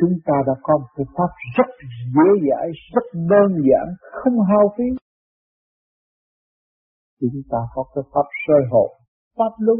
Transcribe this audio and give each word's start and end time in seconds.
chúng 0.00 0.14
ta 0.26 0.34
đã 0.46 0.52
có 0.62 0.78
một 0.78 0.86
phương 0.96 1.12
pháp 1.16 1.30
rất 1.56 1.70
dễ 2.14 2.28
dãi, 2.48 2.66
rất 2.94 3.06
đơn 3.14 3.48
giản, 3.66 3.86
không 4.12 4.36
hao 4.48 4.74
phí. 4.78 4.84
Chúng 7.20 7.42
ta 7.50 7.58
có 7.74 7.84
cái 7.94 8.04
pháp 8.12 8.26
soi 8.46 8.62
hồn, 8.70 8.90
pháp 9.38 9.52
luân. 9.58 9.78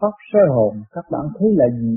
Pháp 0.00 0.14
soi 0.32 0.46
hồn 0.56 0.82
các 0.90 1.04
bạn 1.10 1.24
thấy 1.38 1.48
là 1.56 1.66
gì? 1.80 1.94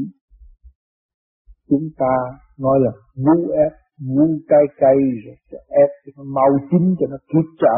Chúng 1.70 1.88
ta 1.98 2.14
nói 2.60 2.80
là 2.82 2.92
vu 3.16 3.52
ép, 3.52 3.72
vu 4.16 4.28
cay 4.48 4.66
cay 4.78 4.96
rồi 5.26 5.62
ép 5.70 5.90
cho 6.06 6.12
nó 6.18 6.24
mau 6.24 6.50
chín 6.72 6.96
cho 7.00 7.06
nó 7.10 7.18
kịp 7.28 7.48
trợ. 7.62 7.78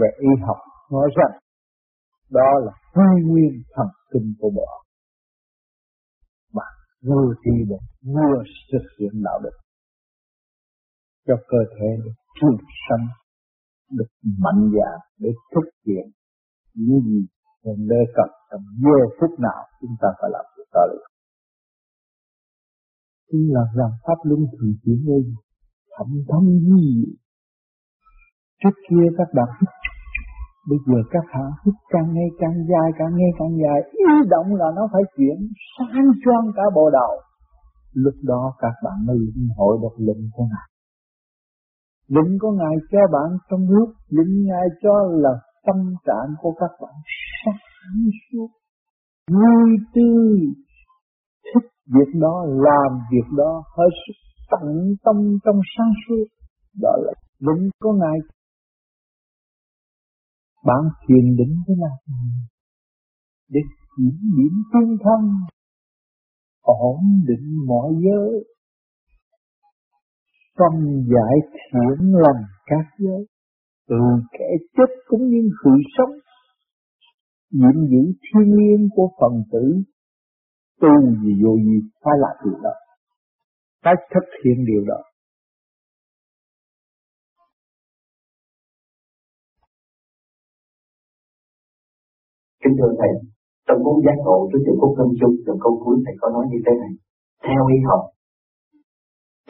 Về 0.00 0.08
y 0.18 0.28
học 0.46 0.56
nói 0.92 1.08
rằng 1.16 1.38
đó 2.30 2.50
là 2.64 2.72
quy 2.94 3.30
nguyên 3.30 3.62
thần 3.74 3.86
kinh 4.12 4.34
của 4.40 4.50
bộ 4.56 4.85
vừa 7.06 7.34
trị 7.44 7.56
bệnh 7.70 7.86
vừa 8.14 8.36
thực 8.72 8.86
hiện 8.98 9.22
đạo 9.22 9.38
đức 9.44 9.56
cho 11.26 11.34
cơ 11.48 11.58
thể 11.74 11.88
được 12.04 12.16
trường 12.40 12.58
sanh, 12.88 13.06
được 13.90 14.10
mạnh 14.44 14.62
dạng 14.74 15.00
để 15.18 15.30
thực 15.54 15.68
hiện 15.86 16.06
những 16.74 17.00
gì? 17.00 17.26
Mình 17.64 17.88
đề 17.88 18.02
cập 18.16 18.30
trong 18.50 18.64
giờ 18.82 18.98
phút 19.20 19.40
nào, 19.40 19.62
chúng 19.80 19.94
ta 20.00 20.08
phải 20.20 20.30
làm 20.32 20.44
việc 20.56 20.68
đó 20.72 20.80
được. 20.92 21.06
Chính 23.30 23.54
là 23.54 23.64
làm 23.74 23.90
pháp 24.06 24.18
luân 24.24 24.40
thường 24.52 24.74
chuyển 24.82 25.06
đây 25.06 25.22
thẩm 25.98 26.08
thấm 26.28 26.44
gì 26.70 27.04
trước 28.62 28.76
kia 28.88 29.06
các 29.18 29.28
bạn 29.34 29.48
hít 29.60 29.70
Bây 30.68 30.78
giờ 30.86 30.98
các 31.10 31.24
hạ 31.34 31.46
hít 31.62 31.74
càng 31.88 32.08
ngày 32.14 32.30
càng 32.40 32.56
dài, 32.70 32.88
càng 32.98 33.12
ngày 33.18 33.32
càng 33.38 33.52
dài, 33.62 33.78
ý 33.92 34.04
động 34.28 34.48
là 34.60 34.68
nó 34.76 34.82
phải 34.92 35.02
chuyển 35.16 35.38
sang 35.78 36.10
choang 36.24 36.46
cả 36.56 36.62
bộ 36.74 36.90
đầu. 36.90 37.12
Lúc 37.92 38.14
đó 38.22 38.52
các 38.58 38.74
bạn 38.84 39.06
mới 39.06 39.16
lĩnh 39.16 39.48
hội 39.56 39.78
được 39.82 39.96
lệnh 40.06 40.22
của 40.32 40.44
Ngài. 40.44 40.68
Lệnh 42.08 42.38
của 42.40 42.52
Ngài 42.52 42.74
cho 42.92 42.98
bạn 43.12 43.38
trong 43.50 43.64
nước 43.70 43.88
lệnh 44.08 44.46
Ngài 44.46 44.66
cho 44.82 44.94
là 45.10 45.30
tâm 45.66 45.76
trạng 46.06 46.34
của 46.40 46.52
các 46.60 46.70
bạn 46.82 46.94
sáng 47.44 48.02
suốt, 48.26 48.48
vui 49.30 49.70
tươi, 49.94 50.38
thích 51.54 51.70
việc 51.94 52.20
đó, 52.20 52.44
làm 52.48 53.00
việc 53.12 53.28
đó, 53.36 53.62
hết 53.76 53.90
sức 54.06 54.16
tận 54.50 54.94
tâm 55.04 55.16
trong 55.44 55.60
sáng 55.78 55.92
suốt. 56.08 56.26
Đó 56.82 56.92
là 56.96 57.12
lệnh 57.40 57.70
của 57.82 57.92
Ngài 57.92 58.18
bạn 60.66 60.82
thiền 61.02 61.36
định 61.36 61.54
thế 61.68 61.74
là 61.78 61.90
để 63.48 63.60
kiểm 63.96 64.18
điểm 64.36 64.54
tinh 64.72 64.96
thân, 65.04 65.30
ổn 66.62 67.00
định 67.26 67.66
mọi 67.66 67.92
giới, 68.04 68.44
trong 70.58 71.04
giải 71.12 71.36
thiện 71.52 72.14
lành 72.14 72.42
các 72.66 72.86
giới, 72.98 73.26
từ 73.88 73.96
kẻ 74.32 74.48
chết 74.76 74.90
cũng 75.06 75.28
như 75.28 75.50
sự 75.64 75.70
sống. 75.98 76.14
Nhiệm 77.50 77.80
vụ 77.90 78.12
thiên 78.22 78.56
liêng 78.56 78.88
của 78.96 79.08
phần 79.20 79.42
tử 79.52 79.82
tu 80.80 80.88
gì 81.22 81.42
vô 81.44 81.56
gì 81.56 81.80
phải 82.04 82.14
làm 82.18 82.36
điều 82.44 82.60
đó, 82.62 82.70
phải 83.84 83.94
thực 84.14 84.26
hiện 84.44 84.64
điều 84.66 84.84
đó. 84.84 85.02
Kính 92.66 92.78
thưa 92.80 92.92
Thầy, 93.00 93.12
trong 93.66 93.80
cuốn 93.84 93.96
giác 94.04 94.18
ngộ 94.24 94.38
trước 94.48 94.62
tiểu 94.64 94.76
phúc 94.80 94.92
lâm 94.98 95.10
chung, 95.20 95.34
từ 95.46 95.52
câu 95.64 95.72
cuối 95.82 95.96
Thầy 96.04 96.14
có 96.20 96.26
nói 96.34 96.44
như 96.50 96.58
thế 96.64 96.72
này. 96.82 96.92
Theo 97.46 97.60
y 97.74 97.78
học, 97.88 98.02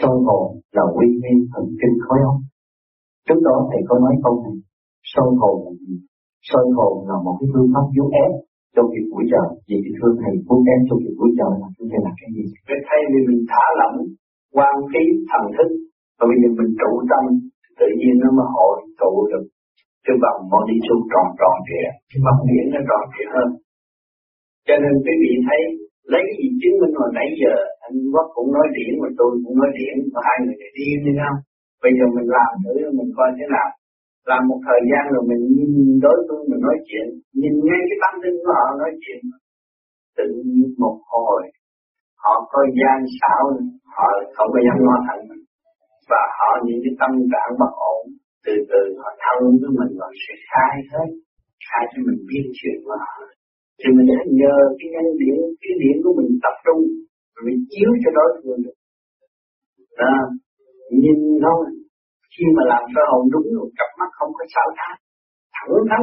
trong 0.00 0.16
hồn 0.26 0.46
là 0.76 0.84
quy 0.96 1.06
nguyên 1.18 1.38
thần 1.52 1.64
kinh 1.80 1.96
khối 2.04 2.18
óc. 2.30 2.38
Trước 3.26 3.40
đó 3.46 3.56
Thầy 3.70 3.80
có 3.88 3.94
nói 4.04 4.14
câu 4.24 4.34
này, 4.44 4.56
soi 5.12 5.30
hồn 5.40 5.56
là 5.64 5.72
gì? 5.82 5.94
Soi 6.48 6.66
hồn 6.76 6.94
là 7.08 7.16
một 7.24 7.34
cái 7.38 7.48
phương 7.52 7.70
pháp 7.74 7.86
vú 7.94 8.04
ép 8.24 8.32
trong 8.74 8.88
việc 8.92 9.06
buổi 9.12 9.24
trời. 9.32 9.48
Vậy 9.68 9.78
thì 9.84 9.90
thưa 9.98 10.12
Thầy, 10.22 10.34
muốn 10.48 10.60
ép 10.74 10.80
trong 10.86 10.98
việc 11.04 11.14
buổi 11.18 11.30
trời 11.38 11.52
là 11.62 11.68
chúng 11.76 11.88
ta 11.92 11.98
là 12.06 12.12
cái 12.18 12.28
gì? 12.36 12.44
Cái 12.68 12.78
thay 12.86 13.00
vì 13.10 13.18
mình 13.28 13.40
thả 13.50 13.64
lỏng, 13.80 13.96
quan 14.56 14.74
khí 14.90 15.04
thần 15.30 15.44
thức, 15.56 15.68
và 16.18 16.24
bây 16.30 16.36
giờ 16.40 16.48
mình 16.58 16.70
trụ 16.80 16.90
tâm, 17.10 17.24
tự 17.80 17.88
nhiên 17.98 18.14
nó 18.22 18.28
mới 18.36 18.48
hội 18.56 18.76
tụ 19.00 19.12
được 19.32 19.44
cái 20.06 20.16
vòng 20.22 20.40
nó 20.50 20.58
đi 20.70 20.76
xuống 20.86 21.02
tròn 21.12 21.26
tròn 21.40 21.56
trịa, 21.68 21.88
cái 22.10 22.18
mặt 22.26 22.38
biển 22.48 22.64
nó 22.74 22.80
tròn 22.88 23.02
trịa 23.12 23.28
hơn. 23.34 23.48
Cho 24.66 24.74
nên 24.82 24.94
quý 25.04 25.14
vị 25.22 25.32
thấy, 25.46 25.60
lấy 26.12 26.24
gì 26.36 26.46
chứng 26.60 26.76
minh 26.80 26.94
hồi 27.00 27.10
nãy 27.18 27.28
giờ, 27.40 27.54
anh 27.86 27.96
Quốc 28.12 28.26
cũng 28.36 28.48
nói 28.56 28.66
điển 28.76 28.92
mà 29.02 29.08
tôi 29.18 29.30
cũng 29.42 29.56
nói 29.60 29.70
điển 29.78 29.94
và 30.12 30.20
hai 30.28 30.36
người 30.42 30.56
này 30.60 30.70
điên 30.76 30.96
như 31.04 31.12
nhau 31.20 31.34
bây 31.82 31.92
giờ 31.96 32.04
mình 32.16 32.28
làm 32.36 32.50
thử, 32.62 32.74
mình 32.98 33.10
coi 33.16 33.28
thế 33.38 33.46
nào. 33.56 33.68
Làm 34.30 34.42
một 34.50 34.60
thời 34.66 34.80
gian 34.90 35.02
rồi 35.12 35.22
mình 35.30 35.42
nhìn 35.56 35.72
đối 36.04 36.18
phương, 36.26 36.44
mình 36.50 36.62
nói 36.66 36.76
chuyện, 36.88 37.06
nhìn 37.40 37.54
ngay 37.66 37.80
cái 37.88 37.98
tâm 38.02 38.14
linh 38.22 38.38
của 38.44 38.52
họ 38.58 38.66
nói 38.82 38.92
chuyện. 39.02 39.20
Tự 40.18 40.28
nhiên 40.50 40.68
một 40.82 40.96
hồi, 41.12 41.42
họ 42.22 42.34
có 42.52 42.60
gian 42.78 42.98
xảo, 43.18 43.44
họ 43.96 44.08
không 44.36 44.50
có 44.54 44.60
dám 44.66 44.78
nói 44.86 44.98
thẳng. 45.06 45.22
Và 46.10 46.22
họ 46.38 46.50
những 46.66 46.80
cái 46.84 46.94
tâm 47.00 47.12
trạng 47.32 47.50
bất 47.60 47.72
ổn 47.94 48.04
từ 48.46 48.54
từ 48.70 48.80
họ 49.00 49.10
thông 49.24 49.42
với 49.60 49.70
mình 49.78 49.92
và 50.00 50.08
sẽ 50.22 50.34
khai 50.50 50.74
hết 50.90 51.08
khai 51.68 51.84
cho 51.90 51.98
mình 52.06 52.20
biết 52.28 52.44
chuyện 52.58 52.76
của 52.84 52.96
họ. 53.04 53.14
Thì 53.78 53.88
mình 53.96 54.08
sẽ 54.12 54.20
nhờ 54.40 54.56
cái 54.78 54.88
nhân 54.94 55.06
điển 55.20 55.38
cái 55.62 55.74
điển 55.82 55.96
của 56.04 56.12
mình 56.18 56.30
tập 56.44 56.56
trung 56.64 56.80
rồi 57.32 57.42
mình 57.46 57.58
chiếu 57.72 57.90
cho 58.02 58.10
đối 58.18 58.30
phương 58.40 58.60
được. 58.64 58.76
À, 60.12 60.16
nhìn 61.00 61.18
không 61.44 61.62
khi 62.32 62.44
mà 62.56 62.62
làm 62.72 62.82
sơ 62.92 63.02
hồn 63.10 63.22
đúng 63.34 63.46
rồi 63.56 63.68
cặp 63.78 63.90
mắt 63.98 64.10
không 64.18 64.32
có 64.38 64.44
xảo 64.54 64.68
thác 64.78 64.96
thẳng 65.56 65.86
thắn. 65.90 66.02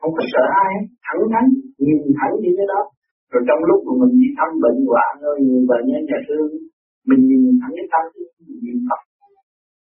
Không 0.00 0.12
có 0.16 0.22
sợ 0.32 0.44
ai 0.64 0.72
thẳng 1.06 1.22
thắn 1.32 1.44
nhìn 1.84 2.00
thẳng 2.18 2.34
như 2.42 2.50
thế 2.56 2.64
đó. 2.72 2.82
Rồi 3.32 3.42
trong 3.48 3.60
lúc 3.68 3.80
mà 3.86 3.92
mình 4.02 4.14
đi 4.20 4.28
thăm 4.38 4.50
bệnh 4.64 4.78
hoạn 4.90 5.12
rồi 5.24 5.36
người 5.46 5.62
bệnh 5.70 5.84
nhân 5.90 6.02
nhà 6.08 6.18
thương 6.26 6.50
mình 7.08 7.22
nhìn 7.28 7.42
thẳng 7.60 7.72
cái 7.76 7.86
tâm 7.92 8.04
mình 8.46 8.58
nhìn 8.64 8.78
Phật 8.88 9.02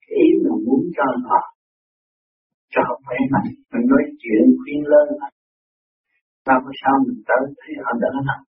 cái 0.06 0.16
ý 0.24 0.28
mình 0.42 0.58
muốn 0.66 0.82
cho 0.96 1.06
họ 1.28 1.40
cho 2.74 2.80
họ 2.88 2.94
khỏe 3.06 3.18
mạnh, 3.34 3.50
mình 3.72 3.86
nói 3.92 4.02
chuyện 4.22 4.44
khuyên 4.60 4.80
lên. 4.92 5.06
Họ 5.20 5.28
sao 6.46 6.58
có 6.64 6.72
sao 6.82 6.94
mình 7.06 7.20
tới, 7.28 7.42
thấy 7.60 7.72
họ 7.84 7.92
đỡ 8.04 8.12
lắm. 8.28 8.40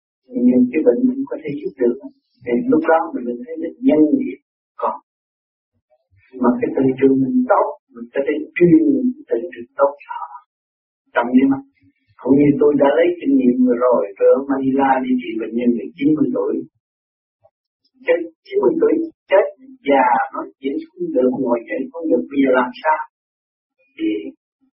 Nhưng 0.47 0.63
cái 0.71 0.81
bệnh 0.87 1.01
mình 1.09 1.23
có 1.31 1.37
thể 1.43 1.51
giúp 1.61 1.73
được. 1.83 1.97
Thì 2.45 2.53
lúc 2.71 2.83
đó 2.91 2.99
mình 3.13 3.25
mới 3.27 3.37
thấy 3.45 3.55
được 3.63 3.75
nhân 3.87 4.01
nghiệp 4.19 4.41
còn. 4.83 4.97
Mà 6.43 6.51
cái 6.61 6.71
từ 6.77 6.83
trường 6.99 7.17
mình 7.23 7.39
tốt, 7.53 7.69
mình 7.95 8.09
có 8.15 8.21
thể 8.27 8.35
truyền 8.57 8.83
từ 9.29 9.37
trường 9.53 9.71
tốt 9.79 9.93
cho 10.03 10.13
họ. 10.21 10.33
Trong 11.15 11.29
như 11.35 11.45
mắt. 11.53 11.63
Cũng 12.21 12.35
như 12.41 12.49
tôi 12.61 12.71
đã 12.83 12.89
lấy 12.99 13.09
kinh 13.21 13.35
nghiệm 13.39 13.57
vừa 13.67 13.79
rồi 13.85 14.01
tôi 14.17 14.29
ở 14.37 14.39
Manila 14.49 14.91
đi 15.05 15.13
trị 15.21 15.31
bệnh 15.41 15.55
nhân 15.59 15.71
được 15.79 15.91
90 15.99 16.29
tuổi 16.37 16.55
trên 18.07 18.19
90 18.47 18.73
tuổi 18.81 18.95
chết 19.31 19.47
già 19.89 20.07
nó 20.33 20.41
chuyện 20.61 20.75
không 20.87 21.05
được 21.15 21.31
ngồi 21.43 21.59
dậy 21.69 21.81
không 21.91 22.05
được 22.11 22.23
bây 22.31 22.39
giờ 22.43 22.51
làm 22.61 22.71
sao? 22.83 23.01
Thì 23.97 24.09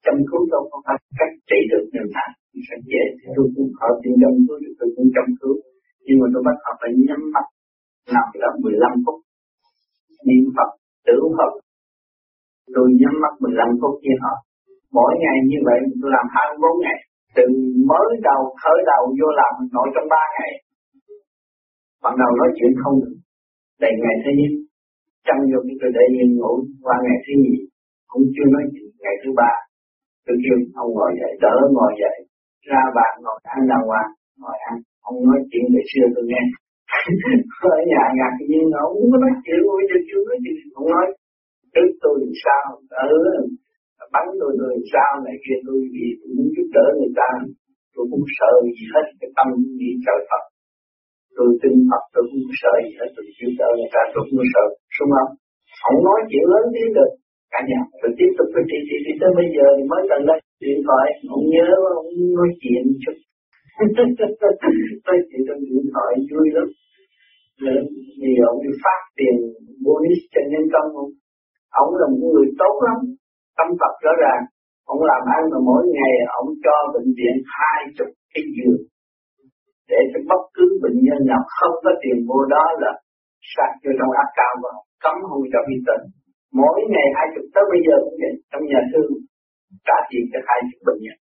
chăm 0.03 0.15
cứu 0.29 0.41
đâu 0.53 0.63
có 0.71 0.77
phải 0.85 0.97
cách 1.19 1.33
trị 1.49 1.59
được 1.71 1.85
nhân 1.93 2.07
thẳng 2.15 2.33
sẽ 2.67 2.75
dễ. 2.89 3.03
Thì 3.19 3.27
tôi 3.35 3.45
cũng 3.55 3.69
khỏi 3.77 3.91
tiền 4.01 4.13
chăm 4.21 4.33
cứu 4.45 4.57
thì 4.63 4.69
tôi 4.79 4.89
cũng 4.95 5.09
chăm 5.15 5.27
cứu. 5.39 5.55
Nhưng 6.05 6.17
mà 6.21 6.27
tôi 6.33 6.41
bắt 6.47 6.57
họ 6.63 6.71
phải 6.81 6.91
nhắm 7.07 7.21
mắt 7.35 7.45
nằm 8.13 8.27
đó 8.41 8.49
15 8.63 9.03
phút. 9.05 9.17
Niệm 10.27 10.43
Phật 10.55 10.69
tưởng 11.07 11.27
Phật. 11.37 11.51
Tôi 12.75 12.87
nhắm 13.01 13.13
mắt 13.23 13.33
15 13.43 13.67
phút 13.81 13.93
như 14.05 14.13
họ. 14.23 14.33
Mỗi 14.97 15.11
ngày 15.21 15.37
như 15.51 15.59
vậy, 15.67 15.79
tôi 16.01 16.09
làm 16.15 16.25
24 16.35 16.83
ngày. 16.83 16.99
Từ 17.35 17.43
mới 17.89 18.07
đầu, 18.29 18.41
khởi 18.61 18.79
đầu 18.91 19.03
vô 19.17 19.27
làm, 19.39 19.53
nội 19.75 19.87
trong 19.93 20.07
3 20.13 20.23
ngày 20.35 20.51
ban 22.03 22.13
đầu 22.21 22.31
nói 22.39 22.49
chuyện 22.57 22.71
không 22.81 22.95
được. 23.01 23.15
Đầy 23.83 23.93
ngày 24.01 24.15
thứ 24.23 24.31
nhất 24.39 24.53
trong 25.25 25.39
vô 25.49 25.59
cái 25.67 25.75
tôi 25.81 25.89
để 25.95 26.03
yên 26.15 26.29
ngủ 26.37 26.53
qua 26.85 26.95
ngày 27.05 27.17
thứ 27.23 27.33
nhì, 27.43 27.55
cũng 28.11 28.25
chưa 28.33 28.47
nói 28.55 28.63
chuyện 28.73 28.89
ngày 29.03 29.15
thứ 29.21 29.29
ba. 29.39 29.51
Tôi 30.25 30.35
kêu, 30.43 30.57
ông 30.81 30.91
ngồi 30.95 31.11
dậy, 31.19 31.31
đỡ 31.43 31.55
ngồi 31.75 31.91
dậy, 32.01 32.17
ra 32.69 32.81
bàn 32.97 33.13
ngồi 33.23 33.37
ăn 33.55 33.61
đàng 33.71 33.85
hoàng, 33.89 34.11
ngồi 34.41 34.57
ăn. 34.69 34.75
Ông 35.09 35.17
nói 35.27 35.39
chuyện 35.49 35.63
ngày 35.73 35.85
xưa 35.91 36.05
tôi 36.15 36.25
nghe. 36.29 36.41
Ở 37.75 37.79
nhà 37.91 38.03
ngạc 38.17 38.33
nhiên 38.49 38.65
ông 38.83 38.91
không 38.97 39.09
có 39.11 39.17
nói 39.23 39.33
chuyện 39.43 39.59
bây 39.77 39.85
giờ 39.89 39.97
chưa 40.09 40.21
nói 40.27 40.37
chuyện 40.43 40.69
không 40.75 40.89
nói 40.95 41.07
trước 41.73 41.89
tôi 42.03 42.15
làm 42.21 42.33
sao 42.43 42.63
ở 43.05 43.07
bắn 44.13 44.25
tôi 44.39 44.51
rồi 44.59 44.73
sao 44.93 45.11
này 45.25 45.35
kia, 45.43 45.57
tôi 45.65 45.77
vì 45.93 46.07
tôi 46.19 46.29
muốn 46.35 46.47
giúp 46.55 46.67
đỡ 46.75 46.85
người 46.97 47.13
ta, 47.19 47.29
tôi 47.93 48.05
cũng 48.11 48.25
sợ 48.37 48.51
gì 48.77 48.85
hết, 48.93 49.05
cái 49.19 49.29
tâm 49.37 49.47
nghĩ 49.77 49.91
trời 50.05 50.19
Phật 50.29 50.43
tôi 51.39 51.49
tin, 51.61 51.73
Phật 51.89 52.03
tôi 52.13 52.23
không 52.29 52.45
sợ 52.61 52.73
gì 52.85 52.91
hết 52.99 53.09
tôi 53.15 53.25
chịu 53.35 53.49
đỡ 53.59 53.69
người 53.77 53.91
ta 53.95 54.01
tôi 54.13 54.21
không 54.27 54.47
sợ. 54.53 54.65
Đúng 54.97 55.11
không 55.15 55.31
không 55.83 55.97
nói 56.07 56.19
chuyện 56.29 56.45
lớn 56.53 56.65
tiếng 56.73 56.91
được. 56.97 57.11
Cả 57.53 57.59
nhà 57.69 57.81
tôi 58.01 58.11
tiếp 58.17 58.31
tục 58.37 58.47
tôi 58.53 58.63
trị 58.69 58.79
trị 58.87 58.97
trị 59.05 59.13
tới 59.21 59.31
bây 59.39 59.47
giờ 59.55 59.65
thì 59.75 59.83
mới 59.91 60.01
gần 60.09 60.21
đây, 60.29 60.39
điện 60.65 60.79
thoại 60.87 61.05
ông 61.35 61.45
nhớ 61.53 61.67
ông 61.99 62.09
nói 62.37 62.49
chuyện 62.61 62.83
chút. 63.03 63.17
Tôi 65.05 65.17
chỉ 65.29 65.37
trong 65.47 65.61
điện 65.69 65.85
thoại 65.93 66.11
vui 66.29 66.47
lắm. 66.55 66.67
Vì 68.21 68.31
ông 68.51 68.57
đi 68.63 68.71
phát 68.83 69.01
tiền 69.17 69.35
bonus 69.85 70.21
cho 70.33 70.41
nhân 70.51 70.65
công 70.73 70.89
không? 70.95 71.11
Ông 71.81 71.89
là 71.99 72.05
một 72.11 72.19
người 72.33 72.47
tốt 72.61 72.75
lắm, 72.87 72.97
tâm 73.57 73.67
Phật 73.79 73.93
rõ 74.05 74.13
ràng. 74.23 74.41
Ông 74.93 75.01
làm 75.09 75.23
ăn 75.37 75.41
mà 75.51 75.59
mỗi 75.69 75.83
ngày 75.95 76.13
ông 76.39 76.49
cho 76.65 76.75
bệnh 76.93 77.09
viện 77.19 77.35
hai 77.57 77.79
chục 77.97 78.11
cái 78.33 78.43
giường 78.55 78.79
để 79.91 79.99
cho 80.11 80.19
bất 80.29 80.43
cứ 80.55 80.65
bệnh 80.83 80.97
nhân 81.05 81.19
nào 81.31 81.41
không 81.57 81.75
có 81.83 81.91
tiền 82.01 82.17
mua 82.27 82.43
đó 82.55 82.65
là 82.83 82.91
sạc 83.51 83.71
vô 83.83 83.91
trong 83.99 84.11
áp 84.23 84.29
cao 84.39 84.53
và 84.63 84.71
cấm 85.03 85.15
không 85.29 85.45
cho 85.53 85.59
vi 85.67 85.77
tình. 85.87 86.03
mỗi 86.59 86.77
ngày 86.91 87.07
hai 87.17 87.27
chục 87.33 87.45
tới 87.53 87.63
bây 87.71 87.81
giờ 87.85 87.95
cũng 88.03 88.17
vậy, 88.21 88.33
trong 88.51 88.63
nhà 88.71 88.81
thương, 88.89 89.11
trả 89.87 89.97
tiền 90.09 90.23
cho 90.31 90.39
hai 90.47 90.59
chục 90.67 90.81
bệnh 90.87 90.99
nhân. 91.05 91.17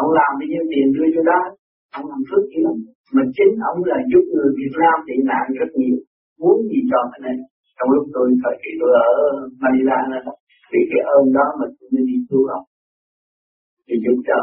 Ông 0.00 0.08
làm 0.18 0.30
bao 0.38 0.46
nhiêu 0.50 0.64
tiền 0.70 0.86
đưa 0.94 1.08
cho 1.14 1.22
đó, 1.30 1.40
ông 1.98 2.04
làm 2.10 2.20
phước 2.28 2.44
chứ. 2.52 2.60
Lắm 2.66 2.76
mà 3.14 3.22
chính 3.36 3.52
ông 3.70 3.78
là 3.90 3.98
giúp 4.10 4.24
người 4.34 4.50
Việt 4.58 4.74
Nam 4.82 4.96
tị 5.06 5.16
nạn 5.30 5.44
rất 5.60 5.70
nhiều, 5.80 5.96
muốn 6.40 6.56
gì 6.70 6.80
cho 6.90 7.00
cái 7.10 7.20
này. 7.26 7.36
Trong 7.76 7.90
lúc 7.94 8.04
tôi 8.14 8.26
thời 8.42 8.56
kỳ 8.62 8.70
tôi 8.80 8.90
ở 9.06 9.10
Manila 9.62 9.98
vì 10.72 10.80
cái 10.90 11.02
ơn 11.16 11.24
đó 11.38 11.46
mà 11.58 11.66
tôi 11.76 11.88
mới 11.94 12.04
đi 12.10 12.16
tu 12.30 12.38
học 12.50 12.64
thì 13.86 13.94
giúp 14.04 14.18
cho 14.28 14.38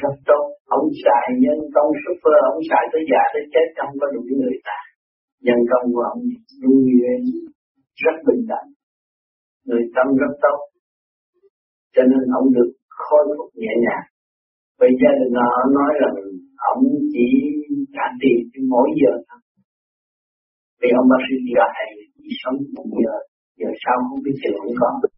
rất 0.00 0.14
tốt. 0.28 0.44
Ông 0.78 0.86
xài 1.04 1.26
nhân 1.42 1.58
công 1.74 1.90
super 2.02 2.38
ông 2.50 2.60
xài 2.70 2.84
tới 2.92 3.02
già 3.10 3.22
tới 3.32 3.44
chết 3.52 3.66
không 3.78 3.94
có 4.00 4.06
đủ 4.14 4.20
người 4.40 4.58
ta. 4.68 4.78
Nhân 5.46 5.60
công 5.70 5.86
của 5.94 6.04
ông 6.12 6.20
luôn 6.62 6.78
rất 8.02 8.16
bình 8.26 8.42
đẳng. 8.50 8.68
Người 9.66 9.82
tâm 9.94 10.06
rất 10.20 10.32
tốt. 10.44 10.58
Cho 11.94 12.02
nên 12.10 12.22
ông 12.38 12.46
được 12.56 12.70
khôi 12.88 13.24
phục 13.36 13.50
nhẹ 13.62 13.72
nhàng. 13.84 14.06
Bây 14.80 14.90
giờ 15.00 15.10
đình 15.20 15.34
họ 15.52 15.60
nói 15.78 15.92
rằng 16.02 16.16
ông 16.72 16.82
chỉ 17.12 17.26
trả 17.94 18.06
tiền 18.20 18.38
mỗi 18.72 18.88
giờ 19.00 19.12
thôi. 19.28 19.40
Vì 20.80 20.88
ông 21.00 21.08
bác 21.10 21.20
sĩ 21.26 21.34
đi 21.46 21.52
ra 21.58 21.68
hay 21.76 21.88
chỉ 22.22 22.32
sống 22.42 22.56
một 22.76 22.86
giờ 23.04 23.16
giờ 23.60 23.70
sau 23.84 23.96
không 24.08 24.20
biết 24.24 24.36
tiền 24.42 24.54
không 24.60 24.76
có 24.80 25.08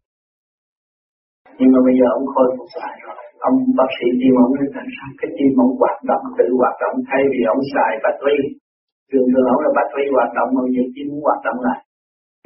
nhưng 1.59 1.71
mà 1.73 1.79
bây 1.87 1.95
giờ 1.99 2.07
ông 2.17 2.25
khôi 2.33 2.47
phục 2.57 2.69
lại 2.81 2.95
rồi 3.05 3.24
ông 3.49 3.57
bác 3.77 3.89
sĩ 3.97 4.07
tim 4.19 4.33
ông 4.43 4.51
nói 4.57 4.67
rằng 4.75 4.89
sao? 4.95 5.09
Cái 5.19 5.29
tim 5.37 5.51
ông 5.63 5.73
hoạt 5.81 5.99
động, 6.09 6.23
tự 6.37 6.47
hoạt 6.61 6.75
động 6.83 6.95
thay 7.09 7.21
vì 7.31 7.41
ông 7.53 7.61
xài 7.73 7.91
battery 8.03 8.39
thường 9.09 9.27
thường 9.31 9.47
ông 9.53 9.61
là 9.65 9.71
battery 9.77 10.05
hoạt 10.17 10.31
động, 10.37 10.49
mà 10.55 10.61
giờ 10.75 10.83
tim 10.93 11.05
muốn 11.09 11.21
hoạt 11.27 11.41
động 11.47 11.59
lại. 11.67 11.79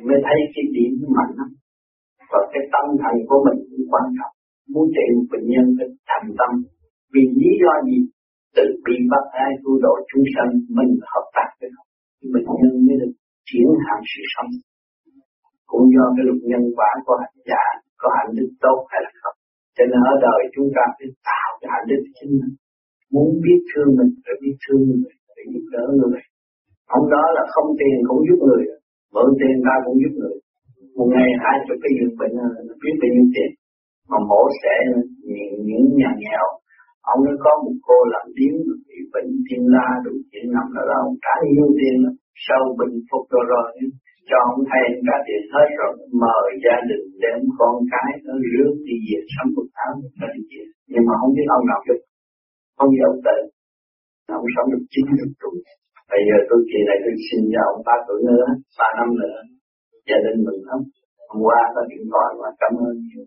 Mới 0.08 0.20
thấy 0.26 0.38
cái 0.54 0.66
điểm 0.76 0.92
mạnh 1.18 1.34
lắm. 1.40 1.50
Và 2.32 2.40
cái 2.52 2.64
tâm 2.74 2.86
thần 3.02 3.16
của 3.30 3.40
mình 3.46 3.60
cũng 3.70 3.86
quan 3.92 4.06
trọng. 4.18 4.34
Muốn 4.74 4.86
trị 4.96 5.06
một 5.16 5.26
bệnh 5.32 5.46
nhân 5.54 5.66
phải 5.78 5.88
thành 6.10 6.30
tâm. 6.40 6.52
Vì 7.14 7.24
lý 7.40 7.50
do 7.62 7.74
gì? 7.88 7.98
Tự 8.58 8.66
bị 8.86 8.96
bắt 9.12 9.24
ai 9.46 9.52
tu 9.64 9.72
độ 9.86 9.94
chúng 10.10 10.26
sanh, 10.34 10.52
mình 10.78 10.92
hợp 11.12 11.26
tác 11.36 11.50
với 11.60 11.70
họ 11.76 11.84
bệnh 12.34 12.50
nhân 12.60 12.74
mới 12.86 12.96
được 13.02 13.14
chuyển 13.48 13.70
hạn 13.86 14.00
sự 14.12 14.22
sống. 14.34 14.52
Cũng 15.72 15.86
do 15.96 16.06
cái 16.16 16.24
luật 16.28 16.42
nhân 16.52 16.64
quả 16.78 16.92
của 17.06 17.16
hành 17.22 17.38
giả, 17.50 17.64
có 18.02 18.08
hạnh 18.18 18.32
đức 18.38 18.50
tốt 18.64 18.80
hay 18.92 19.00
là 19.06 19.12
cho 19.80 19.86
nên 19.92 20.02
ở 20.12 20.16
đời 20.28 20.42
chúng 20.56 20.70
ta 20.76 20.84
phải 20.98 21.10
tạo 21.30 21.50
ra 21.62 21.68
hạnh 21.74 21.88
đức 21.90 22.02
chính 22.18 22.32
mình. 22.40 22.54
Muốn 23.14 23.28
biết 23.44 23.60
thương 23.70 23.90
mình 23.98 24.12
phải 24.24 24.36
biết 24.42 24.56
thương 24.64 24.82
người 24.88 25.14
phải 25.36 25.46
giúp 25.52 25.66
đỡ 25.74 25.84
người. 26.00 26.20
Ông 26.98 27.06
đó 27.14 27.24
là 27.38 27.44
không 27.54 27.70
tiền 27.80 27.98
cũng 28.08 28.22
giúp 28.28 28.40
người 28.48 28.64
mượn 29.14 29.30
tiền 29.40 29.56
ta 29.66 29.74
cũng 29.86 29.98
giúp 30.02 30.14
người. 30.20 30.36
Một 30.98 31.08
ngày 31.14 31.30
hai 31.44 31.56
chục 31.66 31.78
cái 31.84 31.92
giường 31.98 32.16
bệnh 32.20 32.34
à, 32.46 32.48
biết 32.82 32.96
bao 33.02 33.10
nhiêu 33.14 33.28
tiền. 33.34 33.52
Mà 34.10 34.18
mổ 34.30 34.42
sẽ 34.62 34.74
những, 35.30 35.54
những 35.68 35.86
nhà 36.00 36.12
nghèo. 36.22 36.46
Ông 37.14 37.22
ấy 37.32 37.38
có 37.46 37.52
một 37.64 37.76
cô 37.88 37.98
làm 38.14 38.26
điếm 38.38 38.54
bị 38.88 38.98
bệnh 39.14 39.30
tim 39.46 39.62
la 39.74 39.88
đủ 40.06 40.14
chuyện 40.30 40.46
nằm 40.56 40.68
ở 40.82 40.84
đó 40.90 40.96
ông 41.08 41.16
trả 41.24 41.36
nhiều 41.54 41.70
tiền 41.80 41.96
sau 42.46 42.62
bình 42.80 42.96
phục 43.10 43.24
rồi 43.34 43.46
rồi 43.52 43.66
cho 44.30 44.38
ông 44.50 44.60
thầy 44.70 44.84
đã 45.08 45.16
tiền 45.26 45.44
hết 45.54 45.68
rồi 45.80 45.92
mời 46.24 46.48
gia 46.66 46.78
đình 46.90 47.06
đem 47.24 47.40
con 47.60 47.76
cái 47.94 48.10
nó 48.26 48.34
rước 48.52 48.74
đi 48.88 48.96
về 49.08 49.20
sống 49.34 49.50
cuộc 49.56 49.70
tháng 49.78 49.96
cho 50.18 50.28
đi 50.36 50.42
về 50.52 50.64
nhưng 50.92 51.04
mà 51.08 51.14
không 51.20 51.32
biết 51.36 51.48
ông 51.58 51.66
nào 51.70 51.80
giúp 51.88 52.00
không 52.78 52.90
biết 52.92 53.04
ông 53.12 53.22
tên 53.26 53.42
ông 54.38 54.46
sống 54.56 54.68
được 54.72 54.84
chín 54.94 55.06
chục 55.20 55.32
tuổi. 55.42 55.58
Bây 56.12 56.22
giờ 56.28 56.38
tôi 56.50 56.60
kỳ 56.70 56.80
này 56.88 56.98
tôi 57.04 57.16
xin 57.26 57.42
cho 57.54 57.62
ông 57.72 57.82
ba 57.88 57.96
tuổi 58.08 58.20
nữa 58.30 58.46
ba 58.80 58.88
năm 58.98 59.10
nữa 59.22 59.38
gia 60.08 60.18
đình 60.26 60.38
mừng 60.46 60.62
lắm. 60.70 60.80
Hôm 61.30 61.40
qua 61.48 61.60
có 61.76 61.82
điện 61.92 62.04
thoại 62.12 62.30
mà 62.42 62.50
cảm 62.62 62.74
ơn 62.88 62.96
nhiều. 63.08 63.26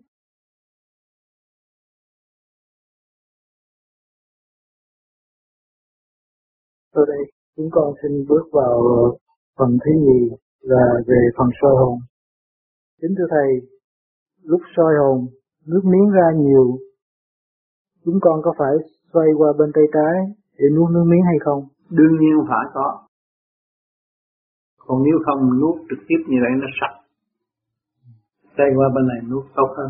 Tôi 6.93 7.05
đây, 7.11 7.23
chúng 7.55 7.69
con 7.71 7.93
xin 8.01 8.11
bước 8.29 8.45
vào 8.51 8.75
phần 9.57 9.77
thứ 9.81 9.91
nhì 10.05 10.42
là 10.63 10.83
về 11.07 11.21
phần 11.37 11.49
soi 11.61 11.71
hồn. 11.79 11.99
Kính 13.01 13.13
thưa 13.17 13.27
Thầy, 13.29 13.49
lúc 14.41 14.61
soi 14.75 14.93
hồn, 14.99 15.27
nước 15.65 15.81
miếng 15.83 16.09
ra 16.09 16.27
nhiều, 16.35 16.77
chúng 18.05 18.19
con 18.21 18.41
có 18.43 18.53
phải 18.59 18.73
xoay 19.13 19.27
qua 19.37 19.49
bên 19.59 19.71
tay 19.75 19.83
trái 19.93 20.15
để 20.57 20.65
nuốt 20.75 20.91
nước 20.91 21.05
miếng 21.11 21.23
hay 21.25 21.37
không? 21.45 21.61
Đương 21.89 22.19
nhiên 22.19 22.37
phải 22.49 22.65
có. 22.73 23.07
Còn 24.77 25.03
nếu 25.03 25.17
không 25.25 25.59
nuốt 25.59 25.75
trực 25.89 25.99
tiếp 26.07 26.19
như 26.27 26.37
vậy 26.43 26.51
nó 26.61 26.67
sạch. 26.81 26.95
Xoay 28.57 28.69
qua 28.75 28.87
bên 28.95 29.07
này 29.07 29.21
nuốt 29.29 29.45
tốt 29.55 29.69
hơn. 29.77 29.89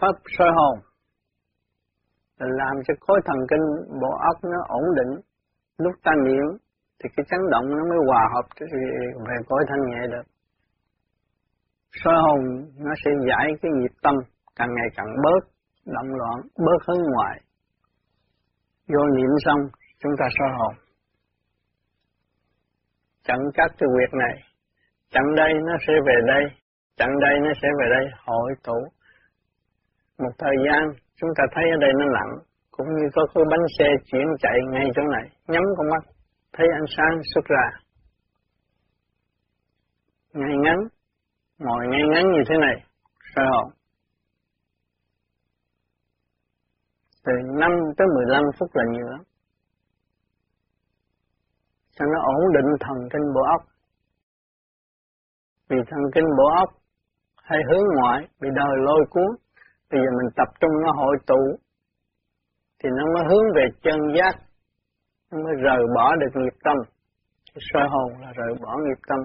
pháp 0.00 0.16
soi 0.38 0.48
hồn 0.56 0.89
làm 2.46 2.74
cho 2.86 2.94
khối 3.00 3.20
thần 3.24 3.38
kinh 3.50 3.64
bộ 4.00 4.10
óc 4.10 4.36
nó 4.42 4.58
ổn 4.68 4.84
định. 4.94 5.20
Lúc 5.78 5.94
ta 6.04 6.12
niệm 6.24 6.46
thì 6.98 7.10
cái 7.16 7.26
chấn 7.30 7.40
động 7.50 7.66
nó 7.76 7.84
mới 7.90 7.98
hòa 8.06 8.22
hợp 8.34 8.46
về 9.28 9.36
cõi 9.48 9.64
thanh 9.68 9.80
nhẹ 9.90 10.06
được. 10.10 10.26
Soi 11.92 12.14
hồn 12.14 12.40
nó 12.78 12.92
sẽ 13.04 13.10
giải 13.28 13.46
cái 13.62 13.70
nhịp 13.72 13.92
tâm, 14.02 14.14
càng 14.56 14.68
ngày 14.74 14.88
càng 14.96 15.06
bớt 15.24 15.42
động 15.86 16.14
loạn, 16.14 16.40
bớt 16.56 16.80
hướng 16.88 17.02
ngoại. 17.12 17.40
Vô 18.88 19.06
niệm 19.16 19.30
xong, 19.44 19.60
chúng 19.98 20.12
ta 20.18 20.26
soi 20.38 20.48
hồn. 20.58 20.74
Chặn 23.24 23.38
các 23.54 23.70
cái 23.78 23.88
việc 23.98 24.14
này. 24.18 24.36
Chặn 25.10 25.24
đây 25.36 25.52
nó 25.66 25.72
sẽ 25.86 25.92
về 26.06 26.14
đây. 26.26 26.44
Chặn 26.96 27.08
đây 27.20 27.34
nó 27.40 27.50
sẽ 27.62 27.68
về 27.78 27.86
đây. 27.90 28.04
Hội 28.26 28.52
tụ. 28.62 28.78
Một 30.18 30.32
thời 30.38 30.56
gian 30.66 30.82
chúng 31.20 31.30
ta 31.36 31.44
thấy 31.54 31.64
ở 31.70 31.76
đây 31.80 31.90
nó 31.98 32.06
lặng, 32.06 32.32
cũng 32.70 32.86
như 32.86 33.08
có 33.14 33.22
cái 33.34 33.44
bánh 33.50 33.66
xe 33.78 33.84
chuyển 34.04 34.26
chạy 34.38 34.58
ngay 34.72 34.86
chỗ 34.96 35.02
này, 35.02 35.26
nhắm 35.46 35.62
con 35.76 35.86
mắt, 35.90 36.02
thấy 36.52 36.66
ánh 36.72 36.88
sáng 36.96 37.20
xuất 37.34 37.44
ra. 37.44 37.66
Ngay 40.32 40.56
ngắn, 40.64 40.78
ngồi 41.58 41.86
ngay 41.86 42.02
ngắn 42.12 42.24
như 42.32 42.42
thế 42.48 42.54
này, 42.60 42.76
soi 43.34 43.46
hồn. 43.50 43.68
Từ 47.24 47.32
5 47.60 47.70
tới 47.96 48.06
15 48.14 48.42
phút 48.58 48.70
là 48.74 48.84
nhiều 48.92 49.06
lắm. 49.06 49.20
Cho 51.90 52.04
nó 52.06 52.20
ổn 52.22 52.52
định 52.54 52.70
thần 52.80 53.08
kinh 53.12 53.34
bộ 53.34 53.40
óc. 53.40 53.62
Vì 55.68 55.76
thần 55.90 56.00
kinh 56.14 56.24
bộ 56.38 56.44
óc 56.58 56.68
hay 57.42 57.58
hướng 57.68 57.84
ngoại 57.96 58.28
bị 58.40 58.48
đời 58.56 58.76
lôi 58.76 59.04
cuốn 59.10 59.36
Bây 59.90 60.00
giờ 60.00 60.10
mình 60.18 60.30
tập 60.36 60.48
trung 60.60 60.70
nó 60.84 60.92
hội 60.96 61.16
tụ 61.26 61.42
thì 62.78 62.88
nó 62.98 63.04
mới 63.14 63.24
hướng 63.28 63.46
về 63.56 63.64
chân 63.82 63.98
giác, 64.16 64.34
nó 65.30 65.38
mới 65.44 65.54
rời 65.62 65.82
bỏ 65.96 66.16
được 66.16 66.32
nghiệp 66.34 66.56
tâm. 66.64 66.76
Soi 67.72 67.88
hồn 67.88 68.20
là 68.20 68.32
rời 68.32 68.54
bỏ 68.62 68.76
nghiệp 68.76 69.00
tâm. 69.08 69.18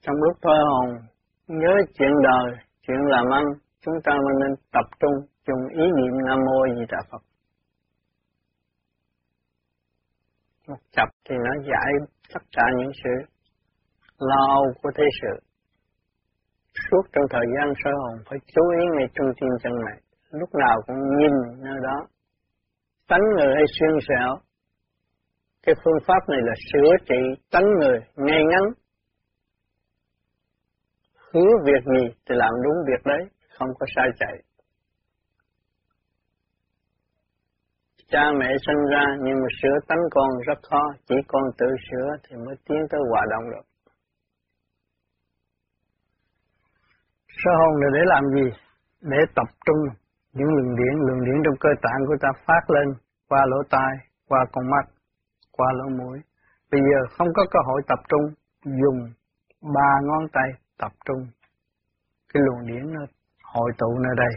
Trong 0.00 0.16
lúc 0.16 0.36
thôi 0.42 0.56
hồn, 0.68 0.88
nhớ 1.46 1.74
chuyện 1.94 2.10
đời, 2.22 2.58
chuyện 2.82 2.96
làm 3.08 3.24
ăn, 3.32 3.44
chúng 3.80 3.94
ta 4.04 4.12
mới 4.12 4.34
nên 4.40 4.56
tập 4.72 4.86
trung 5.00 5.12
dùng 5.46 5.68
ý 5.68 5.84
niệm 5.96 6.12
Nam 6.26 6.38
Mô 6.46 6.74
Di 6.76 6.84
Đà 6.88 6.98
Phật. 7.10 7.22
Một 10.68 10.78
chập 10.90 11.08
thì 11.28 11.34
nó 11.44 11.62
giải 11.70 11.92
tất 12.34 12.42
cả 12.52 12.62
những 12.78 12.90
sự 13.04 13.10
lo 14.18 14.60
của 14.82 14.90
thế 14.96 15.04
sự 15.22 15.47
suốt 16.90 17.02
trong 17.12 17.24
thời 17.30 17.46
gian 17.54 17.72
soi 17.84 17.92
hồn 18.00 18.14
phải 18.30 18.38
chú 18.54 18.62
ý 18.80 18.84
ngay 18.94 19.08
trung 19.14 19.30
tim 19.40 19.50
chân 19.62 19.72
này, 19.86 19.98
lúc 20.30 20.50
nào 20.54 20.76
cũng 20.86 20.96
nhìn 21.18 21.34
nơi 21.64 21.78
đó. 21.82 22.06
Tánh 23.08 23.24
người 23.36 23.54
hay 23.54 23.64
xuyên 23.78 23.90
xẻo, 24.08 24.36
cái 25.62 25.74
phương 25.84 25.98
pháp 26.06 26.28
này 26.28 26.40
là 26.42 26.54
sửa 26.72 26.92
trị 27.08 27.42
tánh 27.52 27.64
người 27.80 27.98
ngay 28.16 28.42
ngắn. 28.50 28.64
Hứa 31.32 31.52
việc 31.64 31.82
gì 31.94 32.08
thì 32.28 32.34
làm 32.34 32.52
đúng 32.64 32.76
việc 32.86 33.02
đấy, 33.04 33.22
không 33.58 33.68
có 33.78 33.86
sai 33.96 34.08
chạy. 34.18 34.42
Cha 38.10 38.32
mẹ 38.38 38.48
sinh 38.66 38.90
ra 38.90 39.04
nhưng 39.22 39.34
mà 39.34 39.48
sửa 39.62 39.78
tánh 39.88 39.98
con 40.10 40.28
rất 40.46 40.58
khó, 40.70 40.82
chỉ 41.08 41.14
con 41.28 41.42
tự 41.58 41.66
sửa 41.90 42.08
thì 42.28 42.36
mới 42.36 42.54
tiến 42.68 42.78
tới 42.90 43.00
hòa 43.10 43.22
đồng 43.30 43.50
được. 43.50 43.67
Sơ 47.42 47.50
hồn 47.60 47.72
là 47.80 47.88
để 47.94 48.02
làm 48.04 48.24
gì? 48.34 48.46
Để 49.00 49.18
tập 49.34 49.48
trung 49.66 49.82
những 50.32 50.48
luồng 50.56 50.76
điện, 50.76 50.94
luồng 51.06 51.24
điện 51.24 51.38
trong 51.44 51.54
cơ 51.60 51.68
tạng 51.82 52.00
của 52.06 52.16
ta 52.20 52.28
phát 52.46 52.70
lên 52.70 52.88
qua 53.28 53.46
lỗ 53.46 53.56
tai, 53.70 53.92
qua 54.28 54.44
con 54.52 54.70
mắt, 54.70 54.84
qua 55.52 55.66
lỗ 55.72 55.88
mũi. 55.88 56.18
Bây 56.70 56.80
giờ 56.80 57.16
không 57.18 57.28
có 57.34 57.42
cơ 57.50 57.58
hội 57.66 57.82
tập 57.88 57.98
trung, 58.08 58.34
dùng 58.64 59.12
ba 59.74 59.90
ngón 60.02 60.28
tay 60.32 60.50
tập 60.78 60.92
trung. 61.04 61.26
Cái 62.34 62.42
luồng 62.46 62.66
điện 62.66 62.92
nó 62.94 63.00
hội 63.42 63.72
tụ 63.78 63.98
nơi 63.98 64.14
đây. 64.16 64.34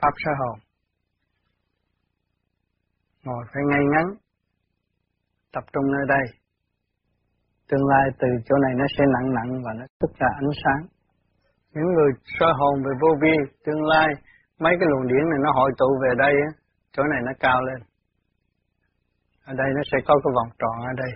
Pháp 0.00 0.12
sơ 0.16 0.30
hồn. 0.38 0.58
Ngồi 3.24 3.44
phải 3.52 3.62
ngay 3.70 3.84
ngắn, 3.92 4.06
tập 5.52 5.64
trung 5.72 5.84
nơi 5.92 6.06
đây. 6.08 6.41
Tương 7.72 7.88
lai 7.88 8.06
từ 8.20 8.28
chỗ 8.46 8.56
này 8.64 8.72
nó 8.76 8.84
sẽ 8.98 9.04
nặng 9.14 9.34
nặng 9.34 9.62
và 9.64 9.72
nó 9.78 9.84
tất 10.00 10.08
ra 10.20 10.28
ánh 10.40 10.52
sáng. 10.64 10.82
Những 11.74 11.92
người 11.94 12.10
sơ 12.38 12.46
hồn 12.58 12.82
về 12.84 12.92
vô 13.00 13.08
vi, 13.22 13.34
tương 13.64 13.82
lai, 13.84 14.08
mấy 14.58 14.72
cái 14.80 14.88
luồng 14.90 15.06
điển 15.06 15.24
này 15.30 15.38
nó 15.44 15.50
hội 15.54 15.70
tụ 15.78 15.86
về 16.02 16.08
đây, 16.18 16.34
chỗ 16.92 17.02
này 17.02 17.20
nó 17.26 17.32
cao 17.40 17.62
lên. 17.62 17.80
Ở 19.44 19.54
đây 19.54 19.66
nó 19.76 19.82
sẽ 19.92 19.98
có 20.06 20.14
cái 20.24 20.32
vòng 20.34 20.50
tròn 20.58 20.86
ở 20.86 20.92
đây. 20.96 21.12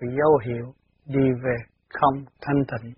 bị 0.00 0.08
dấu 0.18 0.38
hiệu 0.46 0.66
đi 1.06 1.32
về 1.44 1.56
không 1.88 2.14
thanh 2.40 2.64
tịnh. 2.70 2.92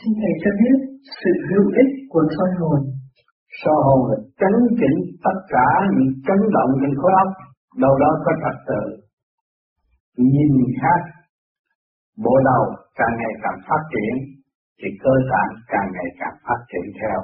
Xin 0.00 0.12
Thầy 0.20 0.32
cho 0.44 0.50
biết 0.60 0.98
sự 1.02 1.30
hữu 1.50 1.64
ích 1.82 2.08
của 2.10 2.22
soi 2.36 2.50
hồn. 2.58 2.97
Soi 3.60 3.78
hồn 3.86 4.00
là 4.10 4.16
chấn 4.40 4.54
chỉnh 4.80 4.98
tất 5.24 5.38
cả 5.54 5.68
những 5.94 6.12
chấn 6.26 6.40
động 6.56 6.70
trên 6.80 6.92
khối 7.00 7.12
óc, 7.24 7.30
đâu 7.82 7.94
đó 8.02 8.10
có 8.24 8.32
trật 8.42 8.56
tự. 8.68 8.82
Nhìn 10.32 10.52
khác, 10.80 11.00
bộ 12.24 12.34
đầu 12.48 12.62
càng 12.98 13.14
ngày 13.20 13.34
càng 13.42 13.58
phát 13.68 13.82
triển, 13.92 14.14
thì 14.78 14.88
cơ 15.02 15.14
tạng 15.32 15.52
càng 15.72 15.88
ngày 15.94 16.08
càng 16.20 16.36
phát 16.46 16.60
triển 16.70 16.86
theo. 16.98 17.18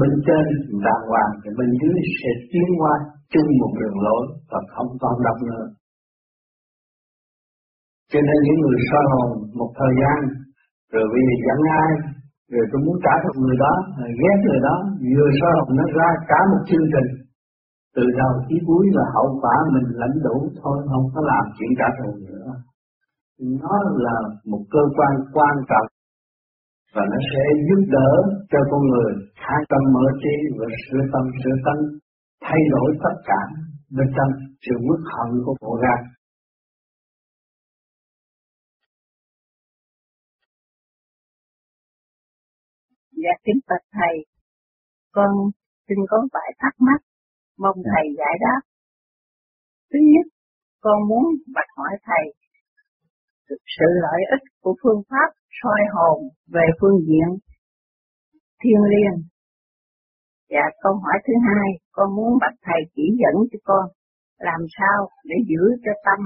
Bên 0.00 0.12
trên 0.26 0.44
đàng 0.86 1.02
hoàng 1.10 1.32
thì 1.42 1.48
bên 1.58 1.70
dưới 1.80 1.98
sẽ 2.20 2.30
tiến 2.50 2.68
qua 2.80 2.94
chung 3.32 3.48
một 3.60 3.72
đường 3.80 3.98
lối 4.06 4.24
và 4.50 4.60
không 4.74 4.90
còn 5.00 5.14
độc 5.26 5.38
nữa. 5.50 5.64
Cho 8.10 8.20
nên 8.28 8.38
những 8.46 8.60
người 8.60 8.78
soi 8.90 9.04
hồn 9.12 9.28
một 9.58 9.70
thời 9.78 9.92
gian, 10.00 10.18
rồi 10.92 11.04
vì 11.14 11.22
dẫn 11.46 11.60
ai, 11.82 12.11
rồi 12.52 12.64
tôi 12.70 12.80
muốn 12.86 12.96
trả 13.04 13.14
thù 13.22 13.30
người 13.40 13.58
đó, 13.64 13.74
ghét 14.20 14.36
người 14.46 14.60
đó, 14.68 14.76
vừa 15.14 15.28
sơ 15.38 15.48
học 15.56 15.68
nó 15.78 15.84
ra 15.98 16.08
cả 16.30 16.40
một 16.50 16.62
chương 16.68 16.86
trình. 16.92 17.08
Từ 17.96 18.04
đầu 18.20 18.32
chí 18.46 18.56
cuối 18.66 18.84
là 18.96 19.04
hậu 19.14 19.28
quả 19.42 19.56
mình 19.74 19.88
lãnh 20.00 20.16
đủ 20.26 20.36
thôi, 20.60 20.76
không 20.90 21.06
có 21.14 21.20
làm 21.30 21.44
chuyện 21.56 21.70
trả 21.78 21.88
thù 21.98 22.10
nữa. 22.28 22.48
Nó 23.62 23.74
là 24.06 24.16
một 24.50 24.62
cơ 24.74 24.82
quan 24.96 25.12
quan 25.36 25.54
trọng 25.70 25.88
và 26.94 27.02
nó 27.12 27.18
sẽ 27.30 27.44
giúp 27.66 27.82
đỡ 27.96 28.10
cho 28.50 28.60
con 28.70 28.82
người 28.90 29.12
khai 29.42 29.60
tâm 29.70 29.82
mở 29.94 30.04
trí 30.22 30.34
và 30.58 30.66
sửa 30.84 31.02
tâm 31.12 31.24
sửa 31.42 31.56
tánh 31.64 31.80
thay 32.44 32.60
đổi 32.74 32.88
tất 33.04 33.16
cả 33.30 33.40
bên 33.96 34.08
trong 34.16 34.30
sự 34.64 34.74
mức 34.88 35.00
hận 35.14 35.30
của 35.44 35.54
bộ 35.62 35.72
gan 35.82 36.00
Dạ 43.22 43.34
kính 43.44 43.60
bạch 43.68 43.86
thầy, 43.96 44.14
con 45.12 45.30
xin 45.88 45.98
có 46.10 46.18
vài 46.32 46.50
thắc 46.58 46.74
mắc, 46.78 47.00
mong 47.58 47.78
dạ. 47.84 47.90
thầy 47.90 48.04
giải 48.18 48.34
đáp. 48.44 48.60
Thứ 49.90 49.98
nhất, 50.12 50.26
con 50.80 51.08
muốn 51.08 51.24
bạch 51.54 51.70
hỏi 51.76 51.94
thầy 52.06 52.24
sự 53.76 53.86
lợi 54.04 54.20
ích 54.36 54.44
của 54.62 54.74
phương 54.82 55.02
pháp 55.10 55.28
soi 55.62 55.80
hồn 55.94 56.18
về 56.54 56.66
phương 56.80 56.98
diện 57.08 57.28
thiên 58.62 58.80
liêng. 58.92 59.18
Dạ 60.50 60.66
câu 60.82 60.94
hỏi 60.94 61.18
thứ 61.26 61.32
hai, 61.46 61.68
con 61.92 62.16
muốn 62.16 62.38
bạch 62.40 62.58
thầy 62.62 62.80
chỉ 62.94 63.02
dẫn 63.20 63.36
cho 63.52 63.58
con 63.64 63.84
làm 64.38 64.60
sao 64.78 65.08
để 65.24 65.36
giữ 65.48 65.62
cho 65.84 65.92
tâm 66.04 66.20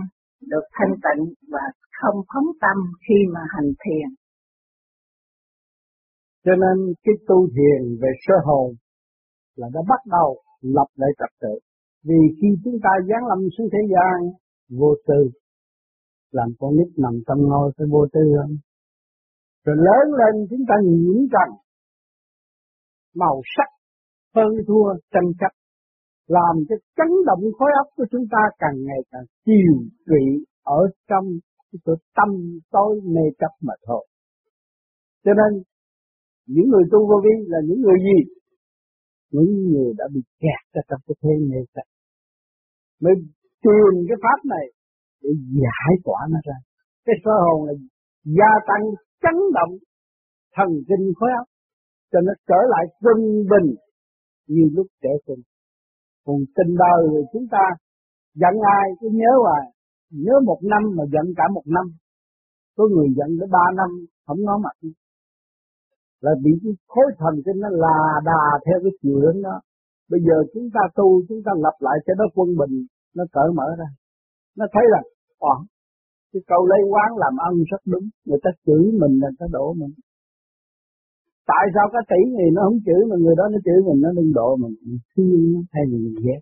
được 0.50 0.64
thanh 0.72 0.94
tịnh 1.04 1.24
và 1.52 1.64
không 1.98 2.18
phóng 2.34 2.50
tâm 2.60 2.76
khi 3.08 3.14
mà 3.34 3.40
hành 3.54 3.70
thiền. 3.84 4.08
Cho 6.46 6.54
nên 6.62 6.94
cái 7.04 7.14
tu 7.28 7.38
thiền 7.54 7.82
về 8.02 8.10
sơ 8.24 8.34
hồn 8.44 8.74
là 9.56 9.68
đã 9.74 9.80
bắt 9.88 10.00
đầu 10.16 10.42
lập 10.60 10.90
lại 10.94 11.10
trật 11.18 11.32
tự. 11.40 11.54
Vì 12.04 12.20
khi 12.38 12.48
chúng 12.64 12.78
ta 12.82 12.90
giáng 13.08 13.26
lâm 13.30 13.38
xuống 13.58 13.68
thế 13.72 13.82
gian 13.92 14.16
vô 14.78 14.94
tư, 15.06 15.20
làm 16.30 16.48
con 16.58 16.70
nít 16.76 16.98
nằm 16.98 17.14
trong 17.26 17.40
ngôi 17.48 17.72
phải 17.76 17.86
vô 17.90 18.06
tư 18.12 18.20
không? 18.38 18.56
Rồi 19.64 19.76
lớn 19.76 20.06
lên 20.20 20.46
chúng 20.50 20.64
ta 20.68 20.74
nhiễm 20.84 21.20
trần, 21.32 21.48
màu 23.14 23.40
sắc, 23.56 23.70
hơn 24.34 24.52
thua, 24.68 24.88
tranh 25.12 25.30
chấp, 25.40 25.52
làm 26.26 26.54
cho 26.68 26.76
chấn 26.96 27.10
động 27.26 27.42
khối 27.58 27.70
óc 27.82 27.88
của 27.96 28.06
chúng 28.10 28.24
ta 28.30 28.42
càng 28.58 28.76
ngày 28.86 29.00
càng 29.10 29.24
chiều 29.46 29.74
trị 30.06 30.44
ở 30.62 30.80
trong 31.08 31.24
cái 31.70 31.96
tâm 32.16 32.58
tối 32.70 33.00
mê 33.04 33.24
chấp 33.38 33.52
mà 33.60 33.74
thôi. 33.86 34.06
Cho 35.24 35.32
nên 35.34 35.62
những 36.54 36.68
người 36.70 36.84
tu 36.92 36.98
vô 37.08 37.16
vi 37.24 37.34
là 37.52 37.58
những 37.68 37.80
người 37.84 37.98
gì? 38.08 38.18
Những 39.34 39.50
người 39.70 39.90
đã 39.98 40.04
bị 40.14 40.20
kẹt 40.42 40.62
ở 40.78 40.80
trong 40.88 41.00
cái 41.06 41.16
thế 41.22 41.34
mê 41.50 41.60
chấp. 41.74 41.86
Mới 43.02 43.14
tìm 43.64 43.92
cái 44.08 44.18
pháp 44.24 44.38
này 44.54 44.66
để 45.22 45.30
giải 45.60 45.92
tỏa 46.04 46.20
nó 46.32 46.38
ra. 46.48 46.58
Cái 47.06 47.16
sơ 47.24 47.34
hồn 47.44 47.58
là 47.66 47.74
gia 48.38 48.52
tăng 48.68 48.84
chấn 49.22 49.36
động 49.58 49.72
thần 50.56 50.68
kinh 50.88 51.04
khối 51.16 51.30
óc 51.40 51.48
cho 52.12 52.18
nó 52.26 52.32
trở 52.48 52.60
lại 52.72 52.84
quân 53.02 53.18
bình 53.52 53.68
như 54.46 54.62
lúc 54.76 54.86
trẻ 55.02 55.12
sinh. 55.26 55.42
Còn 56.24 56.36
tình 56.56 56.72
đời 56.84 57.00
thì 57.12 57.20
chúng 57.32 57.46
ta 57.50 57.64
giận 58.34 58.54
ai 58.78 58.86
cứ 59.00 59.08
nhớ 59.12 59.32
hoài, 59.42 59.66
nhớ 60.10 60.34
một 60.44 60.60
năm 60.62 60.82
mà 60.96 61.04
giận 61.12 61.26
cả 61.36 61.44
một 61.54 61.66
năm. 61.66 61.86
Có 62.76 62.84
người 62.92 63.08
giận 63.16 63.30
tới 63.38 63.48
ba 63.52 63.64
năm 63.76 63.90
không 64.26 64.44
nói 64.44 64.58
mặt 64.64 64.76
là 66.24 66.32
bị 66.44 66.52
cái 66.62 66.72
khối 66.92 67.08
thần 67.20 67.34
kinh 67.44 67.58
nó 67.64 67.68
là 67.84 67.96
đà 68.24 68.44
theo 68.66 68.78
cái 68.84 68.92
chiều 69.02 69.16
hướng 69.22 69.42
đó. 69.42 69.56
Bây 70.10 70.20
giờ 70.26 70.36
chúng 70.54 70.68
ta 70.74 70.82
tu, 70.98 71.08
chúng 71.28 71.42
ta 71.46 71.52
lập 71.64 71.76
lại 71.86 71.96
cho 72.06 72.12
nó 72.18 72.24
quân 72.34 72.48
bình, 72.60 72.74
nó 73.16 73.24
cởi 73.32 73.48
mở 73.58 73.68
ra. 73.78 73.88
Nó 74.58 74.66
thấy 74.72 74.84
là, 74.94 75.00
ờ, 75.38 75.56
cái 76.32 76.42
câu 76.50 76.66
lấy 76.66 76.80
quán 76.92 77.10
làm 77.22 77.34
ân 77.48 77.54
rất 77.70 77.82
đúng, 77.92 78.06
người 78.26 78.40
ta 78.44 78.50
chửi 78.66 78.84
mình 79.00 79.14
là 79.22 79.28
ta 79.38 79.46
đổ 79.56 79.74
mình. 79.80 79.92
Tại 81.52 81.64
sao 81.74 81.84
cái 81.92 82.02
tỷ 82.10 82.20
này 82.38 82.48
nó 82.54 82.60
không 82.66 82.78
chửi 82.86 83.02
mà 83.10 83.16
người 83.22 83.36
đó 83.40 83.44
nó 83.52 83.58
chửi 83.66 83.78
mình, 83.86 83.98
nó 84.04 84.10
đừng 84.18 84.32
độ 84.38 84.56
mình, 84.62 84.74
mình 84.86 84.98
thương 85.12 85.52
nó 85.52 85.80
mình 85.92 86.14
ghét. 86.24 86.40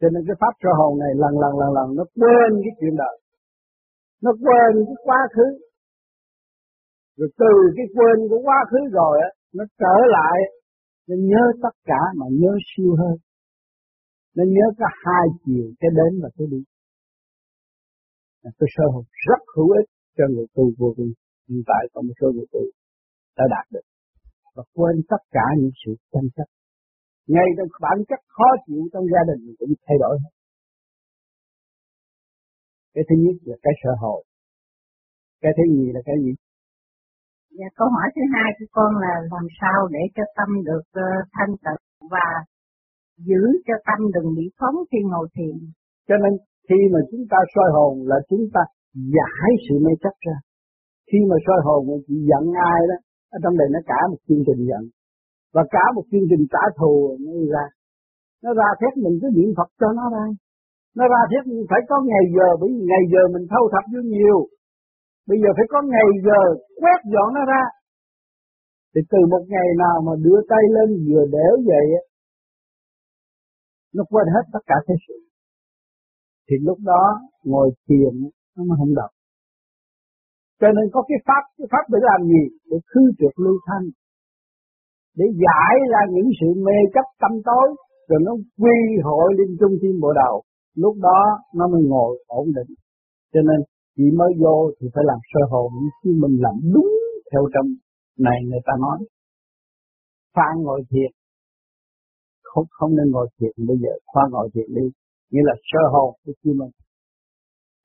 Cho 0.00 0.08
nên 0.12 0.22
cái 0.26 0.36
pháp 0.40 0.54
sơ 0.62 0.70
hồn 0.78 0.92
này 1.02 1.12
lần 1.22 1.34
lần 1.42 1.52
lần 1.60 1.70
lần 1.78 1.88
nó 1.98 2.04
quên 2.20 2.50
cái 2.64 2.72
chuyện 2.78 2.94
đời. 3.02 3.16
Nó 4.24 4.30
quên 4.44 4.72
cái 4.88 4.98
quá 5.06 5.20
khứ, 5.34 5.46
rồi 7.18 7.28
từ 7.42 7.52
cái 7.76 7.86
quên 7.94 8.16
của 8.30 8.40
quá 8.46 8.58
khứ 8.70 8.80
rồi 8.98 9.14
á, 9.26 9.30
nó 9.56 9.64
trở 9.80 9.96
lại, 10.16 10.36
nó 11.08 11.16
nhớ 11.30 11.42
tất 11.62 11.74
cả 11.84 12.00
mà 12.18 12.26
nhớ 12.40 12.52
siêu 12.70 12.92
hơn. 13.00 13.16
Nó 14.36 14.44
nhớ 14.54 14.66
có 14.78 14.86
hai 15.04 15.24
chiều, 15.44 15.66
cái 15.80 15.90
đến 15.98 16.12
và 16.22 16.28
cái 16.36 16.46
đi. 16.50 16.62
Là 18.42 18.50
cái 18.58 18.68
sơ 18.74 18.84
hồn 18.92 19.04
rất 19.28 19.40
hữu 19.56 19.70
ích 19.80 19.88
cho 20.16 20.24
người 20.34 20.46
tu 20.54 20.64
vô 20.78 20.94
vi. 20.98 21.08
Hiện 21.48 21.62
tại 21.66 21.82
có 21.92 22.02
một 22.02 22.14
số 22.20 22.26
người 22.34 22.46
tu 22.52 22.60
đã 23.36 23.44
đạt 23.54 23.66
được. 23.72 23.86
Và 24.54 24.62
quên 24.74 24.94
tất 25.08 25.22
cả 25.30 25.46
những 25.60 25.74
sự 25.84 25.92
tranh 26.12 26.28
chấp. 26.36 26.48
Ngay 27.26 27.48
trong 27.56 27.68
bản 27.80 27.98
chất 28.08 28.20
khó 28.28 28.48
chịu 28.66 28.82
trong 28.92 29.04
gia 29.12 29.22
đình 29.30 29.54
cũng 29.58 29.72
thay 29.86 29.96
đổi 30.00 30.18
hết. 30.22 30.32
Cái 32.94 33.04
thứ 33.08 33.14
nhất 33.24 33.36
là 33.44 33.56
cái 33.62 33.72
sợ 33.82 33.90
hồn. 34.02 34.22
Cái 35.42 35.52
thứ 35.56 35.64
nhì 35.74 35.86
là 35.94 36.00
cái 36.04 36.16
gì 36.24 36.32
Dạ, 37.58 37.68
câu 37.78 37.88
hỏi 37.94 38.08
thứ 38.14 38.22
hai 38.34 38.48
của 38.56 38.68
con 38.76 38.90
là 39.04 39.14
làm 39.34 39.46
sao 39.60 39.78
để 39.94 40.02
cho 40.16 40.24
tâm 40.36 40.50
được 40.68 40.86
uh, 41.04 41.22
thanh 41.36 41.54
tịnh 41.64 41.82
và 42.14 42.28
giữ 43.28 43.42
cho 43.66 43.74
tâm 43.88 44.00
đừng 44.14 44.28
bị 44.38 44.46
phóng 44.58 44.76
khi 44.90 44.98
ngồi 45.10 45.26
thiền. 45.34 45.56
Cho 46.08 46.16
nên 46.22 46.32
khi 46.68 46.80
mà 46.92 47.00
chúng 47.10 47.24
ta 47.32 47.38
soi 47.54 47.68
hồn 47.76 47.92
là 48.10 48.18
chúng 48.30 48.44
ta 48.54 48.62
giải 49.14 49.50
sự 49.64 49.74
mê 49.84 49.92
chấp 50.02 50.14
ra. 50.26 50.36
Khi 51.08 51.18
mà 51.30 51.36
soi 51.46 51.60
hồn 51.66 51.80
mà 51.88 51.96
chị 52.06 52.16
giận 52.30 52.44
ai 52.72 52.80
đó, 52.90 52.96
ở 53.34 53.36
trong 53.42 53.54
đây 53.60 53.68
nó 53.74 53.80
cả 53.90 54.00
một 54.10 54.20
chương 54.26 54.42
trình 54.46 54.62
giận. 54.70 54.84
Và 55.54 55.62
cả 55.74 55.84
một 55.96 56.04
chương 56.10 56.26
trình 56.30 56.44
trả 56.52 56.64
thù 56.78 56.92
nó 57.24 57.32
ra. 57.54 57.66
Nó 58.44 58.50
ra 58.60 58.68
thét 58.80 58.92
mình 59.04 59.16
cứ 59.20 59.28
niệm 59.36 59.50
Phật 59.58 59.70
cho 59.80 59.88
nó 59.98 60.04
ra. 60.14 60.24
Nó 60.98 61.04
ra 61.12 61.20
thét 61.30 61.42
mình 61.50 61.62
phải 61.70 61.80
có 61.90 61.96
ngày 62.08 62.24
giờ, 62.36 62.48
bởi 62.60 62.68
vì 62.74 62.82
ngày 62.90 63.02
giờ 63.12 63.22
mình 63.34 63.44
thâu 63.52 63.64
thập 63.72 63.84
vô 63.92 64.00
nhiều. 64.14 64.38
Bây 65.28 65.38
giờ 65.42 65.48
phải 65.56 65.66
có 65.72 65.78
ngày 65.92 66.08
giờ 66.26 66.40
quét 66.80 66.98
dọn 67.12 67.28
nó 67.36 67.42
ra. 67.52 67.62
Thì 68.92 69.00
từ 69.12 69.20
một 69.32 69.44
ngày 69.52 69.68
nào 69.84 69.96
mà 70.06 70.12
đưa 70.24 70.40
tay 70.50 70.62
lên 70.76 70.88
vừa 71.08 71.24
đẻo 71.36 71.54
vậy 71.70 71.86
nó 73.96 74.02
quên 74.10 74.26
hết 74.34 74.44
tất 74.52 74.62
cả 74.66 74.74
thế 74.86 74.94
sự. 75.08 75.16
Thì 76.46 76.56
lúc 76.68 76.78
đó 76.90 77.02
ngồi 77.44 77.70
thiền 77.88 78.14
nó 78.56 78.64
mới 78.68 78.76
không 78.80 78.94
động. 78.94 79.14
Cho 80.60 80.68
nên 80.76 80.84
có 80.92 81.00
cái 81.08 81.18
pháp 81.26 81.42
cái 81.58 81.66
pháp 81.72 81.84
để 81.92 81.98
làm 82.10 82.20
gì? 82.32 82.42
Để 82.70 82.76
khư 82.90 83.02
trượt 83.18 83.34
lưu 83.44 83.56
thanh. 83.66 83.86
Để 85.18 85.26
giải 85.44 85.74
ra 85.92 86.00
những 86.14 86.28
sự 86.40 86.48
mê 86.66 86.78
chấp 86.94 87.06
tâm 87.20 87.32
tối, 87.48 87.68
rồi 88.08 88.20
nó 88.26 88.32
quy 88.62 88.78
hội 89.04 89.28
lên 89.38 89.48
trung 89.60 89.74
tim 89.82 89.94
bộ 90.02 90.12
đầu. 90.22 90.42
Lúc 90.74 90.94
đó 91.02 91.20
nó 91.54 91.68
mới 91.68 91.82
ngồi 91.82 92.24
ổn 92.26 92.46
định. 92.56 92.70
Cho 93.32 93.40
nên 93.48 93.58
chỉ 93.96 94.04
mới 94.18 94.32
vô 94.42 94.70
thì 94.80 94.86
phải 94.94 95.04
làm 95.06 95.18
sơ 95.30 95.40
hồn 95.50 95.72
chứ 96.04 96.10
mình 96.22 96.36
làm 96.40 96.54
đúng 96.74 96.90
theo 97.32 97.42
trong 97.54 97.66
này 98.18 98.38
người 98.48 98.60
ta 98.64 98.72
nói. 98.80 98.98
Khoan 100.34 100.62
ngồi 100.62 100.82
thiền. 100.90 101.10
Không 102.42 102.64
không 102.70 102.96
nên 102.96 103.10
ngồi 103.10 103.28
thiền, 103.38 103.66
bây 103.68 103.76
giờ 103.82 103.92
khoan 104.06 104.30
ngồi 104.30 104.48
thiền 104.54 104.68
đi. 104.74 104.86
Nghĩa 105.30 105.44
là 105.44 105.54
sơ 105.62 105.82
hồn 105.92 106.14
của 106.24 106.32
chim 106.42 106.54
mình 106.58 106.70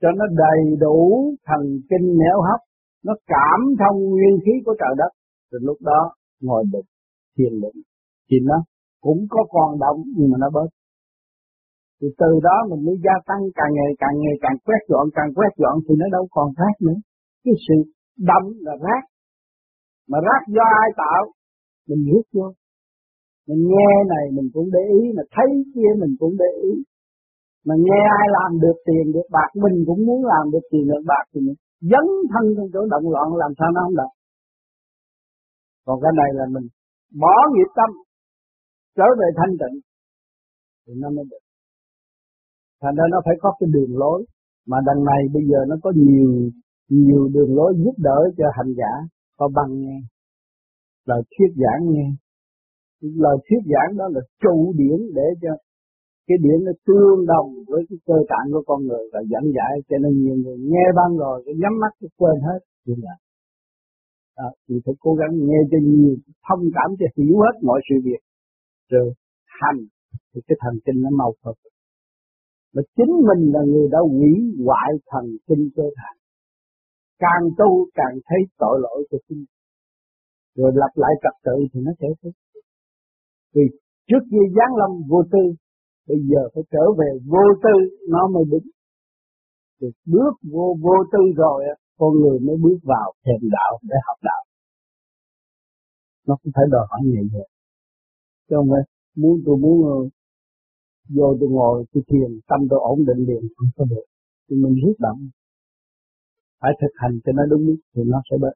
cho 0.01 0.09
nó 0.17 0.25
đầy 0.43 0.77
đủ 0.79 0.97
thần 1.45 1.63
kinh 1.89 2.07
nẻo 2.21 2.41
hấp, 2.47 2.59
nó 3.03 3.13
cảm 3.27 3.59
thông 3.79 3.97
nguyên 4.09 4.35
khí 4.45 4.51
của 4.65 4.75
trời 4.79 4.93
đất. 4.97 5.11
Rồi 5.51 5.61
lúc 5.63 5.77
đó 5.81 6.13
ngồi 6.41 6.63
định 6.73 6.85
thiền 7.37 7.61
định. 7.61 7.81
Thì 8.29 8.37
nó 8.43 8.63
cũng 9.01 9.25
có 9.29 9.45
còn 9.49 9.79
động 9.79 10.03
nhưng 10.17 10.29
mà 10.31 10.37
nó 10.39 10.49
bớt 10.53 10.69
thì 12.01 12.07
từ 12.21 12.31
đó 12.47 12.57
mình 12.69 12.81
mới 12.87 12.95
gia 13.05 13.15
tăng 13.29 13.41
càng 13.59 13.71
ngày 13.77 13.91
càng 14.01 14.15
ngày 14.23 14.35
càng 14.43 14.57
quét 14.65 14.81
dọn, 14.89 15.05
càng 15.17 15.29
quét 15.35 15.51
dọn 15.61 15.75
thì 15.85 15.93
nó 15.99 16.05
đâu 16.15 16.27
còn 16.35 16.47
rác 16.59 16.75
nữa. 16.87 16.99
Cái 17.43 17.53
sự 17.65 17.77
đâm 18.29 18.43
là 18.65 18.73
rác. 18.85 19.03
Mà 20.09 20.17
rác 20.27 20.41
do 20.55 20.65
ai 20.83 20.89
tạo? 21.01 21.23
Mình 21.87 22.01
rút 22.11 22.25
vô 22.33 22.47
mình 23.47 23.61
nghe 23.71 23.91
này 24.13 24.25
mình 24.37 24.49
cũng 24.53 24.67
để 24.75 24.83
ý, 25.01 25.03
mà 25.17 25.23
thấy 25.35 25.49
kia 25.73 25.91
mình 26.01 26.13
cũng 26.19 26.33
để 26.41 26.49
ý. 26.71 26.73
Mà 27.67 27.75
nghe 27.85 28.01
ai 28.19 28.27
làm 28.37 28.51
được 28.63 28.77
tiền 28.87 29.05
được 29.15 29.27
bạc, 29.35 29.49
mình 29.63 29.77
cũng 29.87 30.01
muốn 30.07 30.21
làm 30.25 30.45
được 30.53 30.65
tiền 30.71 30.85
được 30.91 31.03
bạc 31.11 31.25
thì 31.31 31.39
mình 31.45 31.57
dấn 31.91 32.05
thân 32.31 32.45
trong 32.55 32.67
chỗ 32.73 32.81
động 32.93 33.05
loạn, 33.13 33.27
làm 33.43 33.51
sao 33.59 33.69
nó 33.75 33.81
không 33.85 33.95
được. 34.01 34.11
Còn 35.85 35.97
cái 36.03 36.11
này 36.19 36.29
là 36.37 36.45
mình 36.55 36.67
bỏ 37.21 37.35
nghiệp 37.53 37.69
tâm, 37.77 37.89
trở 38.97 39.07
về 39.19 39.27
thanh 39.37 39.53
tịnh, 39.61 39.77
thì 40.83 40.93
nó 41.01 41.09
mới 41.09 41.25
được 41.31 41.43
thành 42.81 42.95
ra 42.95 43.03
nó 43.11 43.17
phải 43.25 43.35
có 43.41 43.49
cái 43.59 43.69
đường 43.73 43.97
lối. 43.97 44.25
Mà 44.67 44.77
đằng 44.87 45.03
này 45.03 45.21
bây 45.33 45.43
giờ 45.49 45.59
nó 45.67 45.75
có 45.83 45.91
nhiều 45.95 46.49
nhiều 46.89 47.29
đường 47.33 47.55
lối 47.55 47.73
giúp 47.83 47.95
đỡ 47.97 48.19
cho 48.37 48.45
hành 48.57 48.73
giả. 48.77 48.93
Có 49.37 49.49
băng 49.55 49.81
nghe. 49.81 49.99
Lời 51.05 51.21
thuyết 51.31 51.51
giảng 51.63 51.91
nghe. 51.91 52.07
Lời 53.01 53.37
thuyết 53.45 53.61
giảng 53.73 53.97
đó 53.97 54.05
là 54.13 54.21
trụ 54.43 54.73
điển 54.77 54.99
để 55.15 55.27
cho 55.41 55.49
cái 56.27 56.37
điển 56.43 56.59
nó 56.65 56.71
tương 56.87 57.25
đồng 57.25 57.49
với 57.67 57.81
cái 57.89 57.97
cơ 58.07 58.17
tạng 58.29 58.47
của 58.53 58.63
con 58.67 58.79
người 58.87 59.03
và 59.13 59.19
dẫn 59.31 59.43
giải 59.57 59.73
cho 59.89 59.97
nên 60.03 60.13
nhiều 60.23 60.35
người 60.43 60.57
nghe 60.59 60.85
băng 60.95 61.17
rồi 61.17 61.43
cái 61.45 61.55
nhắm 61.61 61.73
mắt 61.81 61.91
cái 61.99 62.09
quên 62.17 62.35
hết. 62.47 62.59
Như 62.85 62.95
là 62.97 63.15
à, 64.35 64.49
thì 64.69 64.75
phải 64.85 64.95
cố 64.99 65.13
gắng 65.13 65.33
nghe 65.47 65.59
cho 65.71 65.77
nhiều 65.83 66.15
thông 66.47 66.63
cảm 66.75 66.89
cho 66.99 67.05
hiểu 67.17 67.35
hết 67.43 67.55
mọi 67.63 67.81
sự 67.89 67.95
việc. 68.05 68.21
Rồi 68.89 69.13
hành 69.61 69.79
thì 70.33 70.41
cái 70.47 70.57
thần 70.61 70.73
kinh 70.85 71.01
nó 71.03 71.09
mau 71.17 71.33
phục 71.43 71.57
mà 72.73 72.81
chính 72.97 73.13
mình 73.27 73.51
là 73.53 73.61
người 73.71 73.87
đã 73.91 73.99
hủy 73.99 74.33
hoại 74.65 74.91
thần 75.09 75.25
kinh 75.47 75.69
cơ 75.75 75.83
thể. 75.97 76.11
Càng 77.19 77.43
tu 77.57 77.69
càng 77.93 78.15
thấy 78.27 78.39
tội 78.57 78.79
lỗi 78.81 79.07
của 79.09 79.17
chính 79.29 79.45
rồi 80.55 80.71
lặp 80.75 80.91
lại 80.95 81.13
trật 81.23 81.35
tự 81.45 81.55
thì 81.73 81.79
nó 81.85 81.91
sẽ 81.99 82.07
tốt 82.21 82.31
vì 83.53 83.65
trước 84.07 84.23
khi 84.31 84.41
giáng 84.55 84.75
lâm 84.79 84.91
vô 85.09 85.23
tư, 85.31 85.43
bây 86.07 86.17
giờ 86.29 86.41
phải 86.53 86.63
trở 86.71 86.85
về 86.99 87.09
vô 87.31 87.45
tư, 87.63 87.75
nó 88.09 88.27
mới 88.33 88.43
đúng. 88.51 88.67
Thì 89.81 89.87
bước 90.05 90.33
vô 90.51 90.75
vô 90.83 90.95
tư 91.13 91.19
rồi 91.35 91.63
con 91.97 92.11
người 92.21 92.39
mới 92.39 92.55
bước 92.63 92.79
vào 92.83 93.13
thềm 93.25 93.49
đạo 93.51 93.79
để 93.89 93.95
học 94.07 94.17
đạo. 94.23 94.43
Nó 96.27 96.37
cũng 96.43 96.51
phải 96.55 96.65
đòi 96.71 96.85
hỏi 96.89 96.99
như 97.03 97.11
vậy 97.33 97.47
chứ 98.49 98.55
không 98.55 98.69
phải 98.71 98.83
muốn 99.15 99.41
tôi 99.45 99.57
muốn 99.57 100.09
vô 101.15 101.27
tôi 101.39 101.49
ngồi 101.49 101.85
tôi 101.91 102.03
thiền 102.09 102.29
tâm 102.49 102.59
tôi 102.69 102.79
ổn 102.91 102.99
định 103.07 103.21
liền 103.27 103.43
không 103.55 103.69
có 103.75 103.85
được 103.91 104.05
thì 104.45 104.55
mình 104.63 104.75
rút 104.83 104.95
động 104.99 105.19
phải 106.61 106.71
thực 106.81 106.93
hành 107.01 107.15
cho 107.23 107.31
nó 107.37 107.43
đúng 107.51 107.63
thì 107.93 108.01
nó 108.13 108.19
sẽ 108.29 108.35
bớt 108.41 108.55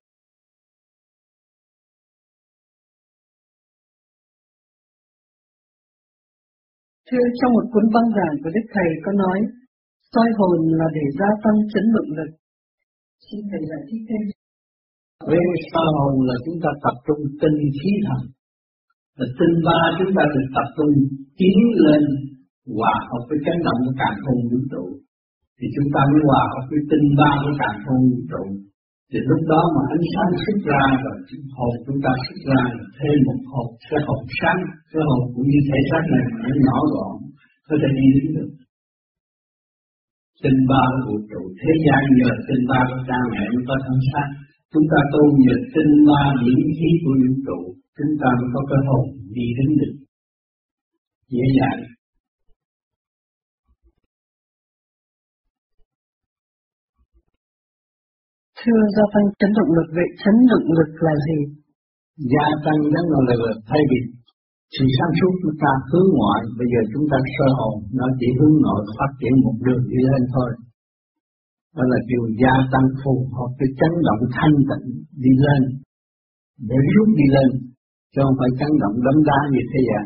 Thưa 7.12 7.26
trong 7.40 7.52
một 7.56 7.66
cuốn 7.74 7.86
băng 7.96 8.10
giảng 8.18 8.36
của 8.42 8.52
Đức 8.56 8.66
Thầy 8.74 8.90
có 9.06 9.12
nói, 9.24 9.40
soi 10.12 10.30
hồn 10.38 10.58
là 10.80 10.88
để 10.98 11.06
gia 11.20 11.30
tăng 11.44 11.58
chấn 11.72 11.86
động 11.96 12.10
lực. 12.18 12.32
Xin 13.26 13.42
Thầy 13.50 13.62
giải 13.70 13.84
thích 13.88 14.04
thêm. 14.10 14.24
Với 15.30 15.44
soi 15.72 15.88
hồn 15.98 16.14
là 16.28 16.36
chúng 16.46 16.58
ta 16.64 16.70
tập 16.84 16.96
trung 17.06 17.22
tinh 17.42 17.58
khí 17.80 17.92
thần. 18.06 18.22
Và 19.18 19.26
tinh 19.38 19.56
ba 19.68 19.80
chúng 19.98 20.12
ta 20.18 20.24
được 20.34 20.48
tập 20.56 20.68
trung 20.78 20.94
tiến 21.40 21.58
lên 21.86 22.02
hòa 22.78 22.96
hợp 23.10 23.24
với 23.30 23.40
chấn 23.46 23.58
động 23.68 23.80
của 23.84 23.96
càng 24.02 24.18
không 24.24 24.40
vũ 24.50 24.60
trụ. 24.72 24.86
Thì 25.58 25.66
chúng 25.76 25.90
ta 25.94 26.02
mới 26.12 26.22
hòa 26.30 26.44
hợp 26.54 26.66
với 26.70 26.82
tinh 26.90 27.06
ba 27.20 27.32
của 27.42 27.54
càng 27.62 27.78
không 27.86 28.02
vũ 28.12 28.20
trụ. 28.32 28.44
Thì 29.12 29.20
lúc 29.30 29.42
đó 29.52 29.62
mà 29.76 29.82
ánh 29.96 30.06
sáng 30.14 30.32
xuất 30.44 30.58
ra 30.70 30.84
và 31.04 31.12
hồn 31.58 31.74
chúng 31.86 32.00
ta 32.06 32.12
xuất 32.24 32.40
ra 32.50 32.62
thêm 32.98 33.16
một 33.28 33.40
hồn, 33.52 33.68
cái 33.90 34.00
hồn 34.08 34.22
sáng, 34.40 34.60
cái 34.92 35.02
hồn 35.08 35.22
cũng 35.34 35.48
như 35.52 35.60
thể 35.70 35.80
xác 35.90 36.04
này 36.14 36.24
mà 36.32 36.38
nó 36.44 36.56
nhỏ 36.66 36.78
gọn, 36.94 37.14
có 37.68 37.74
thể 37.82 37.90
đi 37.98 38.08
đến 38.16 38.28
được. 38.36 38.52
Tinh 40.44 40.60
ba 40.70 40.84
của 40.92 41.02
vũ 41.08 41.16
trụ, 41.30 41.42
thế 41.62 41.72
gian 41.86 42.02
nhờ 42.20 42.32
tinh 42.48 42.64
ba 42.72 42.80
của 42.90 43.02
cha 43.08 43.18
mẹ 43.32 43.44
mới 43.54 43.64
có 43.68 43.76
thân 43.86 44.00
xác. 44.10 44.28
Chúng 44.74 44.86
ta 44.92 45.00
tu 45.14 45.24
nhờ 45.44 45.56
tinh 45.74 45.92
ba 46.10 46.22
điển 46.44 46.62
khí 46.78 46.90
của 47.04 47.16
vũ 47.22 47.32
trụ, 47.46 47.60
chúng 47.98 48.14
ta 48.22 48.30
mới 48.40 48.50
có 48.54 48.62
cái 48.70 48.82
hội 48.88 49.06
đi 49.36 49.48
đến 49.58 49.70
được. 49.80 49.96
Dễ 51.34 51.46
dàng. 51.58 51.80
Thưa 58.62 58.82
gia 58.96 59.06
tăng 59.14 59.28
chấn 59.40 59.52
động 59.58 59.72
lực 59.78 59.90
vậy 59.98 60.10
chấn 60.22 60.36
động 60.52 60.68
lực 60.78 60.92
là 61.06 61.14
gì? 61.28 61.40
Gia 62.34 62.48
tăng 62.66 62.80
chấn 62.94 63.06
động 63.12 63.26
lực 63.30 63.40
là 63.48 63.54
thay 63.70 63.82
vì 63.90 64.00
sự 64.76 64.86
sáng 64.98 65.14
suốt 65.18 65.34
chúng 65.42 65.58
ta 65.64 65.72
hướng 65.90 66.10
ngoại, 66.18 66.42
bây 66.58 66.68
giờ 66.74 66.82
chúng 66.94 67.06
ta 67.12 67.18
sơ 67.36 67.48
hồn, 67.58 67.76
nó 68.00 68.06
chỉ 68.20 68.28
hướng 68.38 68.56
nội 68.66 68.82
phát 68.98 69.12
triển 69.20 69.34
một 69.46 69.56
đường 69.66 69.84
đi 69.92 70.00
lên 70.10 70.22
thôi. 70.34 70.52
Đó 71.76 71.84
là 71.92 72.00
điều 72.10 72.24
gia 72.42 72.56
tăng 72.74 72.88
phù 73.02 73.14
hợp 73.36 73.52
với 73.58 73.70
chấn 73.80 73.94
động 74.08 74.22
thanh 74.36 74.56
tịnh 74.70 74.86
đi 75.24 75.32
lên, 75.46 75.62
để 76.70 76.78
rút 76.94 77.08
đi 77.20 77.28
lên, 77.36 77.50
chứ 78.12 78.20
không 78.26 78.38
phải 78.40 78.52
chấn 78.60 78.72
động 78.82 78.96
đấm 79.06 79.18
đá 79.30 79.40
như 79.54 79.64
thế 79.72 79.80
gian. 79.90 80.06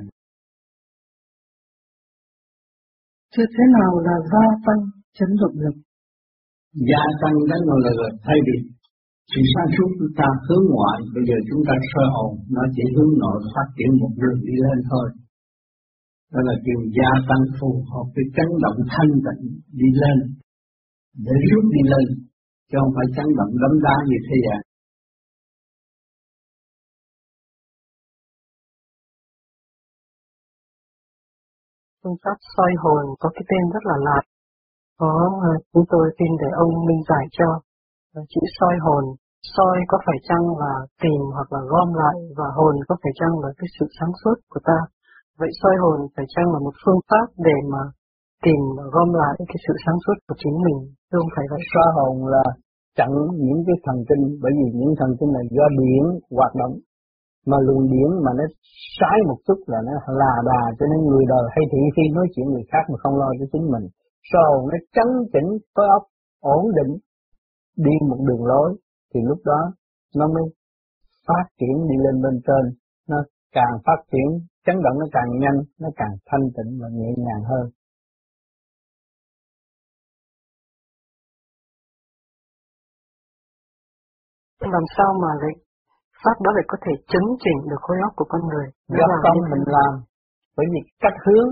Thưa 3.34 3.48
thế 3.56 3.64
nào 3.78 3.92
là 4.08 4.16
gia 4.32 4.46
tăng 4.66 4.82
chấn 5.18 5.30
động 5.42 5.56
lực? 5.64 5.76
Gia 6.90 7.04
tăng 7.22 7.36
đến 7.50 7.62
nội 7.70 7.80
là 7.86 8.10
thay 8.26 8.38
vì 8.48 8.56
sự 9.32 9.42
sáng 9.54 9.70
suốt 9.76 9.90
chúng 10.00 10.14
ta 10.20 10.28
hướng 10.46 10.66
ngoại, 10.74 11.00
bây 11.14 11.24
giờ 11.28 11.38
chúng 11.50 11.62
ta 11.68 11.76
sơ 11.90 12.04
hồn, 12.16 12.32
nó 12.56 12.64
chỉ 12.76 12.84
hướng 12.96 13.14
nội 13.24 13.38
phát 13.54 13.68
triển 13.78 13.92
một 14.02 14.12
đường 14.22 14.40
đi 14.48 14.56
lên 14.66 14.78
thôi. 14.90 15.08
Đó 16.32 16.40
là 16.48 16.56
điều 16.66 16.82
gia 16.98 17.12
tăng 17.30 17.44
phù 17.58 17.70
hợp 17.92 18.06
với 18.14 18.26
chấn 18.36 18.50
động 18.64 18.80
thanh 18.94 19.12
tịnh 19.26 19.44
đi 19.80 19.90
lên, 20.02 20.18
để 21.26 21.36
rút 21.50 21.66
đi 21.76 21.82
lên, 21.94 22.06
chứ 22.70 22.76
không 22.82 22.94
phải 22.96 23.08
chấn 23.16 23.28
động 23.40 23.52
đấm 23.62 23.74
đá 23.86 23.96
như 24.10 24.18
thế 24.28 24.36
gian. 24.46 24.62
Phương 32.02 32.20
pháp 32.24 32.38
soi 32.56 32.72
hồn 32.82 33.04
có 33.22 33.28
cái 33.36 33.44
tên 33.50 33.64
rất 33.74 33.84
là 33.90 33.98
lạ, 34.08 34.20
có 35.02 35.14
ờ, 35.50 35.52
chúng 35.74 35.86
tôi 35.92 36.04
xin 36.18 36.32
để 36.42 36.50
ông 36.64 36.72
minh 36.88 37.02
giải 37.10 37.26
cho. 37.38 37.50
Ờ, 38.16 38.22
chữ 38.32 38.42
soi 38.58 38.76
hồn, 38.86 39.04
soi 39.56 39.78
có 39.88 39.98
phải 40.06 40.18
chăng 40.30 40.46
là 40.62 40.74
tìm 41.04 41.22
hoặc 41.36 41.50
là 41.56 41.62
gom 41.72 41.90
lại 42.02 42.16
và 42.38 42.48
hồn 42.58 42.76
có 42.88 42.96
phải 43.02 43.14
chăng 43.20 43.34
là 43.44 43.50
cái 43.58 43.68
sự 43.80 43.86
sáng 44.00 44.14
suốt 44.22 44.38
của 44.52 44.62
ta? 44.70 44.80
Vậy 45.40 45.52
soi 45.62 45.76
hồn 45.82 45.98
phải 46.16 46.26
chăng 46.36 46.48
là 46.54 46.60
một 46.66 46.76
phương 46.84 47.02
pháp 47.10 47.28
để 47.48 47.58
mà 47.74 47.84
tìm 48.46 48.62
và 48.78 48.84
gom 48.94 49.10
lại 49.22 49.34
cái 49.52 49.60
sự 49.68 49.74
sáng 49.86 50.00
suốt 50.04 50.18
của 50.28 50.36
chính 50.44 50.58
mình? 50.66 50.80
Chứ 51.08 51.16
không 51.20 51.32
phải 51.36 51.46
vậy. 51.52 51.62
Soi 51.74 51.90
hồn 51.96 52.16
là 52.34 52.46
chặn 52.98 53.12
những 53.48 53.62
cái 53.68 53.78
thần 53.86 53.98
kinh, 54.10 54.24
bởi 54.44 54.52
vì 54.58 54.68
những 54.80 54.94
thần 55.00 55.12
kinh 55.20 55.32
này 55.38 55.46
do 55.58 55.66
điển 55.80 56.04
hoạt 56.38 56.54
động, 56.62 56.74
mà 57.50 57.58
luồng 57.66 57.86
điển 57.92 58.10
mà 58.26 58.32
nó 58.40 58.46
sai 59.00 59.18
một 59.30 59.40
chút 59.48 59.60
là 59.72 59.80
nó 59.88 59.94
là 60.22 60.34
đà 60.50 60.64
cho 60.78 60.86
nên 60.92 61.00
người 61.10 61.26
đời 61.34 61.46
hay 61.54 61.64
thị 61.72 61.82
khi 61.96 62.04
nói 62.18 62.28
chuyện 62.34 62.48
người 62.50 62.66
khác 62.72 62.84
mà 62.92 62.98
không 63.04 63.16
lo 63.22 63.30
cho 63.40 63.46
chính 63.54 63.66
mình 63.74 63.86
sầu 64.32 64.70
nó 64.72 64.78
chấn 64.96 65.08
chỉnh 65.34 65.50
khối 65.74 65.88
óc 65.98 66.04
ổn 66.40 66.64
định 66.78 66.98
đi 67.76 67.92
một 68.10 68.20
đường 68.28 68.46
lối 68.46 68.70
thì 69.14 69.20
lúc 69.30 69.40
đó 69.46 69.62
nó 70.16 70.28
mới 70.28 70.44
phát 71.28 71.46
triển 71.60 71.76
đi 71.90 71.96
lên 72.06 72.22
bên 72.24 72.36
trên. 72.48 72.64
Nó 73.10 73.18
càng 73.52 73.74
phát 73.86 74.00
triển 74.12 74.28
chấn 74.66 74.76
động 74.84 75.00
nó 75.00 75.08
càng 75.12 75.30
nhanh 75.42 75.60
nó 75.80 75.90
càng 75.96 76.14
thanh 76.26 76.46
tịnh 76.56 76.72
và 76.82 76.88
nhẹ 76.92 77.10
nhàng 77.26 77.44
hơn. 77.52 77.66
Làm 84.76 84.86
sao 84.98 85.10
mà 85.22 85.32
lại 85.42 85.54
pháp 86.24 86.38
đó 86.44 86.52
lại 86.56 86.66
có 86.68 86.78
thể 86.84 86.94
chấn 87.12 87.26
chỉnh 87.44 87.60
được 87.70 87.82
khối 87.82 87.98
óc 88.08 88.14
của 88.16 88.26
con 88.30 88.42
người? 88.50 88.68
Do 88.88 89.06
tâm 89.24 89.36
mình 89.52 89.66
làm 89.68 89.94
bởi 90.58 90.66
vì 90.74 90.82
cách 91.00 91.18
hướng 91.26 91.50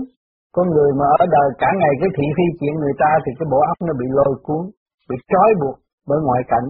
con 0.54 0.66
người 0.74 0.90
mà 0.98 1.06
ở 1.20 1.24
đời 1.36 1.48
cả 1.62 1.70
ngày 1.80 1.94
cái 2.00 2.10
thị 2.16 2.26
phi 2.36 2.46
chuyện 2.58 2.74
người 2.82 2.96
ta 3.02 3.10
thì 3.24 3.30
cái 3.38 3.46
bộ 3.52 3.60
óc 3.72 3.78
nó 3.86 3.92
bị 4.00 4.06
lôi 4.18 4.34
cuốn 4.46 4.62
bị 5.08 5.16
trói 5.30 5.50
buộc 5.60 5.76
bởi 6.08 6.18
ngoại 6.26 6.42
cảnh 6.52 6.68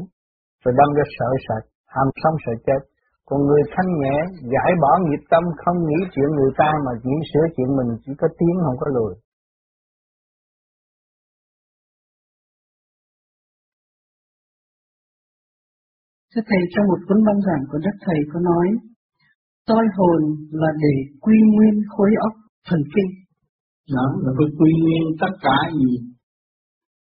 rồi 0.62 0.73
đâm 0.79 0.88
ra 0.97 1.05
sợ 1.16 1.29
sệt 1.47 1.62
ham 1.94 2.07
sống 2.23 2.37
sợ 2.44 2.55
chết 2.66 2.81
còn 3.29 3.38
người 3.47 3.62
thanh 3.73 3.90
nhẹ 4.01 4.16
giải 4.53 4.70
bỏ 4.83 4.92
nghiệp 4.99 5.23
tâm 5.33 5.44
không 5.62 5.79
nghĩ 5.87 5.99
chuyện 6.12 6.31
người 6.37 6.53
ta 6.61 6.70
mà 6.85 6.92
chỉ 7.03 7.14
sửa 7.31 7.47
chuyện 7.55 7.68
mình 7.79 7.90
chỉ 8.03 8.12
có 8.20 8.27
tiếng 8.38 8.57
không 8.64 8.79
có 8.81 8.87
lùi 8.97 9.14
Thưa 16.35 16.42
Thầy, 16.51 16.62
trong 16.73 16.87
một 16.90 17.01
cuốn 17.09 17.18
băng 17.27 17.40
giảng 17.47 17.64
của 17.70 17.79
Đức 17.85 17.97
Thầy 18.07 18.20
có 18.33 18.40
nói, 18.40 18.68
soi 19.66 19.85
hồn 19.97 20.20
là 20.51 20.70
để 20.83 20.94
quy 21.20 21.37
nguyên 21.53 21.75
khối 21.88 22.11
óc 22.20 22.33
thần 22.68 22.81
kinh. 22.94 23.24
Đó 23.92 24.07
là 24.23 24.31
phải 24.37 24.49
quy 24.59 24.70
nguyên 24.83 25.05
tất 25.23 25.33
cả 25.47 25.59
gì. 25.81 25.92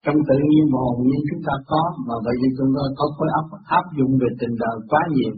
Trong 0.06 0.20
tự 0.28 0.38
nhiên 0.50 0.66
và 0.74 0.80
hồn 0.86 1.00
nhiên 1.08 1.22
chúng 1.30 1.44
ta 1.48 1.54
có, 1.72 1.82
mà 2.08 2.16
bây 2.26 2.36
giờ 2.40 2.48
chúng 2.58 2.72
ta 2.76 2.84
có 2.98 3.06
khối 3.16 3.30
óc 3.40 3.48
áp 3.80 3.86
dụng 3.98 4.14
về 4.22 4.30
tình 4.40 4.54
đời 4.64 4.78
quá 4.92 5.02
nhiều, 5.16 5.34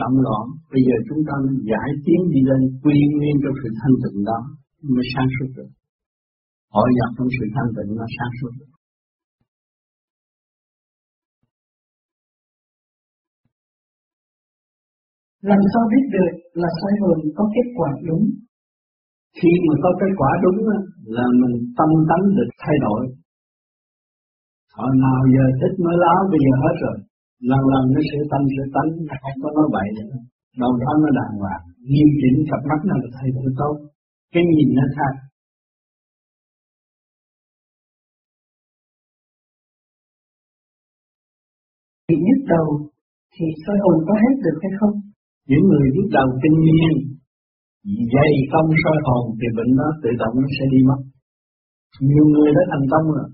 động 0.00 0.16
loạn, 0.24 0.44
bây 0.72 0.82
giờ 0.86 0.96
chúng 1.08 1.22
ta 1.28 1.34
giải 1.70 1.90
tiến 2.04 2.20
đi 2.32 2.40
lên 2.50 2.62
quy 2.82 2.96
nguyên 3.14 3.34
trong 3.42 3.56
sự 3.60 3.68
thanh 3.80 3.96
tịnh 4.02 4.18
đó, 4.30 4.38
mới 4.94 5.04
sáng 5.12 5.28
suốt 5.34 5.48
được. 5.56 5.70
Hội 6.74 6.88
nhập 6.96 7.10
trong 7.16 7.30
sự 7.36 7.44
thanh 7.54 7.70
tịnh 7.76 7.90
nó 7.98 8.06
sáng 8.16 8.32
suốt 8.38 8.52
được. 8.58 8.70
Làm 15.50 15.60
sao 15.72 15.82
biết 15.92 16.04
được 16.14 16.32
là 16.60 16.68
soi 16.78 16.94
hồn 17.00 17.18
có 17.36 17.44
kết 17.54 17.66
quả 17.76 17.90
đúng? 18.08 18.24
Khi 19.36 19.50
mà 19.66 19.74
có 19.82 19.90
kết 20.00 20.12
quả 20.20 20.30
đúng 20.44 20.58
là 21.16 21.26
mình 21.40 21.54
tâm 21.78 21.90
tánh 22.08 22.24
được 22.36 22.50
thay 22.62 22.76
đổi. 22.84 23.00
Hồi 24.78 24.92
nào 25.04 25.20
giờ 25.34 25.44
thích 25.60 25.74
mới 25.84 25.96
láo 26.04 26.20
bây 26.32 26.40
giờ 26.46 26.54
hết 26.64 26.74
rồi. 26.84 26.96
Lần 27.50 27.62
lần 27.72 27.84
nó 27.94 28.00
sửa 28.08 28.24
tâm 28.32 28.42
sửa 28.52 28.68
tánh, 28.74 28.90
không 29.22 29.38
có 29.42 29.48
nói 29.56 29.68
bậy 29.76 29.88
nữa. 29.96 30.18
Đầu 30.60 30.72
đó 30.82 30.92
nó 31.02 31.08
đàng 31.18 31.34
hoàng, 31.42 31.62
nghiêm 31.90 32.08
chỉnh 32.20 32.36
cặp 32.50 32.60
mắt 32.68 32.80
nó 32.88 32.94
được 33.02 33.12
thay 33.16 33.28
đổi 33.36 33.48
tốt. 33.60 33.74
Cái 34.32 34.42
nhìn 34.54 34.68
nó 34.78 34.84
khác. 34.96 35.12
Bị 42.08 42.16
nhức 42.26 42.40
đầu 42.54 42.66
thì 43.34 43.46
soi 43.66 43.76
hồn 43.82 43.96
có 44.06 44.14
hết 44.22 44.34
được 44.44 44.58
hay 44.62 44.72
không? 44.80 44.94
những 45.50 45.64
người 45.68 45.86
nhức 45.94 46.08
đầu 46.18 46.28
kinh 46.42 46.58
niên 46.66 46.94
dày 48.14 48.32
công 48.52 48.68
soi 48.82 48.98
hồn 49.06 49.24
thì 49.38 49.46
bệnh 49.56 49.72
đó 49.78 49.88
tự 50.02 50.10
động 50.20 50.34
nó 50.42 50.48
sẽ 50.56 50.64
đi 50.72 50.80
mất. 50.88 51.00
Nhiều 52.08 52.24
người 52.32 52.50
đã 52.56 52.62
thành 52.70 52.86
công 52.92 53.06
rồi. 53.16 53.28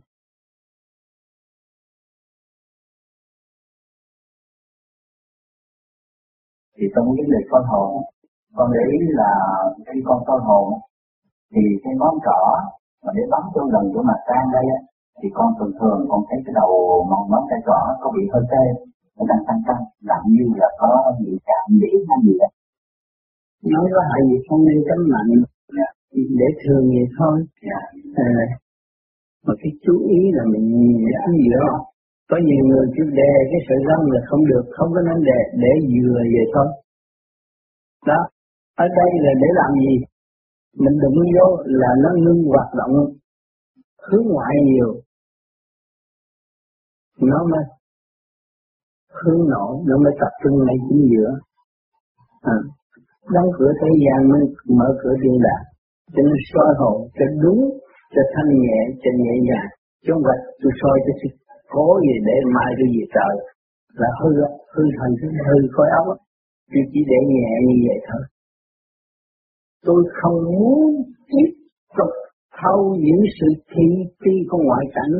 Thì 6.76 6.84
trong 6.94 7.06
vấn 7.16 7.26
đề 7.34 7.40
con 7.50 7.62
hồn, 7.70 7.90
con 8.56 8.66
để 8.74 8.82
ý 8.98 9.00
là 9.20 9.32
khi 9.86 9.98
con 10.08 10.18
soi 10.26 10.40
hồn 10.48 10.66
thì 11.52 11.62
cái 11.82 11.92
ngón 11.98 12.14
trỏ 12.26 12.40
mà 13.04 13.10
để 13.16 13.22
bấm 13.32 13.44
trong 13.54 13.68
lần 13.74 13.84
của 13.92 14.02
mặt 14.10 14.20
trang 14.28 14.46
đây 14.56 14.66
á, 14.78 14.80
thì 15.18 15.28
con 15.36 15.48
thường 15.56 15.74
thường 15.78 16.00
con 16.10 16.20
thấy 16.28 16.38
cái 16.44 16.52
đầu 16.60 16.70
mong 17.10 17.24
ngón 17.30 17.44
tay 17.50 17.60
trỏ 17.66 17.78
có 18.00 18.08
bị 18.16 18.22
hơi 18.32 18.44
tê, 18.52 18.64
nó 19.16 19.22
đang 19.30 19.42
căng 19.46 19.62
căng 19.66 19.82
làm 20.10 20.22
như 20.34 20.44
là 20.60 20.68
có 20.80 20.88
bị 21.20 21.30
cảm 21.48 21.66
điểm 21.82 21.98
hay 22.08 22.18
gì 22.26 22.34
đó 22.42 22.48
nói 23.72 23.86
có 23.94 24.00
hại 24.08 24.20
gì 24.28 24.36
không 24.48 24.62
nên 24.66 24.78
cấm 24.88 25.00
mạnh 25.14 25.32
để 26.40 26.48
thường 26.62 26.84
vậy 26.94 27.06
thôi. 27.18 27.36
À, 28.14 28.32
mà 29.46 29.54
cái 29.60 29.72
chú 29.84 29.94
ý 30.18 30.20
là 30.36 30.44
mình 30.52 30.66
ăn 31.26 31.32
giữa 31.46 31.66
có 32.30 32.36
nhiều 32.46 32.64
người 32.70 32.86
cứ 32.94 33.02
đè 33.18 33.32
cái 33.50 33.60
sợi 33.68 33.80
răng 33.88 34.04
là 34.14 34.20
không 34.28 34.42
được 34.50 34.64
không 34.76 34.90
có 34.94 35.00
nên 35.08 35.24
đè 35.24 35.40
để 35.62 35.72
vừa 35.92 36.20
vậy 36.34 36.46
thôi. 36.54 36.68
Đó 38.06 38.18
ở 38.76 38.86
đây 38.98 39.10
là 39.24 39.32
để 39.42 39.48
làm 39.60 39.70
gì? 39.84 39.94
Mình 40.82 40.96
đụng 41.02 41.18
vô 41.34 41.46
là 41.64 41.90
nó 42.02 42.10
ngưng 42.22 42.42
hoạt 42.52 42.70
động 42.78 42.92
hướng 44.08 44.26
ngoại 44.32 44.54
nhiều. 44.64 44.90
Nó 47.20 47.38
mới 47.50 47.64
hướng 49.22 49.48
nội 49.50 49.72
nó 49.86 49.96
mới 50.04 50.12
tập 50.20 50.32
trung 50.42 50.56
ngay 50.64 50.76
chính 50.88 51.08
giữa. 51.10 51.30
À, 52.40 52.56
đóng 53.34 53.50
cửa 53.56 53.72
thế 53.80 53.90
gian, 54.02 54.18
mới 54.30 54.42
mở 54.78 54.88
cửa 55.00 55.14
thiên 55.22 55.36
đàng. 55.46 55.64
Cho 56.14 56.20
nên 56.26 56.38
soi 56.50 56.70
hồn 56.80 56.96
cho 57.16 57.26
đúng, 57.42 57.60
cho 58.14 58.22
thanh 58.32 58.50
nhẹ, 58.64 58.78
cho 59.02 59.10
nhẹ 59.22 59.34
nhàng. 59.48 59.70
Chứ 60.02 60.08
không 60.12 60.24
phải 60.28 60.38
tôi 60.60 60.72
soi 60.80 60.96
cho 61.04 61.12
sự 61.20 61.28
cố 61.74 61.86
gì 62.06 62.14
để 62.28 62.36
mai 62.54 62.70
tôi 62.78 62.88
về 62.94 63.04
trời. 63.16 63.34
Là 64.00 64.10
hư 64.20 64.30
hư 64.74 64.84
thành 64.98 65.14
hư 65.20 65.28
hư 65.46 65.56
khối 65.74 65.88
óc 66.00 66.06
tôi 66.72 66.82
chỉ 66.92 67.00
để 67.12 67.20
nhẹ 67.34 67.50
như 67.66 67.76
vậy 67.88 67.98
thôi. 68.08 68.22
Tôi 69.86 70.00
không 70.18 70.38
muốn 70.58 70.80
tiếp 71.30 71.50
tục 71.98 72.12
thâu 72.58 72.96
những 73.06 73.22
sự 73.36 73.48
thị 73.72 73.86
phi 74.20 74.34
của 74.48 74.58
ngoại 74.66 74.84
cảnh, 74.96 75.14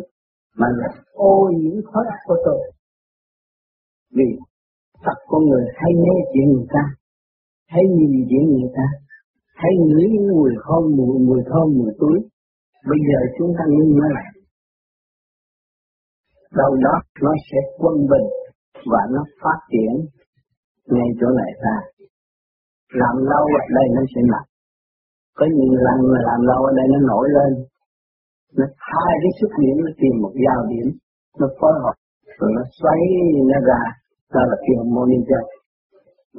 mà 0.59 0.67
là 0.79 0.89
ô 1.13 1.51
nhiễm 1.59 1.77
khối 1.85 2.05
óc 2.15 2.21
của 2.27 2.37
tôi. 2.45 2.61
Vì 4.17 4.29
tất 5.07 5.19
con 5.29 5.43
người 5.49 5.65
hay 5.75 5.93
nghe 5.95 6.17
chuyện 6.33 6.49
người 6.53 6.67
ta 6.75 6.85
thấy 7.71 7.85
nhìn 7.97 8.13
diễn 8.31 8.45
người 8.53 8.71
ta? 8.77 8.87
Thấy 9.61 9.73
ngửi 9.87 10.07
những 10.13 10.29
mùi 10.39 10.51
thơm 10.65 10.83
mùi 10.99 11.19
mùi 11.29 11.41
thơm 11.51 11.67
mùi 11.79 11.91
túi. 12.01 12.19
Bây 12.91 13.01
giờ 13.09 13.19
chúng 13.39 13.51
ta 13.59 13.65
ngưng 13.69 13.99
nó 13.99 14.07
lại. 14.17 14.31
Đâu 16.61 16.73
đó 16.85 16.95
nó 17.23 17.33
sẽ 17.49 17.59
quân 17.79 17.97
bình 18.11 18.29
và 18.93 19.03
nó 19.15 19.23
phát 19.43 19.59
triển 19.73 19.93
ngay 20.87 21.09
chỗ 21.21 21.27
này 21.41 21.51
ra 21.65 21.77
làm 23.03 23.15
lâu 23.31 23.45
ở 23.61 23.65
đây 23.77 23.87
nó 23.97 24.03
sẽ 24.13 24.21
nặng. 24.33 24.49
Có 25.39 25.47
nhiều 25.57 25.75
lần 25.87 25.99
mà 26.13 26.19
làm 26.29 26.41
lâu 26.51 26.61
ở 26.71 26.73
đây 26.79 26.87
nó 26.93 26.99
nổi 27.11 27.27
lên. 27.37 27.53
Nó 28.59 28.65
hai 28.93 29.15
cái 29.23 29.33
xuất 29.39 29.53
điểm, 29.63 29.77
nó 29.87 29.91
tìm 30.01 30.15
một 30.23 30.33
giao 30.45 30.61
điểm. 30.73 30.87
Nó 31.41 31.47
phối 31.59 31.73
hợp, 31.83 31.97
rồi 32.39 32.51
nó 32.57 32.63
xoay 32.79 33.01
nó 33.51 33.59
ra. 33.69 33.83
Đó 34.35 34.41
là 34.51 34.57
cái 34.65 34.75
monitor 34.97 35.45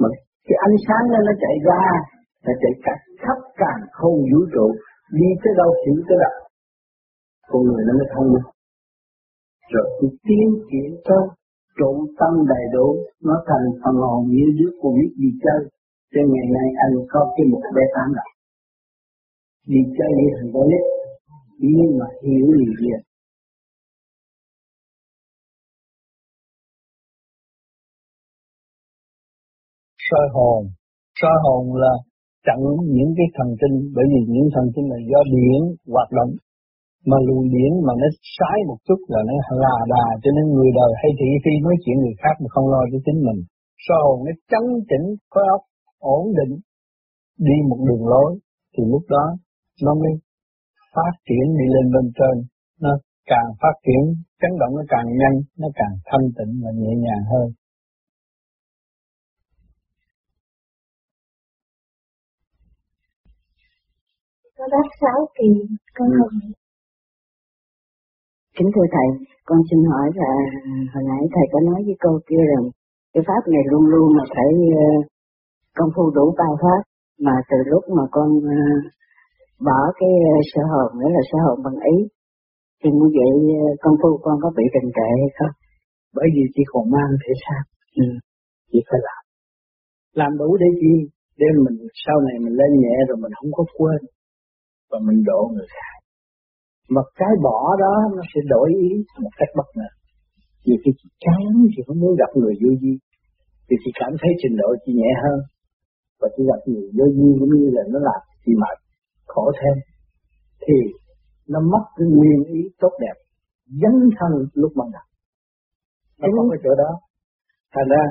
mà 0.00 0.08
cái 0.46 0.56
ánh 0.66 0.76
sáng 0.86 1.04
đó 1.12 1.18
nó 1.26 1.32
chạy 1.42 1.56
ra, 1.68 1.82
nó 2.44 2.52
chạy 2.62 2.74
cả 2.84 2.94
khắp 3.22 3.38
càng 3.60 3.80
không 3.98 4.16
vũ 4.30 4.40
trụ, 4.54 4.66
đi 5.18 5.28
tới 5.42 5.52
đâu 5.60 5.70
hiểu 5.82 5.98
tới 6.08 6.18
đâu 6.24 6.36
con 7.50 7.62
người 7.66 7.82
nó 7.86 7.92
mới 7.98 8.08
thông 8.14 8.28
minh. 8.32 8.48
Rồi 9.72 9.86
cứ 9.98 10.06
tiến 10.26 10.46
triển 10.68 10.90
tốt 11.08 11.24
trụ 11.78 11.90
tâm 12.20 12.32
đầy 12.52 12.64
đủ, 12.74 12.86
nó 13.28 13.36
thành 13.48 13.66
phần 13.82 13.94
hồn 14.04 14.20
như 14.34 14.46
đứa 14.58 14.70
con 14.80 14.92
biết 14.98 15.12
đi 15.22 15.30
chơi. 15.44 15.60
Cho 16.12 16.20
ngày 16.32 16.46
nay 16.56 16.68
anh 16.84 16.94
có 17.12 17.20
cái 17.36 17.44
một 17.52 17.62
bé 17.76 17.84
tám 17.94 18.08
rồi 18.18 18.30
đi 19.72 19.80
chơi 19.96 20.10
như 20.18 20.26
thằng 20.36 20.50
con 20.54 20.64
nít, 20.70 20.84
nhưng 21.58 21.90
mà 21.98 22.06
hiểu 22.22 22.46
liền 22.58 22.72
liền. 22.80 23.00
Soi 30.08 30.26
hồn. 30.34 30.60
Soi 31.20 31.36
hồn 31.44 31.62
là 31.82 31.92
chặn 32.46 32.58
những 32.96 33.12
cái 33.18 33.28
thần 33.36 33.48
kinh, 33.60 33.76
bởi 33.96 34.06
vì 34.12 34.20
những 34.34 34.48
thần 34.54 34.66
kinh 34.74 34.86
là 34.92 34.98
do 35.10 35.20
điển 35.34 35.60
hoạt 35.94 36.10
động. 36.18 36.32
Mà 37.08 37.16
luồng 37.26 37.46
điển 37.54 37.72
mà 37.86 37.92
nó 38.00 38.08
sai 38.36 38.58
một 38.68 38.78
chút 38.86 39.00
là 39.12 39.20
nó 39.28 39.34
là 39.62 39.74
đà 39.94 40.06
cho 40.22 40.30
nên 40.36 40.46
người 40.54 40.70
đời 40.80 40.92
hay 41.00 41.10
thị 41.18 41.30
phi 41.42 41.54
nói 41.66 41.76
chuyện 41.82 41.96
người 42.00 42.16
khác 42.22 42.34
mà 42.42 42.48
không 42.54 42.66
lo 42.72 42.82
cho 42.90 42.98
chính 43.06 43.18
mình. 43.26 43.40
Soi 43.84 43.98
hồn 44.04 44.18
nó 44.26 44.32
chấn 44.50 44.64
chỉnh 44.90 45.06
khối 45.30 45.44
óc 45.56 45.62
ổn 46.16 46.24
định, 46.38 46.52
đi 47.46 47.56
một 47.68 47.80
đường 47.88 48.04
lối. 48.12 48.30
Thì 48.72 48.82
lúc 48.92 49.04
đó 49.14 49.24
nó 49.84 49.92
mới 50.02 50.12
phát 50.94 51.14
triển 51.26 51.44
đi 51.58 51.66
lên 51.74 51.86
bên 51.94 52.06
trên. 52.18 52.34
Nó 52.84 52.92
càng 53.32 53.48
phát 53.62 53.76
triển, 53.86 54.02
chấn 54.40 54.52
động 54.60 54.72
nó 54.78 54.84
càng 54.94 55.08
nhanh, 55.20 55.36
nó 55.60 55.68
càng 55.80 55.94
thanh 56.08 56.26
tịnh 56.36 56.52
và 56.62 56.70
nhẹ 56.80 56.92
nhàng 57.04 57.24
hơn. 57.32 57.48
Có 64.58 64.64
đáp 64.72 64.86
sáu 65.00 65.18
kỳ 65.38 65.48
con 65.96 66.08
ừ. 66.10 66.16
không 66.18 66.38
kính 68.56 68.70
thưa 68.74 68.88
thầy 68.94 69.08
con 69.48 69.58
xin 69.70 69.80
hỏi 69.90 70.08
là 70.20 70.32
hồi 70.92 71.04
nãy 71.10 71.22
thầy 71.34 71.46
có 71.52 71.58
nói 71.68 71.80
với 71.86 71.96
cô 72.04 72.12
kia 72.28 72.42
rằng 72.52 72.64
cái 73.12 73.22
pháp 73.28 73.42
này 73.52 73.62
luôn 73.70 73.84
luôn 73.92 74.08
mà 74.16 74.24
phải 74.34 74.50
uh, 74.82 75.04
công 75.78 75.90
phu 75.94 76.04
đủ 76.16 76.34
ba 76.38 76.48
pháp 76.62 76.82
mà 77.26 77.34
từ 77.50 77.56
lúc 77.72 77.82
mà 77.96 78.04
con 78.10 78.28
uh, 78.36 78.82
bỏ 79.66 79.80
cái 79.98 80.12
uh, 80.30 80.44
sơ 80.50 80.62
hồn 80.72 80.88
nữa 81.00 81.10
là 81.16 81.22
sơ 81.30 81.38
hồn 81.44 81.58
bằng 81.64 81.78
ý 81.94 81.96
thì 82.80 82.90
như 82.98 83.08
vậy 83.18 83.32
con 83.82 83.94
phu 84.02 84.10
con 84.24 84.36
có 84.42 84.48
bị 84.56 84.64
đình 84.74 84.90
trệ 84.96 85.10
hay 85.22 85.30
không? 85.38 85.54
Bởi 86.16 86.28
vì 86.34 86.42
chỉ 86.54 86.62
còn 86.66 86.90
mang 86.90 87.10
thể 87.22 87.32
xác, 87.44 87.62
ừ. 88.02 88.06
chỉ 88.70 88.78
phải 88.88 89.00
làm. 89.06 89.22
Làm 90.20 90.38
đủ 90.38 90.56
để 90.62 90.66
chi? 90.80 90.94
Để 91.40 91.46
mình 91.64 91.78
sau 92.04 92.16
này 92.26 92.36
mình 92.44 92.54
lên 92.60 92.72
nhẹ 92.82 92.96
rồi 93.08 93.16
mình 93.22 93.32
không 93.38 93.52
có 93.52 93.64
quên 93.78 94.00
và 94.90 94.98
mình 95.06 95.20
độ 95.30 95.40
người 95.54 95.68
khác. 95.74 95.96
Mà 96.94 97.02
cái 97.20 97.32
bỏ 97.46 97.76
đó 97.82 97.94
nó 98.16 98.22
sẽ 98.34 98.40
đổi 98.52 98.68
ý 98.88 98.90
một 99.24 99.32
cách 99.38 99.48
bất 99.58 99.68
ngờ. 99.76 99.90
Vì 100.66 100.74
khi 100.82 100.90
chị 101.00 101.08
chán 101.24 101.40
chị 101.72 101.80
không 101.86 102.00
muốn 102.00 102.14
gặp 102.20 102.30
người 102.34 102.54
vô 102.62 102.70
duy. 102.82 102.94
Vì 103.68 103.76
chị 103.82 103.90
cảm 104.00 104.12
thấy 104.20 104.30
trình 104.42 104.56
độ 104.62 104.68
chị 104.82 104.92
nhẹ 105.00 105.12
hơn. 105.22 105.38
Và 106.20 106.28
chị 106.34 106.42
gặp 106.50 106.60
người 106.66 106.86
vô 106.96 107.06
duy 107.16 107.30
cũng 107.40 107.52
như 107.58 107.68
là 107.76 107.82
nó 107.92 107.98
làm 108.08 108.20
chị 108.44 108.52
mệt, 108.62 108.78
khổ 109.26 109.44
thêm. 109.58 109.76
Thì 110.64 110.76
nó 111.52 111.60
mất 111.72 111.84
cái 111.96 112.06
nguyên 112.14 112.38
ý 112.58 112.60
tốt 112.80 112.92
đẹp, 113.00 113.16
dấn 113.82 113.94
thân 114.18 114.32
lúc 114.54 114.72
ban 114.78 114.88
đầu. 114.96 115.06
Nó 116.20 116.28
có 116.36 116.42
cái 116.50 116.60
chỗ 116.64 116.72
đó. 116.82 116.90
Thành 117.74 117.88
ra 117.92 118.02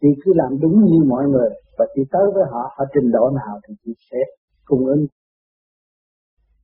chị 0.00 0.08
cứ 0.22 0.32
làm 0.34 0.50
đúng 0.62 0.76
như 0.84 0.98
mọi 1.12 1.24
người 1.32 1.50
và 1.78 1.84
chị 1.94 2.02
tới 2.12 2.26
với 2.34 2.44
họ 2.52 2.62
ở 2.76 2.84
trình 2.94 3.10
độ 3.12 3.24
nào 3.40 3.54
thì 3.64 3.74
chị 3.84 3.92
sẽ 4.10 4.18
cung 4.64 4.86
ứng 4.86 5.06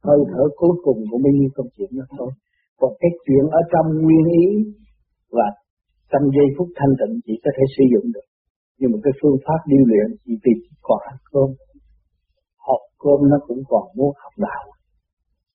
hơi 0.06 0.18
thở 0.30 0.42
cuối 0.60 0.74
cùng 0.84 0.98
của 1.10 1.18
nhiêu 1.36 1.50
công 1.56 1.68
chuyện 1.74 1.90
đó 1.98 2.04
thôi. 2.18 2.30
Còn 2.80 2.92
cái 3.00 3.10
chuyện 3.24 3.44
ở 3.58 3.60
trong 3.72 3.86
nguyên 4.02 4.24
ý 4.44 4.46
và 5.36 5.46
trong 6.10 6.24
giây 6.36 6.48
phút 6.54 6.68
thanh 6.78 6.94
tịnh 7.00 7.14
chỉ 7.24 7.34
có 7.44 7.50
thể 7.56 7.64
sử 7.76 7.84
dụng 7.92 8.06
được. 8.14 8.26
Nhưng 8.78 8.90
mà 8.92 8.98
cái 9.04 9.14
phương 9.20 9.38
pháp 9.44 9.60
điêu 9.70 9.84
luyện 9.90 10.08
chỉ 10.24 10.32
vì 10.44 10.52
còn 10.86 11.00
ăn 11.10 11.18
cơm. 11.32 11.48
Học 12.66 12.82
cơm 13.02 13.18
nó 13.30 13.38
cũng 13.46 13.62
còn 13.70 13.84
muốn 13.96 14.10
học 14.22 14.34
đạo. 14.46 14.64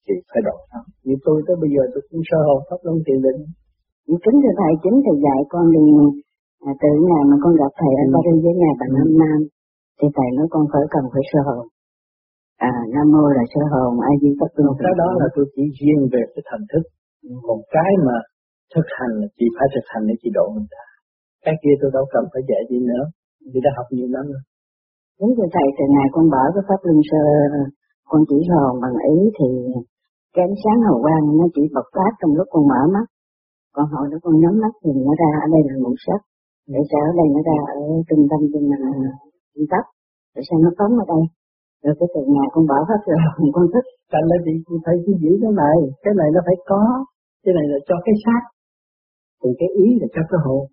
Thì 0.04 0.14
phải 0.30 0.42
độ 0.48 0.58
nó 0.72 0.82
như 1.06 1.16
tôi 1.26 1.38
tới 1.46 1.56
bây 1.62 1.70
giờ 1.76 1.84
tôi 1.94 2.02
cũng 2.10 2.22
sơ 2.30 2.40
hồn 2.48 2.60
pháp 2.68 2.80
luân 2.86 2.98
tiền 3.06 3.20
định. 3.26 3.42
Kính 4.24 4.38
thưa 4.42 4.54
thầy 4.62 4.74
chính 4.84 4.98
thầy 5.06 5.16
dạy 5.26 5.40
con 5.52 5.66
đi 5.76 5.86
à, 6.70 6.72
từ 6.82 6.92
ngày 7.08 7.24
mà 7.30 7.36
con 7.44 7.54
gặp 7.62 7.72
thầy 7.80 7.94
ở 8.02 8.06
ừ. 8.08 8.12
Paris 8.14 8.38
với 8.44 8.56
ngài 8.62 8.76
bằng 8.80 8.92
năm 8.98 9.10
năm 9.22 9.38
thì 9.98 10.08
thầy 10.16 10.30
nói 10.38 10.48
con 10.54 10.64
phải 10.72 10.84
cần 10.94 11.04
phải 11.14 11.24
sơ 11.30 11.40
hồn 11.48 11.64
à 12.58 12.72
nam 12.94 13.08
mô 13.14 13.24
là 13.38 13.44
sơ 13.54 13.62
hồn 13.74 13.92
ai 14.10 14.16
di 14.22 14.30
pháp 14.40 14.52
luân 14.56 14.70
cái 14.84 14.94
đó 15.02 15.10
là 15.20 15.28
tôi 15.36 15.46
chỉ 15.54 15.64
riêng 15.78 16.02
về 16.14 16.22
cái 16.34 16.44
thần 16.50 16.62
thức. 16.72 16.84
Còn 17.48 17.60
cái 17.76 17.92
mà 18.06 18.18
thực 18.74 18.88
hành 18.98 19.14
là 19.20 19.28
chỉ 19.38 19.46
phải 19.56 19.68
thực 19.74 19.86
hành 19.92 20.04
để 20.10 20.16
chỉ 20.22 20.30
độ 20.38 20.46
người 20.56 20.70
ta 20.76 20.84
cái 21.46 21.56
kia 21.62 21.76
tôi 21.80 21.90
đâu 21.96 22.06
cần 22.14 22.24
phải 22.32 22.42
dạy 22.50 22.62
gì 22.70 22.80
nữa. 22.92 23.04
Vì 23.52 23.60
đã 23.66 23.72
học 23.78 23.88
nhiều 23.96 24.10
năm 24.16 24.26
rồi. 24.34 24.44
Đúng 25.20 25.32
rồi 25.38 25.48
thầy 25.56 25.68
từ 25.78 25.86
ngày 25.96 26.08
con 26.16 26.26
bỏ 26.34 26.44
cái 26.56 26.64
pháp 26.68 26.80
luân 26.86 27.00
sơ 27.10 27.24
con 28.10 28.22
chỉ 28.30 28.38
hồn 28.52 28.74
bằng 28.84 28.98
ý 29.14 29.18
thì 29.38 29.50
cái 30.34 30.44
ánh 30.50 30.58
sáng 30.64 30.80
hào 30.86 30.98
quang 31.04 31.24
nó 31.40 31.46
chỉ 31.56 31.64
bộc 31.76 31.88
phát 31.96 32.12
trong 32.20 32.32
lúc 32.38 32.48
con 32.54 32.64
mở 32.72 32.82
mắt. 32.96 33.08
Còn 33.76 33.86
hồi 33.94 34.06
đó 34.12 34.18
con 34.24 34.34
nhắm 34.42 34.56
mắt 34.64 34.74
thì 34.82 34.92
nó 35.08 35.14
ra 35.22 35.30
ở 35.46 35.48
đây 35.54 35.62
là 35.68 35.76
ngũ 35.82 35.94
sắc. 36.06 36.22
Để 36.74 36.82
sao 36.90 37.02
ở 37.10 37.14
đây 37.20 37.28
nó 37.36 37.40
ra 37.50 37.58
ở 37.76 37.80
trung 38.08 38.24
tâm 38.30 38.42
trên 38.52 38.64
trung 39.54 39.68
cấp 39.74 39.86
để 40.34 40.42
sao 40.48 40.58
nó 40.64 40.70
phóng 40.78 40.94
ở 41.04 41.06
đây 41.14 41.24
rồi 41.84 41.94
cái 42.00 42.08
từ 42.14 42.22
ngày 42.36 42.48
con 42.54 42.64
bỏ 42.72 42.80
hết 42.90 43.02
rồi 43.08 43.18
con 43.56 43.66
thích. 43.74 43.88
Thành 44.12 44.26
là 44.30 44.38
con 44.68 44.78
phải 44.86 44.96
cứ 45.04 45.12
giữ 45.24 45.32
cái 45.44 45.52
này 45.64 45.78
cái 46.04 46.14
này 46.20 46.30
nó 46.36 46.40
phải 46.48 46.58
có 46.72 46.82
cái 47.44 47.54
này 47.58 47.66
là 47.72 47.80
cho 47.88 47.96
cái 48.06 48.16
xác. 48.24 48.42
Còn 49.42 49.52
cái 49.60 49.70
ý 49.86 49.88
là 50.02 50.08
cho 50.16 50.24
cái 50.30 50.40
hồn. 50.46 50.64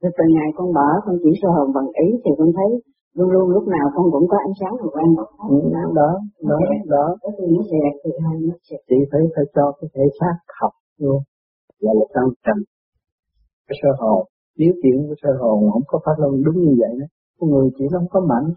Rồi 0.00 0.12
từ 0.18 0.24
ngày 0.34 0.48
con 0.56 0.68
bỏ 0.78 0.88
con 1.04 1.14
chỉ 1.22 1.30
sơ 1.40 1.48
hồn 1.56 1.68
bằng 1.76 1.88
ý 2.06 2.08
thì 2.22 2.30
con 2.38 2.50
thấy 2.58 2.70
luôn 3.16 3.28
luôn 3.34 3.46
lúc 3.56 3.64
nào 3.74 3.86
con 3.94 4.06
cũng 4.12 4.26
có 4.30 4.36
ánh 4.46 4.54
sáng 4.60 4.74
quang 4.94 5.12
bộc 5.16 5.30
ừ, 5.50 5.56
đó 5.74 5.82
đó 6.00 6.10
đó 6.90 7.04
cái 7.22 7.32
từ 7.38 7.44
nó 7.54 7.62
xẹt 7.70 7.92
từ 8.04 8.10
hai 8.24 8.34
nó 8.48 8.54
xẹt 8.66 8.80
chỉ 8.88 8.98
phải 9.10 9.22
phải 9.34 9.44
cho 9.54 9.64
cái 9.78 9.88
thể 9.94 10.04
xác 10.18 10.36
học 10.60 10.72
luôn. 11.02 11.20
Là 11.84 11.92
một 11.98 12.08
trăm 12.14 12.24
trăm. 12.46 12.56
Cái 13.68 13.76
sơ 13.82 13.90
hồn. 14.00 14.20
Nếu 14.58 14.72
chuyện 14.82 14.96
của 15.08 15.14
sơ 15.22 15.30
hồn 15.40 15.56
không 15.72 15.86
có 15.86 15.98
phát 16.04 16.16
luân 16.18 16.32
đúng 16.44 16.58
như 16.64 16.74
vậy 16.82 16.92
đó 17.00 17.06
con 17.42 17.50
người 17.50 17.68
chỉ 17.78 17.84
không 17.92 18.06
có 18.10 18.20
mạnh 18.20 18.48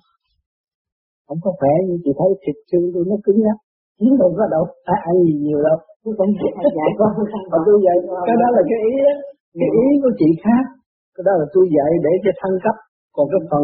không 1.28 1.40
có 1.46 1.50
khỏe 1.60 1.74
như 1.88 1.96
chị 2.04 2.12
thấy 2.20 2.30
thịt 2.44 2.58
xương 2.70 2.86
tôi 2.94 3.04
nó 3.10 3.16
cứng 3.26 3.40
nhắc. 3.46 3.58
Chứ 4.00 4.08
không 4.22 4.36
có 4.40 4.46
đâu 4.56 4.64
ai 4.94 5.00
ăn 5.10 5.16
gì 5.28 5.36
nhiều 5.46 5.60
đâu. 5.68 5.78
Tôi 6.04 6.14
cũng 6.18 6.32
dạy 6.78 6.92
con 7.00 7.12
mà 7.52 7.58
tôi 7.66 7.78
dạy 7.86 7.98
cái 8.28 8.36
đó 8.42 8.48
là 8.56 8.62
cái 8.70 8.80
ý 8.92 8.94
đó 9.06 9.14
cái 9.60 9.70
ý 9.84 9.88
của 10.02 10.14
chị 10.20 10.30
khác. 10.44 10.64
Cái 11.16 11.24
đó 11.28 11.34
là 11.40 11.46
tôi 11.54 11.64
dạy 11.76 11.92
để 12.06 12.14
cho 12.24 12.32
thăng 12.42 12.56
cấp. 12.64 12.76
Còn 13.16 13.26
cái 13.32 13.42
phần 13.50 13.64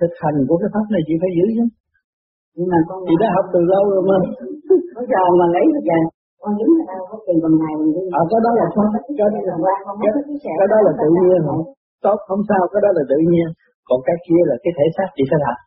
thực 0.00 0.12
hành 0.22 0.38
của 0.48 0.56
cái 0.62 0.70
pháp 0.74 0.86
này 0.94 1.02
chị 1.06 1.14
phải 1.22 1.30
giữ 1.36 1.46
chứ. 1.56 1.64
Nhưng 2.56 2.68
mà 2.72 2.78
con 2.88 2.98
chị 3.06 3.14
đã 3.22 3.28
học 3.36 3.46
từ 3.54 3.60
lâu 3.72 3.84
rồi 3.94 4.02
mà. 4.10 4.18
Có 4.94 5.02
giờ 5.12 5.22
mà 5.40 5.46
lấy 5.54 5.64
bây 5.74 5.82
giờ 5.88 5.98
con 6.42 6.52
đứng 6.58 6.72
ở 6.80 6.84
đâu 6.90 7.02
có 7.10 7.16
kỳ 7.26 7.34
bằng 7.44 7.56
đi. 7.94 8.02
À 8.18 8.20
cái 8.30 8.40
đó 8.44 8.50
là 8.60 8.66
không 8.74 8.88
cái, 8.94 9.02
cái, 9.18 9.28
cái, 10.44 10.52
cái 10.58 10.68
đó 10.72 10.78
là 10.86 10.92
tự 11.00 11.08
nhiên 11.16 11.40
không 11.46 11.62
tốt 12.04 12.18
không 12.28 12.42
sao 12.48 12.62
cái 12.72 12.80
đó 12.84 12.90
là 12.98 13.02
tự 13.12 13.18
nhiên. 13.30 13.48
Còn 13.88 13.98
cái 14.06 14.16
kia 14.26 14.42
là 14.50 14.56
cái 14.62 14.72
thể 14.78 14.86
xác 14.96 15.08
chị 15.16 15.24
phải 15.30 15.40
làm 15.46 15.58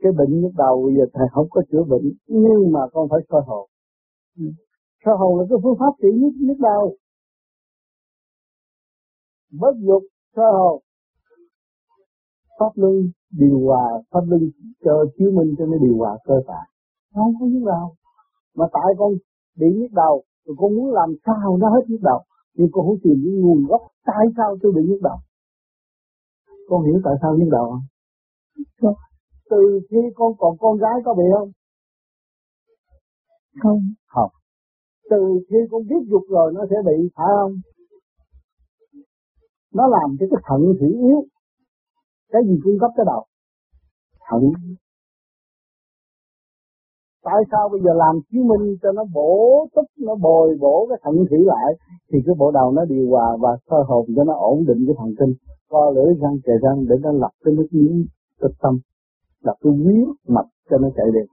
cái 0.00 0.12
bệnh 0.18 0.40
nhức 0.40 0.52
đầu 0.56 0.82
bây 0.84 0.94
giờ 0.96 1.04
thầy 1.14 1.26
không 1.32 1.46
có 1.50 1.62
chữa 1.70 1.82
bệnh 1.88 2.12
nhưng 2.26 2.72
mà 2.72 2.80
con 2.92 3.08
phải 3.10 3.20
soi 3.30 3.42
hồn. 3.46 3.68
Ừ. 4.38 4.44
soi 5.04 5.14
hồn 5.18 5.38
là 5.38 5.44
cái 5.50 5.58
phương 5.62 5.78
pháp 5.78 5.92
trị 6.02 6.08
nhất 6.20 6.32
nhức 6.40 6.58
đầu 6.60 6.96
bất 9.60 9.74
dục 9.86 10.02
soi 10.36 10.52
hồn. 10.58 10.82
Pháp 12.58 12.72
luân 12.74 13.10
điều 13.30 13.60
hòa 13.66 13.84
pháp 14.10 14.20
luân 14.28 14.50
cho 14.84 15.04
chiếu 15.18 15.30
minh 15.30 15.54
cho 15.58 15.66
nó 15.66 15.76
điều 15.82 15.96
hòa 15.96 16.18
cơ 16.24 16.34
thể 16.48 16.60
không 17.14 17.34
có 17.40 17.46
nhức 17.46 17.64
đầu 17.66 17.94
mà 18.54 18.66
tại 18.72 18.94
con 18.98 19.12
bị 19.58 19.66
nhức 19.76 19.92
đầu 19.92 20.22
rồi 20.44 20.56
con 20.58 20.76
muốn 20.76 20.92
làm 20.92 21.10
sao 21.26 21.56
nó 21.56 21.68
hết 21.70 21.84
nhức 21.88 22.00
đầu 22.02 22.20
nhưng 22.54 22.68
con 22.72 22.86
không 22.86 22.98
tìm 23.02 23.16
cái 23.24 23.34
nguồn 23.34 23.66
gốc 23.66 23.80
tại 24.04 24.26
sao 24.36 24.56
tôi 24.62 24.72
bị 24.76 24.82
nhức 24.88 25.02
đầu 25.02 25.16
con 26.68 26.84
hiểu 26.84 27.00
tại 27.04 27.14
sao 27.22 27.36
nhức 27.38 27.48
đầu 27.52 27.66
không 28.80 28.94
từ 29.50 29.80
khi 29.90 29.96
con 30.14 30.32
còn 30.38 30.56
con 30.60 30.78
gái 30.78 30.94
có 31.04 31.14
bị 31.14 31.24
không? 31.38 31.50
Không. 33.62 33.80
Không. 34.06 34.30
Từ 35.10 35.16
khi 35.50 35.56
con 35.70 35.82
biết 35.88 36.02
dục 36.10 36.22
rồi 36.28 36.52
nó 36.54 36.60
sẽ 36.70 36.76
bị, 36.86 37.08
phải 37.16 37.26
không? 37.40 37.52
Nó 39.74 39.86
làm 39.86 40.16
cho 40.20 40.26
cái 40.30 40.40
thận 40.48 40.60
thủy 40.80 40.88
yếu. 40.88 41.24
Cái 42.32 42.42
gì 42.46 42.60
cung 42.64 42.78
cấp 42.80 42.90
cái 42.96 43.04
đầu? 43.06 43.24
Thận. 44.30 44.42
Tại 47.24 47.42
sao 47.50 47.68
bây 47.68 47.80
giờ 47.84 47.90
làm 47.94 48.14
chứng 48.32 48.48
minh 48.48 48.76
cho 48.82 48.92
nó 48.92 49.04
bổ 49.14 49.66
túc, 49.74 49.84
nó 49.98 50.14
bồi 50.14 50.56
bổ 50.60 50.86
cái 50.88 50.98
thận 51.02 51.14
thủy 51.30 51.38
lại, 51.44 51.72
thì 52.12 52.18
cái 52.26 52.34
bộ 52.38 52.50
đầu 52.50 52.72
nó 52.72 52.84
điều 52.84 53.08
hòa 53.10 53.36
và 53.40 53.48
soi 53.70 53.84
hồn 53.88 54.06
cho 54.16 54.24
nó 54.24 54.34
ổn 54.34 54.64
định 54.68 54.84
cái 54.86 54.94
thần 54.98 55.10
kinh, 55.18 55.34
co 55.68 55.90
lưỡi 55.90 56.14
răng 56.20 56.36
kề 56.44 56.52
răng 56.62 56.84
để 56.88 56.96
nó 57.02 57.12
lập 57.12 57.30
cái 57.44 57.54
nước 57.54 57.66
miếng 57.70 58.06
tích 58.40 58.56
tâm 58.62 58.78
là 59.44 59.54
tôi 59.60 59.72
huyết 59.76 60.08
mạch 60.28 60.48
cho 60.70 60.78
nó 60.78 60.88
chạy 60.96 61.06
đều 61.14 61.26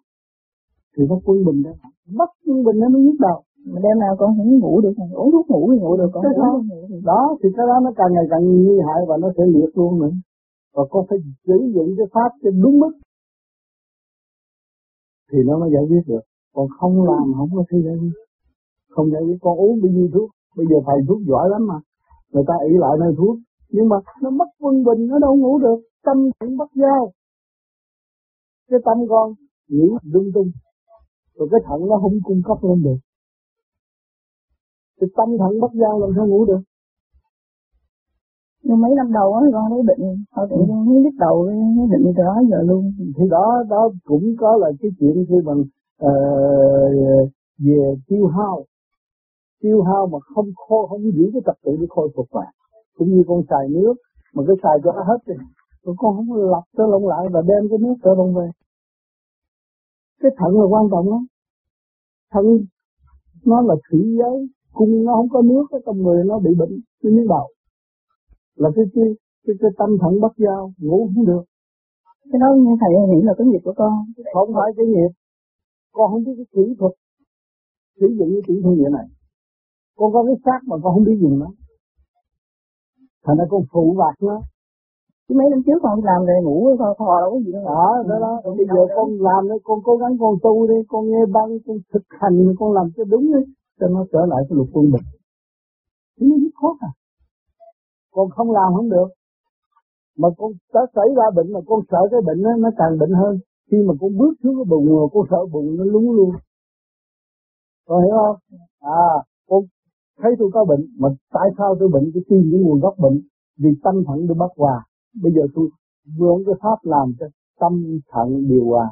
thì 0.97 1.03
nó 1.09 1.15
quân 1.25 1.37
bình 1.45 1.63
đó. 1.65 1.71
Mất 2.19 2.29
quân 2.45 2.63
bình 2.65 2.77
nó 2.79 2.87
mới 2.89 3.01
nhức 3.01 3.19
đầu. 3.19 3.39
Mà 3.71 3.79
đêm 3.83 3.99
nào 3.99 4.15
con 4.19 4.29
không 4.37 4.59
ngủ 4.59 4.81
được. 4.81 4.93
Uống 5.21 5.31
thuốc 5.31 5.45
ngủ 5.49 5.71
thì 5.71 5.79
ngủ 5.79 5.97
được. 5.97 6.09
Con 6.13 6.23
ngủ 6.67 6.99
đó 7.03 7.37
thì 7.43 7.49
cái 7.57 7.65
đó 7.69 7.79
nó 7.83 7.91
càng 7.95 8.11
ngày 8.13 8.27
càng 8.29 8.43
nguy 8.45 8.77
hại 8.87 8.99
và 9.07 9.17
nó 9.17 9.27
sẽ 9.37 9.43
liệt 9.45 9.71
luôn 9.77 9.99
nữa. 10.01 10.13
Và 10.75 10.83
con 10.89 11.05
phải 11.09 11.19
sử 11.47 11.57
dụng 11.73 11.89
cái 11.97 12.07
pháp 12.13 12.29
cho 12.43 12.49
đúng 12.63 12.79
mức. 12.79 12.93
Thì 15.31 15.39
nó 15.47 15.59
mới 15.59 15.69
giải 15.73 15.83
quyết 15.89 16.03
được. 16.07 16.23
Còn 16.55 16.67
không 16.79 17.03
làm 17.03 17.25
không 17.37 17.49
có 17.55 17.63
thể 17.69 17.77
giải 17.85 17.95
quyết. 18.01 18.15
Không 18.89 19.11
giải 19.11 19.21
quyết 19.25 19.37
con 19.41 19.57
uống 19.57 19.79
bao 19.81 19.91
nhiêu 19.91 20.07
thuốc. 20.13 20.29
Bây 20.57 20.65
giờ 20.69 20.75
thầy 20.85 20.99
thuốc 21.07 21.19
giỏi 21.29 21.49
lắm 21.49 21.67
mà. 21.67 21.77
Người 22.31 22.43
ta 22.47 22.53
ỷ 22.69 22.73
lại 22.83 22.91
nơi 22.99 23.13
thuốc. 23.17 23.37
Nhưng 23.69 23.89
mà 23.89 23.97
nó 24.21 24.29
mất 24.29 24.49
quân 24.61 24.83
bình 24.83 25.07
nó 25.07 25.19
đâu 25.19 25.35
ngủ 25.35 25.59
được. 25.59 25.79
Tâm 26.05 26.17
cũng 26.39 26.57
bắt 26.57 26.69
giao 26.75 27.11
cái 28.69 28.79
tâm 28.85 28.97
con 29.09 29.33
nghĩ 29.69 29.89
lung 30.03 30.29
tung. 30.33 30.51
Rồi 31.35 31.47
cái 31.51 31.59
thận 31.65 31.79
nó 31.89 31.97
không 32.01 32.17
cung 32.23 32.41
cấp 32.47 32.57
lên 32.61 32.83
được. 32.83 32.99
Cái 34.99 35.09
tâm 35.17 35.29
thận 35.39 35.59
bất 35.61 35.71
giao 35.81 35.99
làm 35.99 36.09
sao 36.15 36.27
ngủ 36.27 36.45
được? 36.45 36.61
Nhưng 38.63 38.81
mấy 38.81 38.91
năm 38.95 39.11
đầu 39.13 39.33
á 39.33 39.41
con 39.53 39.69
thấy 39.69 39.81
bệnh 39.89 40.03
sau 40.35 40.47
tự 40.49 40.55
nhiên 40.57 40.85
thấy 40.87 40.97
nhức 41.03 41.13
đầu 41.19 41.45
nó 41.77 41.83
bệnh 41.91 42.13
đó 42.17 42.41
giờ 42.49 42.61
luôn. 42.61 42.91
Thì 43.17 43.23
đó 43.29 43.63
đó 43.69 43.89
cũng 44.03 44.35
có 44.39 44.57
là 44.57 44.67
cái 44.81 44.91
chuyện 44.99 45.25
khi 45.29 45.35
bằng 45.45 45.61
uh, 46.05 47.29
về 47.65 47.95
tiêu 48.07 48.27
hao. 48.27 48.65
Tiêu 49.61 49.81
hao 49.83 50.07
mà 50.07 50.17
không 50.35 50.45
khô 50.55 50.87
không 50.87 51.01
giữ 51.01 51.29
cái 51.33 51.41
trật 51.45 51.57
tự 51.63 51.71
để 51.79 51.85
khôi 51.89 52.09
phục 52.15 52.27
lại. 52.35 52.53
Cũng 52.97 53.09
như 53.09 53.23
con 53.27 53.41
xài 53.49 53.69
nước 53.69 53.93
mà 54.33 54.43
cái 54.47 54.55
xài 54.63 54.77
cho 54.83 54.91
nó 54.91 55.03
hết 55.03 55.17
rồi 55.25 55.37
rồi 55.85 55.95
con 55.97 56.15
không 56.15 56.33
lọc 56.33 56.63
trở 56.77 56.83
lộn 56.91 57.03
lại 57.03 57.25
và 57.33 57.41
đem 57.41 57.69
cái 57.69 57.79
nước 57.81 57.95
trở 58.03 58.11
lộn 58.17 58.35
về. 58.35 58.47
Cái 60.21 60.31
thận 60.37 60.51
là 60.59 60.65
quan 60.69 60.85
trọng 60.91 61.09
lắm. 61.09 61.25
Thận 62.31 62.45
nó 63.45 63.61
là 63.61 63.75
thủy 63.89 64.01
giới 64.19 64.47
cung 64.73 65.03
nó 65.05 65.13
không 65.13 65.29
có 65.29 65.41
nước 65.41 65.65
ở 65.69 65.79
trong 65.85 65.97
người 65.97 66.23
nó 66.25 66.39
bị 66.39 66.51
bệnh 66.59 66.79
cái 67.01 67.11
miếng 67.11 67.27
đầu 67.27 67.47
là 68.55 68.69
cái 68.75 68.85
cái 68.93 69.05
cái, 69.45 69.55
cái 69.61 69.71
tâm 69.77 69.89
thận 70.01 70.21
bất 70.21 70.33
giao 70.37 70.73
ngủ 70.77 71.09
không 71.15 71.25
được. 71.25 71.43
Cái 72.31 72.39
đó 72.39 72.47
như 72.57 72.71
thầy 72.81 72.91
nghĩ 73.09 73.21
là 73.23 73.33
cái 73.37 73.47
nghiệp 73.47 73.61
của 73.63 73.73
con. 73.77 73.93
Không 74.33 74.53
phải 74.55 74.71
cái 74.77 74.85
nghiệp. 74.85 75.11
Con 75.91 76.11
không 76.11 76.23
biết 76.23 76.33
cái 76.37 76.45
kỹ 76.51 76.75
thuật 76.79 76.93
sử 77.99 78.07
dụng 78.17 78.29
cái 78.33 78.41
kỹ 78.47 78.53
thuật 78.63 78.77
như 78.77 78.89
này. 78.91 79.07
Con 79.95 80.13
có 80.13 80.23
cái 80.23 80.35
xác 80.45 80.59
mà 80.67 80.75
con 80.83 80.93
không 80.93 81.03
biết 81.03 81.17
dùng 81.21 81.39
nó. 81.39 81.51
Thành 83.23 83.37
ra 83.37 83.45
con 83.49 83.61
phụ 83.71 83.95
bạc 83.99 84.15
nó 84.21 84.41
chứ 85.25 85.35
mấy 85.39 85.47
năm 85.51 85.61
trước 85.65 85.79
con 85.81 85.99
làm 86.03 86.21
về 86.27 86.37
ngủ 86.43 86.75
con 86.79 86.93
thò 86.99 87.19
đâu 87.21 87.31
có 87.33 87.39
gì 87.45 87.51
đâu 87.51 87.63
đó 87.65 88.03
đó 88.09 88.15
đó. 88.25 88.33
bây 88.57 88.65
giờ 88.73 88.81
con 88.95 89.09
làm 89.27 89.41
đấy 89.49 89.59
con 89.63 89.79
cố 89.83 89.97
gắng 89.97 90.13
con 90.19 90.33
tu 90.43 90.67
đi 90.67 90.75
con 90.87 91.03
nghe 91.09 91.23
băng 91.35 91.49
con 91.65 91.77
thực 91.93 92.05
hành 92.09 92.55
con 92.59 92.73
làm 92.73 92.87
cho 92.95 93.03
đúng 93.03 93.25
đấy 93.33 93.45
cho 93.79 93.87
nó 93.87 94.05
trở 94.11 94.19
lại 94.31 94.41
cái 94.49 94.55
luật 94.57 94.69
quân 94.73 94.85
bình 94.93 95.05
nó 96.19 96.35
rất 96.43 96.53
khó 96.61 96.77
à 96.79 96.89
con 98.15 98.29
không 98.29 98.51
làm 98.51 98.73
không 98.75 98.89
được. 98.89 99.09
Mà 100.17 100.29
con 100.37 100.51
đã 100.73 100.81
xảy 100.95 101.07
ra 101.17 101.23
bệnh 101.35 101.53
mà 101.53 101.59
con 101.67 101.79
sợ 101.91 101.97
cái 102.11 102.21
bệnh 102.25 102.43
đó, 102.43 102.49
nó 102.59 102.69
càng 102.77 102.97
bệnh 102.99 103.13
hơn. 103.21 103.39
Khi 103.71 103.77
mà 103.87 103.93
con 104.01 104.17
bước 104.17 104.33
xuống 104.43 104.55
cái 104.55 104.65
bụng 104.69 104.85
mà 104.85 105.07
con 105.13 105.23
sợ 105.29 105.37
bụng 105.51 105.75
nó 105.77 105.83
lúng 105.83 106.11
luôn. 106.11 106.31
Con 107.87 108.03
hiểu 108.03 108.15
không? 108.17 108.37
À 108.79 109.07
con 109.49 109.63
thấy 110.21 110.31
tôi 110.39 110.49
có 110.53 110.65
bệnh 110.65 110.83
mà 110.99 111.09
tại 111.33 111.49
sao 111.57 111.75
tôi 111.79 111.89
bệnh? 111.93 112.11
Tôi 112.13 112.23
tìm 112.29 112.49
cái 112.51 112.59
nguồn 112.61 112.79
gốc 112.79 112.95
bệnh 112.97 113.17
vì 113.57 113.69
tâm 113.83 113.95
thận 114.07 114.25
tôi 114.27 114.35
bất 114.39 114.51
hòa 114.57 114.85
bây 115.23 115.31
giờ 115.35 115.41
tôi 115.55 115.67
vướng 116.17 116.39
cái 116.45 116.55
pháp 116.63 116.77
làm 116.83 117.07
cho 117.19 117.25
tâm 117.59 117.73
thận 118.11 118.47
điều 118.49 118.65
hòa. 118.65 118.87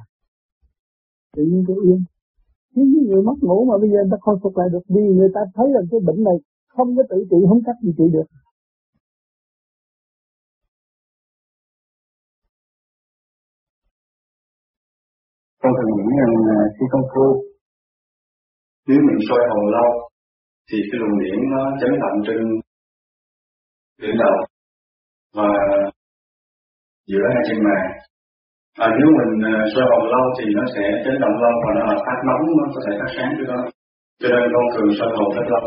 Tự 1.35 1.43
nhiên 1.43 1.63
tôi 1.67 1.77
yên. 1.85 1.99
Chứ 2.75 2.81
những 2.91 3.05
người 3.07 3.23
mất 3.23 3.37
ngủ 3.41 3.65
mà 3.69 3.75
bây 3.81 3.89
giờ 3.89 3.99
người 4.01 4.11
ta 4.11 4.17
khôi 4.21 4.37
phục 4.43 4.57
lại 4.57 4.67
được 4.71 4.83
vì 4.95 5.01
người 5.17 5.29
ta 5.35 5.41
thấy 5.55 5.67
rằng 5.73 5.85
cái 5.91 5.99
bệnh 6.07 6.23
này 6.23 6.37
không 6.67 6.95
có 6.95 7.03
tự 7.09 7.17
trị, 7.29 7.37
không 7.49 7.61
cách 7.65 7.75
gì 7.83 7.91
trị 7.97 8.03
được. 8.13 8.27
Con 15.61 15.71
thường 15.77 15.91
nghĩ 15.97 16.07
rằng 16.21 16.35
à, 16.57 16.59
khi 16.75 16.85
công 16.91 17.07
phu, 17.11 17.27
nếu 18.87 18.99
mình 19.07 19.19
soi 19.29 19.41
hồn 19.49 19.65
lâu, 19.75 19.89
thì 20.67 20.77
cái 20.89 20.97
luồng 21.01 21.19
điển 21.19 21.37
nó 21.53 21.61
chấn 21.79 21.91
động 22.03 22.17
trên 22.27 22.39
đỉnh 24.01 24.17
đầu. 24.23 24.35
Và 25.37 25.49
giữa 27.09 27.25
hai 27.33 27.43
chân 27.47 27.59
mày. 27.67 27.83
À, 28.83 28.87
nếu 28.97 29.09
mình 29.19 29.33
uh, 29.49 29.63
soi 29.73 29.85
hồn 29.91 30.03
lâu 30.13 30.25
thì 30.37 30.45
nó 30.57 30.63
sẽ 30.75 30.83
chấn 31.03 31.15
động 31.23 31.35
lâu 31.43 31.55
và 31.63 31.69
nó 31.77 31.83
là 31.89 31.95
phát 32.05 32.19
nóng 32.27 32.43
nó 32.59 32.65
có 32.73 32.79
thể 32.85 32.91
phát 32.99 33.11
sáng 33.15 33.31
cái 33.37 33.47
đó 33.51 33.59
cho 34.21 34.27
nên 34.33 34.43
con 34.53 34.65
thường 34.73 34.89
soi 34.99 35.09
hồn 35.17 35.29
rất 35.37 35.47
lâu 35.53 35.65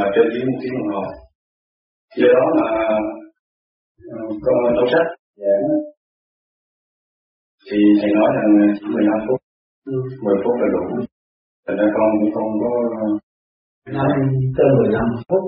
à, 0.00 0.02
trên 0.14 0.26
tiếng 0.32 0.46
một 0.50 0.58
tiếng 0.62 0.74
đồng 0.78 0.90
hồ. 0.94 1.04
Do 2.20 2.28
đó 2.36 2.44
mà 2.58 2.68
uh, 4.18 4.32
con 4.44 4.56
đọc 4.76 4.88
sách 4.92 5.08
yeah. 5.42 5.60
thì 7.66 7.78
thầy 8.00 8.10
nói 8.18 8.28
rằng 8.36 8.50
chỉ 8.78 8.86
15 8.94 9.18
phút. 9.26 9.40
Ừ. 9.92 9.96
10 10.24 10.36
phút 10.42 10.54
là 10.60 10.68
đủ. 10.74 10.82
Thành 11.64 11.76
ra 11.78 11.86
con 11.96 12.08
cũng 12.20 12.32
không 12.34 12.50
có 12.62 12.70
nói 13.96 14.10
tới 14.56 14.68
15 14.78 15.02
phút. 15.28 15.42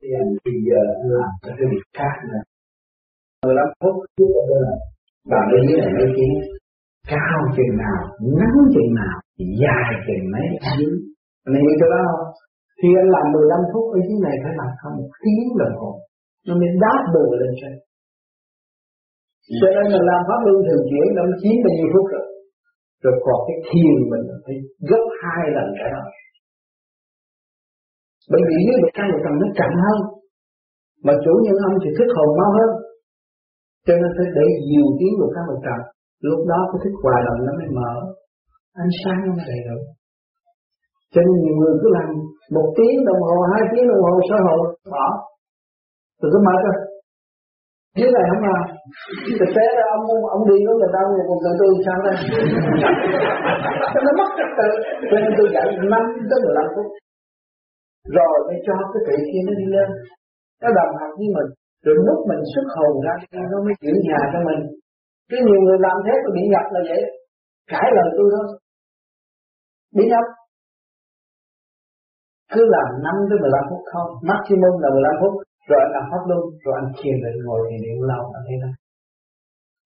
Thì 0.00 0.08
bây 0.44 0.54
giờ 0.68 0.80
làm 1.16 1.30
cái 1.42 1.66
việc 1.72 1.86
khác 1.98 2.14
nữa 2.30 2.42
15 3.44 3.78
phút 3.80 3.96
trước 4.16 4.32
và 5.30 5.40
bên 5.50 5.60
dưới 5.68 5.78
này 5.82 5.92
mấy 5.98 6.08
tiếng 6.16 6.34
cao 7.12 7.38
chừng 7.56 7.72
nào, 7.84 8.00
ngắn 8.38 8.54
chừng 8.74 8.90
nào, 9.00 9.16
dài 9.62 9.90
chừng 10.06 10.24
mấy 10.34 10.46
dưới 10.76 10.92
anh 11.46 11.54
hiểu 11.62 11.74
cho 11.80 11.86
đó 11.92 12.00
không? 12.08 12.24
Thì 12.78 12.88
anh 13.00 13.08
làm 13.16 13.26
15 13.32 13.60
phút 13.70 13.84
ở 13.96 13.98
dưới 14.06 14.18
này 14.26 14.34
phải 14.42 14.52
làm 14.60 14.70
không 14.80 14.94
một 14.98 15.10
tiếng 15.22 15.48
đồng 15.60 15.74
hồ. 15.80 15.90
Nó 16.46 16.52
mới 16.60 16.70
đáp 16.84 17.00
bù 17.14 17.24
lên 17.40 17.52
trên. 17.60 17.74
Cho 19.60 19.68
nên 19.74 19.84
mình 19.92 20.06
làm 20.10 20.20
pháp 20.28 20.40
luân 20.46 20.58
thường 20.66 20.82
chuyển 20.88 21.06
năm 21.16 21.28
chín 21.40 21.54
bao 21.64 21.72
nhiêu 21.76 21.88
phút 21.92 22.06
rồi. 22.14 22.26
Rồi 23.02 23.14
còn 23.24 23.38
cái 23.46 23.56
thiền 23.68 23.94
mình 24.10 24.24
phải 24.44 24.56
gấp 24.90 25.04
hai 25.20 25.42
lần 25.56 25.66
cái 25.78 25.88
đó. 25.94 26.04
Bởi 28.30 28.40
vì 28.48 28.56
dưới 28.66 28.76
độ 28.82 28.88
căn 28.96 29.06
một 29.12 29.20
tầng 29.24 29.36
nó 29.40 29.46
chậm 29.58 29.72
hơn. 29.84 29.98
Mà 31.06 31.12
chủ 31.24 31.32
nhân 31.44 31.56
âm 31.66 31.72
thì 31.82 31.90
thức 31.96 32.08
hồn 32.16 32.28
mau 32.40 32.50
hơn 32.58 32.70
cho 33.86 33.94
nên 34.00 34.10
phải 34.16 34.28
để 34.38 34.46
nhiều 34.70 34.86
tiếng 34.98 35.14
một 35.20 35.30
căn 35.34 35.44
một 35.50 35.60
trần. 35.66 35.80
Lúc 36.28 36.40
đó 36.50 36.58
cái 36.70 36.78
thức 36.82 36.94
hòa 37.02 37.16
đồng 37.26 37.40
nó 37.46 37.52
mới 37.58 37.68
mở. 37.78 37.92
Ánh 38.82 38.92
sáng 39.00 39.18
nó 39.26 39.30
mới 39.36 39.46
đầy 39.50 39.60
đủ. 39.68 39.78
Cho 41.12 41.20
nên 41.26 41.34
nhiều 41.42 41.56
người 41.58 41.74
cứ 41.80 41.88
làm 41.96 42.08
một 42.56 42.66
tiếng 42.76 42.96
đồng 43.08 43.20
hồ, 43.26 43.36
hai 43.52 43.62
tiếng 43.70 43.86
đồng 43.90 44.02
hồ 44.06 44.12
sơ 44.28 44.36
hồ 44.46 44.56
bỏ 44.94 45.06
rồi 46.20 46.30
cứ 46.32 46.38
mệt 46.48 46.60
rồi 46.66 46.76
dưới 47.98 48.10
này 48.16 48.24
không 48.30 48.44
làm 48.48 48.64
thực 49.40 49.50
tế 49.56 49.64
là 49.78 49.84
ông 49.96 50.04
ông 50.36 50.42
đi 50.50 50.56
với 50.66 50.74
người 50.78 50.92
ta 50.94 51.00
một 51.10 51.24
còn 51.44 51.54
tôi 51.60 51.70
sao 51.86 51.98
đây 52.06 52.16
nó 54.04 54.10
mất 54.18 54.28
trật 54.38 54.50
tự. 54.58 54.68
Cho 55.10 55.16
nên 55.22 55.32
tôi 55.38 55.46
dạy 55.54 55.66
năm 55.92 56.04
tới 56.28 56.38
mười 56.44 56.54
lăm 56.58 56.66
phút. 56.74 56.88
Rồi 58.16 58.34
mới 58.46 58.58
cho 58.66 58.74
cái 58.92 59.00
vị 59.06 59.16
kia 59.30 59.42
nó 59.46 59.52
đi 59.60 59.66
lên. 59.74 59.88
Nó 60.62 60.68
đồng 60.78 60.92
hành 61.00 61.12
với 61.18 61.28
mình 61.36 61.48
rồi 61.84 61.96
lúc 62.06 62.18
mình 62.30 62.42
xuất 62.52 62.66
hồn 62.76 62.94
ra, 63.06 63.14
nó 63.52 63.58
mới 63.66 63.74
chuyển 63.80 63.96
nhà 64.08 64.20
cho 64.32 64.40
mình. 64.48 64.60
Cái 65.30 65.40
nhiều 65.46 65.60
người 65.64 65.78
làm 65.86 65.96
thế 66.04 66.14
tôi 66.22 66.32
bị 66.36 66.42
nhập 66.52 66.66
là 66.74 66.80
vậy. 66.88 67.02
Cãi 67.72 67.86
lời 67.96 68.08
tôi 68.16 68.28
thôi. 68.34 68.46
Bị 69.96 70.04
nhập. 70.12 70.26
Cứ 72.52 72.60
làm 72.76 72.88
5 73.06 73.14
tới 73.28 73.38
15 73.42 73.64
phút 73.70 73.82
không. 73.92 74.08
Maximum 74.28 74.74
là 74.82 74.88
15 74.94 75.14
phút. 75.20 75.34
Rồi 75.68 75.78
anh 75.84 75.92
làm 75.96 76.04
pháp 76.10 76.22
luôn. 76.30 76.42
Rồi 76.62 76.74
anh 76.80 76.88
thiền 76.98 77.16
định 77.24 77.38
ngồi 77.46 77.60
thì 77.68 77.76
niệm 77.84 77.98
lâu 78.10 78.22
anh 78.36 78.44
thấy 78.46 78.56
đó. 78.64 78.70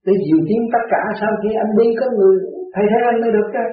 Để 0.07 0.15
dìu 0.25 0.41
tiếng 0.49 0.65
tất 0.75 0.85
cả 0.93 1.03
sau 1.21 1.31
khi 1.41 1.51
anh 1.63 1.73
đi 1.79 1.89
có 2.01 2.07
người 2.17 2.35
thay 2.75 2.85
thế 2.91 2.99
anh 3.11 3.19
mới 3.23 3.31
được 3.37 3.49
chứ. 3.55 3.65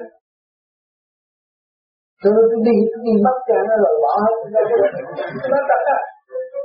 Tôi 2.22 2.34
đi 2.66 2.76
tôi 2.90 3.00
đi 3.06 3.14
bắt 3.26 3.36
cha 3.48 3.58
nó 3.68 3.74
rồi 3.84 3.94
bỏ 4.04 4.12
hết. 4.24 4.36
Nó 5.52 5.58
thật 5.70 5.82
á 5.96 5.98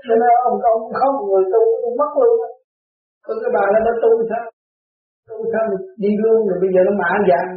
cho 0.06 0.14
nên 0.22 0.34
ông 0.48 0.58
con 0.64 0.76
không 1.00 1.16
người 1.30 1.46
tu 1.54 1.62
tôi 1.82 1.94
mất 2.02 2.12
luôn. 2.22 2.36
Á 2.46 2.50
tôi 3.26 3.36
cái 3.42 3.52
bà 3.56 3.64
nó 3.86 3.94
tu 4.04 4.12
sao? 4.30 4.44
Tu 5.28 5.38
sao 5.52 5.64
đi 6.04 6.12
luôn 6.24 6.38
rồi 6.50 6.58
bây 6.64 6.70
giờ 6.74 6.82
nó 6.88 6.94
mã 7.02 7.12
dạng 7.30 7.50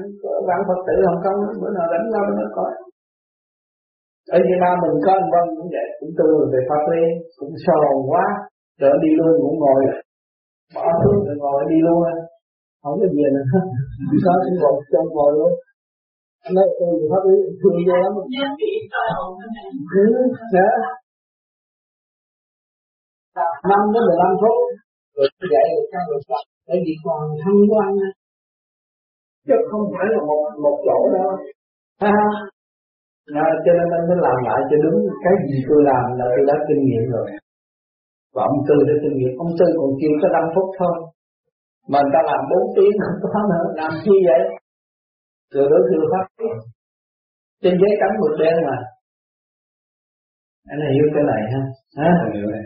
bạn 0.49 0.61
phật 0.69 0.81
tử 0.87 0.97
hồng 1.07 1.21
kông 1.25 1.39
bữa 1.61 1.71
nào 1.77 1.87
đánh 1.93 2.07
nhau 2.13 2.25
nó 2.39 2.47
coi 2.59 2.73
ở 4.37 4.39
Việt 4.47 4.59
Nam 4.63 4.75
mình 4.83 4.97
có 5.05 5.11
anh 5.19 5.29
Vân 5.33 5.45
cũng 5.57 5.69
vậy 5.75 5.89
cũng 5.99 6.13
tu 6.19 6.29
về 6.53 6.61
pháp 6.69 6.83
lý 6.93 7.03
cũng 7.39 7.55
sồn 7.67 7.95
quá 8.11 8.25
rồi 8.81 8.93
đi 9.03 9.11
luôn 9.19 9.33
cũng 9.45 9.57
ngồi 9.63 9.81
bỏ 10.77 10.87
xuống 11.01 11.19
rồi 11.27 11.37
ngồi 11.43 11.61
đi 11.73 11.79
luôn 11.87 12.03
không 12.83 12.97
có 13.01 13.07
gì 13.15 13.25
nữa. 13.37 13.47
Có 14.25 14.33
cũng 14.45 14.57
ngồi 14.61 14.75
trong 14.93 15.09
ngồi 15.17 15.33
luôn. 15.39 15.53
Nói 16.55 16.67
tôi 16.79 16.91
về 17.01 17.07
pháp 17.13 17.23
lý 17.29 17.37
thương 17.61 17.79
ghê 17.89 17.99
lắm. 18.05 18.13
Ừ, 20.01 20.05
dạ. 20.55 20.69
Năm 23.71 23.83
đến 23.93 24.03
mười 24.07 24.19
lăm 24.23 24.33
phút. 24.41 24.59
Rồi 25.17 25.27
dậy 25.55 25.67
được 25.75 25.87
căn 25.93 26.03
được 26.11 26.23
tập 26.31 26.45
để 26.69 26.77
vì 26.87 26.95
còn 27.05 27.23
thăng 27.43 27.61
quan 27.73 27.91
chứ 29.47 29.57
không 29.71 29.85
phải 29.95 30.07
là 30.15 30.21
một 30.29 30.45
một 30.65 30.77
chỗ 30.87 30.99
đâu. 31.15 31.31
Ha 32.03 32.15
à, 33.45 33.47
cho 33.65 33.73
nên 33.79 33.87
anh 33.97 34.05
mới 34.09 34.19
làm 34.27 34.39
lại 34.49 34.61
cho 34.69 34.77
đúng 34.85 34.99
cái 35.25 35.35
gì 35.49 35.59
tôi 35.69 35.81
làm 35.91 36.05
là 36.19 36.25
tôi 36.33 36.45
đã 36.51 36.57
kinh 36.69 36.83
nghiệm 36.87 37.05
rồi. 37.15 37.27
Và 38.35 38.43
ông 38.51 38.59
tư 38.69 38.77
đã 38.89 38.95
kinh 39.03 39.17
nghiệm. 39.19 39.33
Ông 39.45 39.53
tư 39.59 39.67
còn 39.79 39.91
kêu 40.01 40.13
có 40.23 40.29
5 40.29 40.45
phút 40.55 40.69
thôi. 40.79 40.95
Mà 41.91 41.99
người 42.03 42.15
ta 42.15 42.21
làm 42.31 42.41
4 42.51 42.75
tiếng 42.77 42.95
không 43.03 43.19
có 43.35 43.41
nữa 43.51 43.67
làm 43.81 43.93
chi 44.05 44.15
vậy? 44.29 44.43
Rồi 45.55 45.67
đối 45.71 45.83
thừa 45.89 46.05
pháp. 46.13 46.27
Trên 47.63 47.75
giấy 47.81 47.93
cấm 48.01 48.11
mực 48.23 48.35
đen 48.41 48.57
mà. 48.69 48.79
Anh 50.73 50.81
hiểu 50.95 51.07
cái 51.15 51.25
này 51.33 51.43
ha? 51.53 51.63
Ha 51.99 52.11
hiểu 52.35 52.47
này 52.55 52.65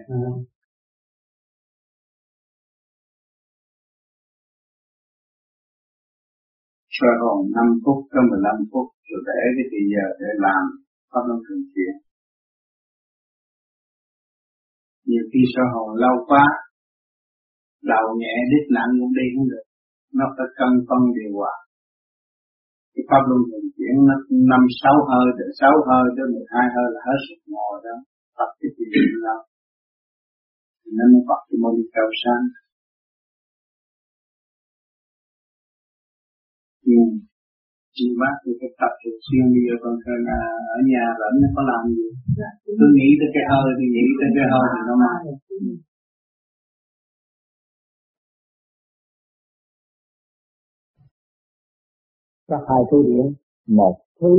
soi 6.97 7.15
hồn 7.23 7.39
5 7.57 7.83
phút 7.83 7.99
tới 8.11 8.23
15 8.31 8.71
phút, 8.71 8.87
rồi 9.09 9.21
để 9.29 9.41
cái 9.57 9.67
thì 9.71 9.81
giờ 9.93 10.07
để 10.21 10.31
làm 10.47 10.63
pháp 11.11 11.23
luân 11.29 11.39
thường 11.47 11.65
chuyển 11.73 11.95
nhiều 15.11 15.25
khi 15.31 15.41
soi 15.55 15.67
hồn 15.75 15.89
lâu 16.05 16.17
quá 16.31 16.47
đầu 17.93 18.07
nhẹ 18.21 18.35
đít 18.51 18.65
nặng 18.77 18.91
cũng 19.01 19.15
đi 19.19 19.27
không 19.35 19.49
được. 19.53 19.67
Nó 20.19 20.25
phải 20.37 20.49
cân 20.59 20.73
phân 20.89 21.03
điều 21.17 21.31
hòa. 21.39 21.55
Cái 22.95 23.05
pháp 23.11 23.23
luân 23.29 23.41
thường 23.49 23.67
chuyển 23.77 23.95
nó 24.09 24.15
năm 24.53 24.63
sáu 24.81 24.97
hơi 25.11 25.27
từ 25.39 25.47
sáu 25.61 25.75
hơi, 25.89 26.05
tới 26.17 26.27
mười 26.35 26.47
hai 26.53 26.67
hơi 26.75 26.89
là 26.95 27.01
hết 27.07 27.19
sức 27.27 27.41
ngồi 27.53 27.75
đó. 27.87 27.97
Tập 28.39 28.51
cái 28.61 28.71
gì 28.77 29.03
lâu 29.27 29.41
nên 30.97 31.09
nó 31.13 31.21
bật 31.29 31.41
cái 31.49 31.59
môn 31.63 31.75
cao 31.95 32.11
sáng. 32.23 32.45
thiền 36.89 37.29
nhưng 38.01 38.15
bác 38.23 38.35
thì 38.43 38.51
phải 38.61 38.71
tập 38.81 38.93
thường 39.01 39.21
xuyên 39.27 39.45
bây 39.55 39.63
giờ 39.67 39.75
còn 39.83 39.95
cần 40.05 40.21
à, 40.39 40.43
ở 40.77 40.79
nhà 40.91 41.05
rảnh 41.21 41.37
có 41.57 41.63
làm 41.71 41.83
gì. 41.97 42.07
Cứ 42.79 42.87
nghĩ 42.97 43.09
tới 43.19 43.29
cái 43.35 43.45
hơi 43.51 43.69
thì 43.79 43.87
nghĩ 43.95 44.07
tới 44.19 44.29
cái 44.37 44.47
hơi 44.53 44.67
thì 44.73 44.81
nó 44.89 44.95
mãi 45.05 45.21
có 52.49 52.57
hai 52.69 52.83
thứ 52.91 52.99
điểm. 53.09 53.27
Một 53.79 53.97
thứ 54.21 54.33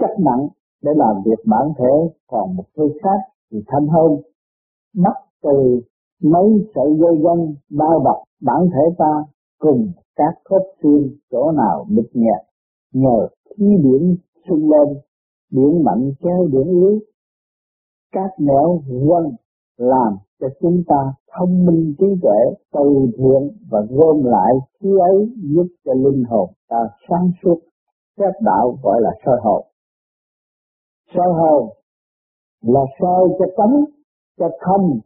chắc 0.00 0.12
nặng 0.26 0.44
để 0.82 0.92
làm 1.02 1.14
việc 1.26 1.40
bản 1.52 1.66
thể 1.78 1.92
còn 2.26 2.56
một 2.56 2.68
thứ 2.76 2.84
khác 3.02 3.20
thì 3.50 3.58
thanh 3.66 3.86
hơn. 3.94 4.10
Mất 5.04 5.16
từ 5.42 5.80
mấy 6.32 6.46
sợi 6.74 6.90
dây 7.00 7.14
gân 7.24 7.38
bao 7.80 7.96
bọc 8.04 8.18
bản 8.40 8.60
thể 8.72 8.84
ta 8.98 9.12
cùng 9.58 9.92
các 10.16 10.34
khớp 10.44 10.62
xương 10.82 11.10
chỗ 11.30 11.50
nào 11.50 11.86
bịch 11.88 12.10
nhẹ 12.12 12.44
nhờ 12.92 13.28
khí 13.44 13.66
điển 13.82 14.16
sung 14.48 14.70
lên 14.70 14.96
điển 15.50 15.84
mạnh 15.84 16.12
kéo 16.20 16.48
điển 16.52 16.68
yếu 16.68 17.00
các 18.12 18.30
nẻo 18.38 18.82
quân 19.08 19.24
làm 19.76 20.16
cho 20.40 20.48
chúng 20.60 20.82
ta 20.86 21.12
thông 21.38 21.66
minh 21.66 21.94
trí 21.98 22.06
tuệ, 22.22 22.38
từ 22.72 23.06
thiện 23.18 23.66
và 23.70 23.80
gom 23.90 24.24
lại 24.24 24.52
khí 24.80 24.88
ấy 25.00 25.32
giúp 25.54 25.66
cho 25.84 25.92
linh 25.94 26.24
hồn 26.24 26.50
ta 26.68 26.88
sáng 27.08 27.30
suốt. 27.42 27.58
Phép 28.18 28.32
đạo 28.40 28.78
gọi 28.82 29.00
là 29.00 29.10
soi 29.26 29.36
hồn. 29.42 29.66
Soi 31.14 31.32
hồn 31.34 31.68
là 32.62 32.80
soi 33.00 33.28
cho 33.38 33.44
tánh, 33.56 33.84
cho 34.38 34.48
thông 34.66 35.00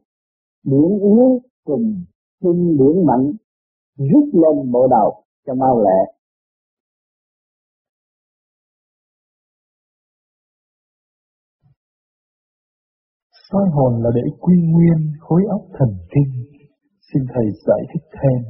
điển 0.65 0.99
yếu 1.01 1.41
cùng 1.65 1.95
sinh 2.43 2.77
điển 2.77 3.07
mạnh 3.07 3.33
rút 3.99 4.27
lên 4.33 4.73
bộ 4.73 4.87
đầu 4.91 5.23
cho 5.47 5.55
mau 5.55 5.79
lẹ 5.79 6.19
soi 13.51 13.67
hồn 13.75 14.03
là 14.03 14.11
để 14.15 14.25
quy 14.41 14.55
nguyên 14.71 14.99
khối 15.21 15.43
óc 15.57 15.63
thần 15.79 15.89
kinh. 16.13 16.31
Xin 17.09 17.23
Thầy 17.33 17.47
giải 17.67 17.83
thích 17.91 18.07
thêm. 18.17 18.41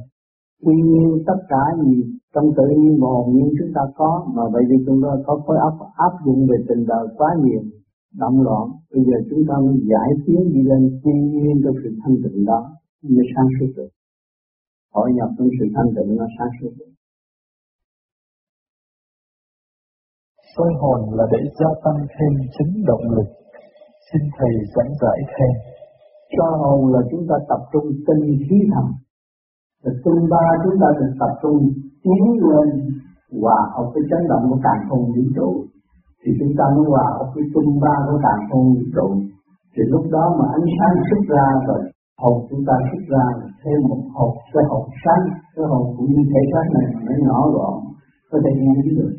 Quy 0.65 0.75
nguyên 0.87 1.23
tất 1.27 1.39
cả 1.49 1.63
gì 1.83 1.95
trong 2.33 2.47
tự 2.57 2.67
nhiên 2.77 2.99
hồn 2.99 3.35
nhiên 3.35 3.49
chúng 3.59 3.71
ta 3.75 3.81
có, 3.95 4.11
mà 4.35 4.43
bởi 4.53 4.63
vì 4.69 4.75
chúng 4.85 4.99
ta 5.03 5.11
có 5.25 5.41
khối 5.45 5.57
óc 5.69 5.75
áp 6.07 6.13
dụng 6.25 6.47
về 6.49 6.57
tình 6.67 6.85
đời 6.87 7.05
quá 7.17 7.29
nhiều, 7.43 7.61
động 8.21 8.41
loạn. 8.41 8.65
Bây 8.91 9.03
giờ 9.07 9.17
chúng 9.29 9.43
ta 9.49 9.55
mới 9.65 9.75
giải 9.91 10.09
tiến 10.25 10.41
đi 10.53 10.61
lên 10.69 10.99
quy 11.03 11.13
nguyên 11.13 11.55
trong 11.63 11.75
sự 11.83 11.89
thanh 12.01 12.15
tịnh 12.23 12.45
đó, 12.45 12.59
mới 13.03 13.25
sáng 13.35 13.47
suốt 13.59 13.71
được. 13.75 13.89
Hội 14.95 15.09
nhập 15.17 15.29
trong 15.37 15.49
sự 15.57 15.65
thanh 15.75 15.89
tịnh 15.95 16.15
nó 16.19 16.25
sáng 16.35 16.53
suốt. 16.57 16.73
Soi 20.53 20.71
hồn 20.81 20.99
là 21.17 21.25
để 21.31 21.41
gia 21.59 21.69
tăng 21.83 21.99
thêm 22.13 22.31
chính 22.55 22.71
động 22.89 23.05
lực 23.15 23.29
Xin 24.07 24.21
Thầy 24.37 24.53
giảng 24.73 24.93
giải 25.01 25.19
thêm. 25.33 25.53
Cho 26.35 26.45
hồn 26.61 26.93
là 26.93 27.01
chúng 27.11 27.23
ta 27.29 27.35
tập 27.49 27.61
trung 27.71 27.87
tinh 28.07 28.23
khí 28.45 28.57
thần. 28.73 28.87
Và 29.83 29.91
tinh 30.03 30.21
ba 30.31 30.45
chúng 30.63 30.77
ta 30.81 30.87
được 30.99 31.11
tập 31.19 31.33
trung 31.41 31.57
tiến 32.03 32.23
lên 32.51 32.69
hòa 33.41 33.59
hợp 33.73 33.87
với 33.93 34.03
chấn 34.09 34.21
động 34.31 34.43
của 34.49 34.59
càng 34.63 34.81
không 34.89 35.03
vũ 35.13 35.23
trụ. 35.35 35.49
Thì 36.21 36.29
chúng 36.39 36.53
ta 36.57 36.65
mới 36.75 36.85
hòa 36.93 37.07
hợp 37.17 37.29
với 37.35 37.43
tinh 37.53 37.71
ba 37.83 37.95
của 38.05 38.19
càng 38.25 38.41
không 38.49 38.65
vũ 38.73 38.85
trụ. 38.95 39.07
Thì 39.73 39.81
lúc 39.93 40.05
đó 40.15 40.25
mà 40.39 40.45
ánh 40.57 40.67
sáng 40.77 40.95
xuất 41.07 41.21
ra 41.35 41.47
rồi 41.67 41.81
hồn 42.21 42.37
chúng 42.49 42.63
ta 42.67 42.75
xuất 42.89 43.03
ra 43.13 43.25
thêm 43.63 43.79
một 43.89 44.01
hộp 44.17 44.33
cái 44.53 44.63
hộp 44.71 44.85
sáng 45.03 45.23
cái 45.55 45.65
hộp 45.71 45.85
cũng 45.95 46.09
như 46.13 46.21
thể 46.31 46.41
xác 46.51 46.65
này 46.75 46.85
mà 46.93 47.01
nó 47.07 47.13
nhỏ 47.25 47.39
gọn 47.55 47.75
có 48.31 48.37
thể 48.43 48.51
nghe 48.61 48.75
được. 48.97 49.13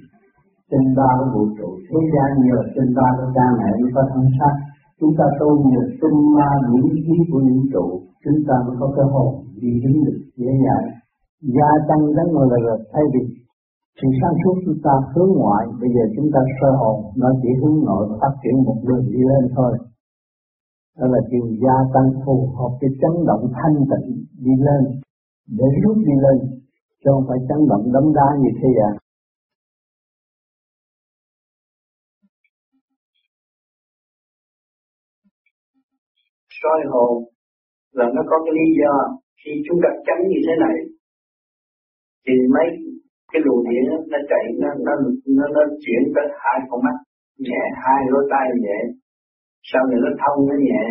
Trên 0.70 0.84
ba 0.96 1.10
cái 1.18 1.28
vũ 1.34 1.42
trụ 1.58 1.68
thế 1.88 2.00
gian 2.12 2.28
nhờ 2.46 2.58
trên 2.74 2.86
ba 2.98 3.08
cái 3.18 3.28
cha 3.36 3.46
mẹ 3.58 3.70
mới 3.80 3.90
có 3.94 4.02
thân 4.12 4.24
xác. 4.38 4.54
Chúng 5.00 5.12
ta 5.18 5.26
tu 5.40 5.48
nhờ 5.70 5.82
tinh 6.00 6.18
ma 6.36 6.50
điển 6.68 6.86
khí 7.04 7.16
của 7.30 7.40
những 7.46 7.62
trụ 7.72 7.86
chúng 8.24 8.40
ta 8.48 8.54
mới 8.66 8.76
có 8.80 8.86
cơ 8.96 9.04
hội 9.14 9.30
đi 9.62 9.72
đến 9.82 9.94
được 10.04 10.18
dễ 10.36 10.52
dàng. 10.64 10.86
Gia 11.56 11.70
tăng 11.88 12.02
đến 12.16 12.26
ngồi 12.32 12.46
là, 12.50 12.58
là 12.66 12.76
thay 12.92 13.04
vì 13.12 13.22
sự 13.98 14.08
sáng 14.20 14.36
suốt 14.42 14.54
chúng 14.64 14.80
ta 14.84 14.94
hướng 15.14 15.32
ngoại 15.38 15.64
bây 15.80 15.90
giờ 15.94 16.04
chúng 16.16 16.28
ta 16.34 16.40
sơ 16.56 16.70
hồn 16.80 16.96
nó 17.16 17.28
chỉ 17.42 17.48
hướng 17.60 17.78
nội 17.86 18.04
phát 18.20 18.32
triển 18.42 18.54
một 18.66 18.78
đường 18.86 19.04
đi 19.14 19.20
lên 19.30 19.44
thôi 19.56 19.72
đó 21.00 21.06
là 21.14 21.20
điều 21.30 21.46
gia 21.62 21.76
tăng 21.94 22.08
phù 22.24 22.36
hợp 22.56 22.72
với 22.80 22.90
chấn 23.00 23.14
động 23.26 23.44
thanh 23.58 23.76
tịnh 23.90 24.08
đi 24.44 24.54
lên 24.66 24.82
để 25.58 25.66
rút 25.82 25.96
đi 25.96 26.14
lên 26.24 26.36
chứ 27.00 27.08
không 27.14 27.24
phải 27.28 27.38
chấn 27.48 27.60
động 27.70 27.84
đấm 27.94 28.04
đá 28.18 28.28
như 28.42 28.50
thế 28.60 28.68
à? 28.90 28.92
soi 36.60 36.80
hồn 36.92 37.24
là 37.92 38.06
nó 38.14 38.22
có 38.30 38.36
cái 38.44 38.52
lý 38.58 38.66
do 38.80 38.92
khi 39.40 39.52
chúng 39.66 39.78
ta 39.82 39.88
tránh 40.06 40.22
như 40.30 40.40
thế 40.46 40.54
này 40.64 40.76
thì 42.26 42.34
mấy 42.54 42.66
cái 43.32 43.42
luồng 43.44 43.64
điện 43.70 43.82
nó 44.12 44.18
chạy 44.30 44.44
nó 44.62 44.68
nó 44.86 44.92
nó, 45.36 45.44
nó 45.54 45.62
chuyển 45.84 46.02
tới 46.14 46.26
hai 46.42 46.58
con 46.68 46.80
mắt 46.86 46.96
nhẹ 47.38 47.62
hai 47.84 48.00
lỗ 48.10 48.20
tai 48.30 48.46
nhẹ 48.64 48.78
sau 49.70 49.82
này 49.88 49.98
nó 50.04 50.10
thông 50.22 50.38
nó 50.48 50.56
nhẹ? 50.66 50.82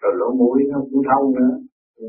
Rồi 0.00 0.12
lỗ 0.20 0.28
mũi 0.40 0.58
nó 0.70 0.78
cũng 0.88 1.02
thông 1.10 1.26
nữa. 1.36 1.54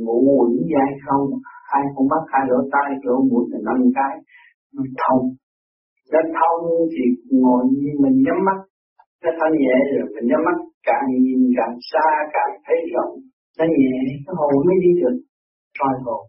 Ngủ 0.05 0.17
quẩn 0.39 0.51
dai 0.73 0.89
không? 1.05 1.25
Hai 1.71 1.83
con 1.93 2.05
mắt 2.11 2.23
hai 2.31 2.43
lỗ 2.49 2.59
tai 2.73 2.89
lỗ 3.05 3.15
mũi 3.29 3.43
là 3.51 3.59
năm 3.67 3.79
cái. 3.97 4.13
Nó 4.75 4.83
thông. 5.01 5.23
Nó 6.11 6.19
thông 6.37 6.61
thì 6.93 7.03
ngồi 7.41 7.61
như 7.81 7.91
mình 8.03 8.17
nhắm 8.25 8.39
mắt. 8.47 8.59
Nó 9.23 9.29
thanh 9.39 9.53
nhẹ 9.63 9.77
rồi 9.93 10.07
mình 10.15 10.25
nhắm 10.29 10.41
mắt. 10.47 10.57
Càng 10.87 11.05
nhìn 11.23 11.41
càng 11.57 11.75
xa 11.91 12.07
càng 12.35 12.51
thấy 12.65 12.79
rộng. 12.93 13.13
Nó 13.57 13.65
nhẹ 13.77 13.95
cái 14.25 14.33
hồn 14.39 14.55
mới 14.67 14.77
đi 14.83 14.91
được. 15.01 15.15
Soi 15.77 15.93
hồn 16.05 16.23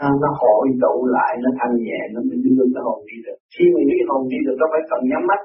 nó, 0.00 0.08
nó 0.22 0.30
hội 0.40 0.66
tụ 0.82 0.94
lại 1.16 1.32
nó 1.42 1.50
thanh 1.58 1.74
nhẹ 1.84 2.00
nó 2.14 2.20
mới 2.28 2.38
đưa 2.44 2.64
cái 2.74 2.82
hồn 2.86 2.98
đi 3.10 3.16
được. 3.26 3.38
Khi 3.54 3.64
mình 3.74 3.86
đi 3.92 3.98
hồn 4.08 4.22
đi 4.32 4.38
được 4.46 4.56
nó 4.60 4.66
phải 4.72 4.82
cần 4.90 5.00
nhắm 5.10 5.22
mắt 5.30 5.40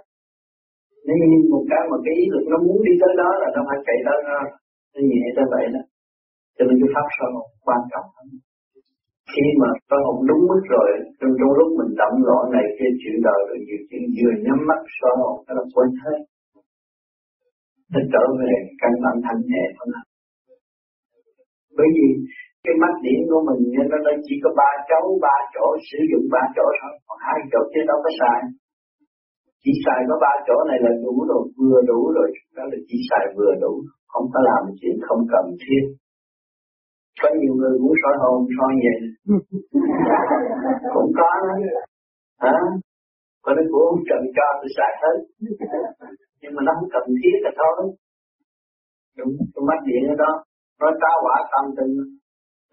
nếu 1.08 1.16
như 1.32 1.40
một 1.54 1.64
cái 1.72 1.84
mà 1.92 1.98
cái 2.06 2.14
ý 2.22 2.24
lực 2.34 2.46
nó 2.52 2.58
muốn 2.68 2.80
đi 2.88 2.94
tới 3.02 3.14
đó 3.22 3.30
là 3.42 3.48
nó 3.56 3.62
phải 3.68 3.80
chạy 3.86 4.00
tới 4.08 4.18
nó, 4.30 4.40
nó 4.94 5.00
nhẹ 5.10 5.24
tới 5.36 5.46
vậy 5.54 5.66
đó. 5.76 5.82
Cho 6.56 6.64
nên 6.68 6.76
cái 6.82 6.90
pháp 6.96 7.08
sơ 7.16 7.26
hồn 7.34 7.48
quan 7.68 7.82
trọng 7.92 8.08
lắm 8.16 8.28
khi 9.32 9.46
mà 9.62 9.70
soi 9.88 10.00
hồn 10.06 10.18
đúng 10.30 10.42
mức 10.52 10.62
rồi 10.74 10.88
trong 11.20 11.34
trong 11.40 11.52
lúc 11.60 11.70
mình 11.80 11.92
động 12.02 12.18
loạn 12.28 12.44
này 12.56 12.66
kia 12.78 12.92
chuyện 13.00 13.18
đời 13.28 13.40
rồi 13.48 13.60
nhiều 13.66 13.82
chuyện 13.88 14.04
vừa 14.18 14.34
nhắm 14.46 14.60
mắt 14.70 14.82
sơ 14.98 15.12
hồn 15.20 15.36
nó 15.46 15.52
là 15.58 15.66
quên 15.74 15.90
hết. 16.04 16.20
Nó 17.94 18.00
trở 18.14 18.24
về 18.40 18.54
căn 18.82 18.92
bản 19.04 19.16
thanh 19.26 19.42
nhẹ 19.52 19.64
của 19.78 19.88
nó 19.94 20.02
bởi 21.78 21.90
vì 21.96 22.08
cái 22.66 22.76
mắt 22.84 22.94
điểm 23.06 23.22
của 23.30 23.42
mình 23.48 23.62
nó 23.92 23.98
nó 24.06 24.12
chỉ 24.26 24.36
có 24.44 24.50
ba 24.60 24.72
chỗ 24.90 25.02
ba 25.26 25.36
chỗ 25.56 25.68
sử 25.90 26.00
dụng 26.12 26.26
ba 26.34 26.44
chỗ 26.56 26.66
thôi. 26.80 26.94
Còn 27.08 27.18
hai 27.26 27.38
chỗ 27.52 27.60
kia 27.72 27.84
đâu 27.90 27.98
có 28.04 28.12
xài 28.20 28.40
chỉ 29.66 29.74
xài 29.86 30.00
có 30.10 30.16
ba 30.24 30.34
chỗ 30.48 30.56
này 30.70 30.80
là 30.86 30.92
đủ 31.04 31.14
rồi, 31.30 31.44
vừa 31.60 31.80
đủ 31.92 32.00
rồi. 32.18 32.30
Đó 32.56 32.64
là 32.72 32.78
chỉ 32.88 32.98
xài 33.10 33.26
vừa 33.38 33.54
đủ, 33.64 33.74
không 34.12 34.28
có 34.34 34.40
làm 34.50 34.62
chuyện 34.80 34.96
không 35.08 35.22
cần 35.34 35.46
thiết. 35.64 35.84
Có 37.22 37.30
nhiều 37.40 37.54
người 37.60 37.76
muốn 37.82 37.94
soi 38.02 38.16
hồn, 38.22 38.38
soi 38.58 38.74
vậy 38.86 39.00
cũng 40.94 41.12
có 41.20 41.30
đó. 41.48 41.56
Hả? 42.44 42.58
Có 43.44 43.50
nó 43.58 43.64
cũng 43.72 43.86
ông 43.94 44.04
cần 44.10 44.22
cho 44.36 44.46
tôi 44.60 44.70
xài 44.78 44.92
hết. 45.02 45.18
Nhưng 46.42 46.54
mà 46.56 46.62
nó 46.66 46.72
không 46.78 46.90
cần 46.96 47.06
thiết 47.20 47.36
là 47.46 47.52
thôi. 47.60 47.76
Đúng, 49.18 49.34
tôi 49.54 49.64
mắt 49.70 49.80
điện 49.88 50.02
ở 50.14 50.16
đó. 50.24 50.32
Nó 50.82 50.88
tá 51.02 51.14
quả 51.24 51.38
tâm 51.54 51.66
tình 51.78 51.94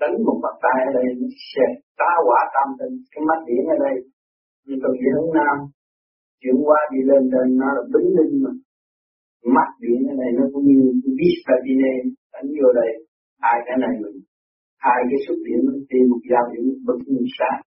đánh 0.00 0.14
một 0.26 0.38
bàn 0.44 0.54
tay 0.64 0.78
ở 0.88 0.90
đây 0.96 1.06
sẽ 1.52 1.64
tá 2.00 2.12
quả 2.26 2.40
tâm 2.54 2.68
tình 2.78 2.94
cái 3.12 3.22
mắt 3.28 3.40
điện 3.48 3.64
ở 3.74 3.76
đây 3.86 3.96
nhưng 4.66 4.78
tôi 4.82 4.92
chỉ 4.98 5.06
hướng 5.14 5.30
nam 5.38 5.56
chuyển 6.42 6.56
qua 6.66 6.80
đi 6.92 7.00
lên 7.10 7.22
trên 7.32 7.46
nó 7.60 7.68
là 7.76 7.82
bính 7.92 8.10
linh 8.18 8.34
mà. 8.44 8.52
Mắt 9.54 9.68
điện 9.82 9.98
cái 10.06 10.16
này 10.20 10.30
nó 10.38 10.44
cũng 10.52 10.64
như 10.70 10.80
vista 11.18 11.54
đi 11.66 11.74
lên 11.84 12.00
đánh 12.32 12.48
vô 12.58 12.68
đây, 12.80 12.90
hai 13.44 13.56
cái 13.66 13.76
này 13.84 13.94
mình, 14.02 14.18
hai 14.84 14.98
cái 15.10 15.18
xuất 15.24 15.38
điểm 15.46 15.60
nó 15.66 15.72
tìm 15.90 16.04
một 16.10 16.22
giao 16.30 16.44
điểm 16.52 16.64
bật 16.86 16.98
như 17.06 17.24
sáng 17.38 17.60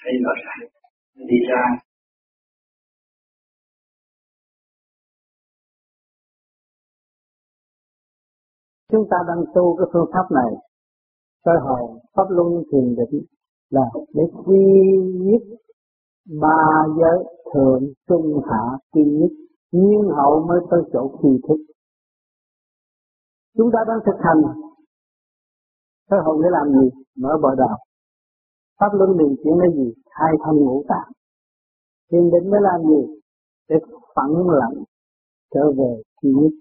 thấy 0.00 0.12
nó 0.24 0.32
ra 0.44 0.54
đi 1.30 1.38
ra. 1.50 1.64
Chúng 8.92 9.04
ta 9.10 9.16
đang 9.28 9.42
tu 9.54 9.76
cái 9.78 9.86
phương 9.92 10.10
pháp 10.12 10.26
này, 10.38 10.50
soi 11.44 11.56
hồi 11.66 12.00
pháp 12.14 12.26
luân 12.30 12.48
thiền 12.72 12.86
định 12.98 13.24
là 13.70 13.86
để 14.14 14.22
quy 14.44 14.62
nhất 15.28 15.42
ba 16.40 16.86
giới 16.98 17.24
thượng 17.54 17.92
trung 18.08 18.40
hạ 18.50 18.78
kim 18.94 19.18
nhất, 19.18 19.30
nhiên 19.72 20.02
hậu 20.16 20.46
mới 20.46 20.60
tới 20.70 20.80
chỗ 20.92 21.18
khi 21.22 21.28
thức. 21.48 21.56
Chúng 23.56 23.70
ta 23.72 23.78
đang 23.88 23.98
thực 24.06 24.18
hành. 24.18 24.42
Thế 26.10 26.16
hồn 26.24 26.42
để 26.42 26.48
làm 26.50 26.72
gì? 26.72 26.88
Mở 27.16 27.38
bờ 27.42 27.54
đạo 27.54 27.78
pháp 28.80 28.90
luân 28.92 29.18
điều 29.18 29.34
chuyển 29.44 29.54
là 29.58 29.66
gì? 29.76 29.94
Khai 30.14 30.32
thông 30.44 30.56
ngũ 30.56 30.84
tạng. 30.88 31.10
Thiền 32.12 32.30
định 32.30 32.50
mới 32.50 32.60
làm 32.60 32.80
gì? 32.82 33.00
Để 33.68 33.76
phẳng 34.14 34.34
lặng 34.60 34.84
trở 35.54 35.72
về 35.78 36.02
kỳ 36.22 36.28
nhất. 36.28 36.52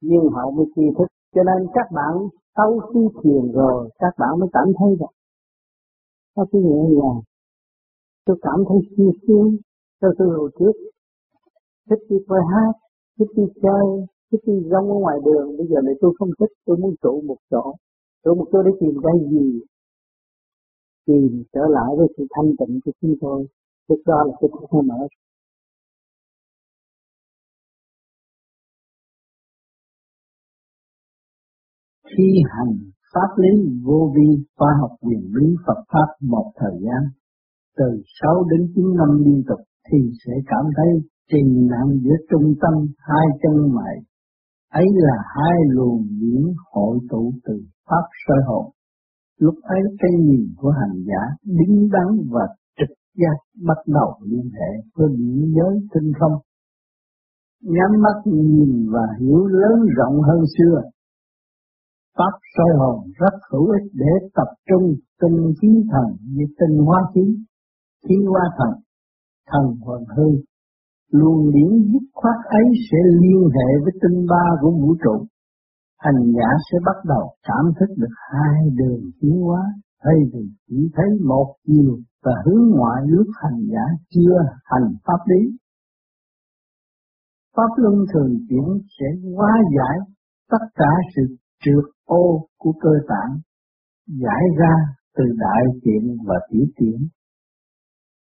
Nhiên 0.00 0.24
hậu 0.34 0.50
mới 0.50 0.66
khi 0.76 0.82
thức. 0.98 1.06
Cho 1.34 1.42
nên 1.42 1.68
các 1.74 1.86
bạn 1.92 2.14
sau 2.56 2.80
khi 2.94 3.00
thiền 3.22 3.52
rồi, 3.52 3.90
các 3.98 4.14
bạn 4.18 4.38
mới 4.38 4.48
cảm 4.52 4.66
thấy 4.78 4.96
rằng 5.00 5.14
có 6.36 6.46
cái 6.52 6.62
nhẹ 6.62 6.82
nhàng 6.98 7.20
Tôi 8.26 8.36
cảm 8.42 8.58
thấy 8.68 8.78
siêu 8.96 9.12
siêu 9.26 9.52
cho 10.00 10.08
tôi 10.18 10.28
hồi 10.28 10.50
trước. 10.58 10.72
Thích 11.90 12.02
đi 12.08 12.16
coi 12.28 12.40
hát, 12.52 12.72
thích 13.18 13.32
đi 13.36 13.42
chơi, 13.62 13.86
thích 14.32 14.40
đi 14.46 14.54
rong 14.70 14.86
ở 14.94 14.96
ngoài 15.00 15.18
đường. 15.24 15.56
Bây 15.58 15.66
giờ 15.66 15.76
này 15.84 15.94
tôi 16.00 16.12
không 16.18 16.30
thích, 16.38 16.52
tôi 16.64 16.76
muốn 16.76 16.94
trụ 17.02 17.22
một 17.26 17.36
chỗ. 17.50 17.64
Trụ 18.24 18.34
một 18.34 18.46
chỗ 18.52 18.62
để 18.62 18.70
tìm 18.80 18.94
ra 19.04 19.12
gì? 19.30 19.60
Tìm 21.06 21.42
trở 21.52 21.64
lại 21.76 21.90
với 21.98 22.06
sự 22.16 22.24
thanh 22.34 22.50
tịnh 22.58 22.80
của 22.84 22.92
chúng 23.00 23.14
tôi. 23.20 23.46
Lúc 23.88 24.00
đó 24.06 24.18
là 24.26 24.32
cái 24.40 24.48
thức 24.52 24.78
mở 24.84 25.06
khi 32.16 32.42
hành 32.56 32.76
pháp 33.14 33.30
lý 33.36 33.80
vô 33.84 34.12
vi 34.16 34.44
khoa 34.56 34.68
học 34.80 34.90
quyền 35.00 35.30
lý 35.34 35.46
Phật 35.66 35.84
pháp 35.92 36.08
một 36.20 36.52
thời 36.56 36.80
gian 36.82 37.02
từ 37.78 38.02
6 38.22 38.44
đến 38.50 38.72
9 38.74 38.84
năm 38.96 39.24
liên 39.24 39.42
tục 39.48 39.58
thì 39.88 39.98
sẽ 40.26 40.32
cảm 40.46 40.64
thấy 40.76 40.90
trình 41.30 41.66
nặng 41.70 41.90
giữa 42.02 42.16
trung 42.30 42.54
tâm 42.62 42.74
hai 42.98 43.26
chân 43.42 43.74
mày. 43.74 43.96
Ấy 44.72 44.86
là 44.94 45.16
hai 45.36 45.56
luồng 45.68 46.06
điển 46.20 46.42
hội 46.72 46.98
tụ 47.10 47.32
từ 47.44 47.54
pháp 47.90 48.06
soi 48.26 48.38
hồn. 48.46 48.70
Lúc 49.38 49.54
ấy 49.62 49.80
cái 49.98 50.10
nhìn 50.20 50.54
của 50.56 50.70
hành 50.70 51.04
giả 51.06 51.22
đứng 51.44 51.88
đắn 51.92 52.28
và 52.30 52.46
trực 52.78 52.96
giác 53.14 53.38
bắt 53.66 53.78
đầu 53.86 54.14
liên 54.22 54.50
hệ 54.58 54.70
với 54.96 55.08
biển 55.08 55.54
giới 55.56 55.74
tinh 55.94 56.12
không. 56.20 56.32
Nhắm 57.62 57.90
mắt 58.02 58.16
nhìn 58.24 58.88
và 58.92 59.06
hiểu 59.20 59.46
lớn 59.46 59.78
rộng 59.96 60.22
hơn 60.22 60.40
xưa. 60.58 60.82
Pháp 62.18 62.34
soi 62.56 62.70
hồn 62.78 63.10
rất 63.20 63.34
hữu 63.52 63.66
ích 63.70 63.90
để 63.94 64.28
tập 64.34 64.48
trung 64.68 64.94
tinh 65.20 65.52
khí 65.62 65.68
thần 65.92 66.16
như 66.34 66.44
tinh 66.58 66.78
hóa 66.86 67.00
khí, 67.14 67.36
khi 68.08 68.16
hóa 68.30 68.44
thần, 68.58 68.72
thần 69.50 69.64
hoàn 69.84 70.04
hư. 70.16 70.28
Luồng 71.12 71.52
điển 71.52 71.70
dứt 71.90 72.04
khoát 72.14 72.38
ấy 72.44 72.66
sẽ 72.90 72.98
liên 73.20 73.42
hệ 73.56 73.68
với 73.82 73.92
tinh 74.02 74.26
ba 74.30 74.44
của 74.60 74.70
vũ 74.70 74.94
trụ. 75.04 75.26
Hành 75.98 76.32
giả 76.36 76.48
sẽ 76.66 76.78
bắt 76.84 76.96
đầu 77.04 77.34
cảm 77.48 77.64
thức 77.80 77.94
được 77.96 78.14
hai 78.32 78.60
đường 78.78 79.00
tiến 79.20 79.40
hóa, 79.40 79.62
thay 80.04 80.14
vì 80.32 80.44
chỉ 80.68 80.90
thấy 80.94 81.08
một 81.28 81.54
chiều 81.66 81.98
và 82.24 82.32
hướng 82.46 82.64
ngoại 82.76 83.02
lúc 83.06 83.26
hành 83.42 83.60
giả 83.72 83.86
chưa 84.14 84.36
hành 84.64 84.94
pháp 85.04 85.20
lý. 85.26 85.56
Pháp 87.56 87.70
luân 87.76 87.94
thường 88.12 88.38
chuyển 88.48 88.68
sẽ 88.98 89.06
hóa 89.36 89.52
giải 89.76 89.98
tất 90.50 90.64
cả 90.74 90.92
sự 91.16 91.22
trượt 91.64 91.84
ô 92.04 92.46
của 92.58 92.72
cơ 92.80 92.90
tạng 93.08 93.38
giải 94.06 94.42
ra 94.58 94.74
từ 95.16 95.24
đại 95.38 95.62
tiện 95.82 96.16
và 96.26 96.34
tiểu 96.50 96.66
tiện. 96.76 97.08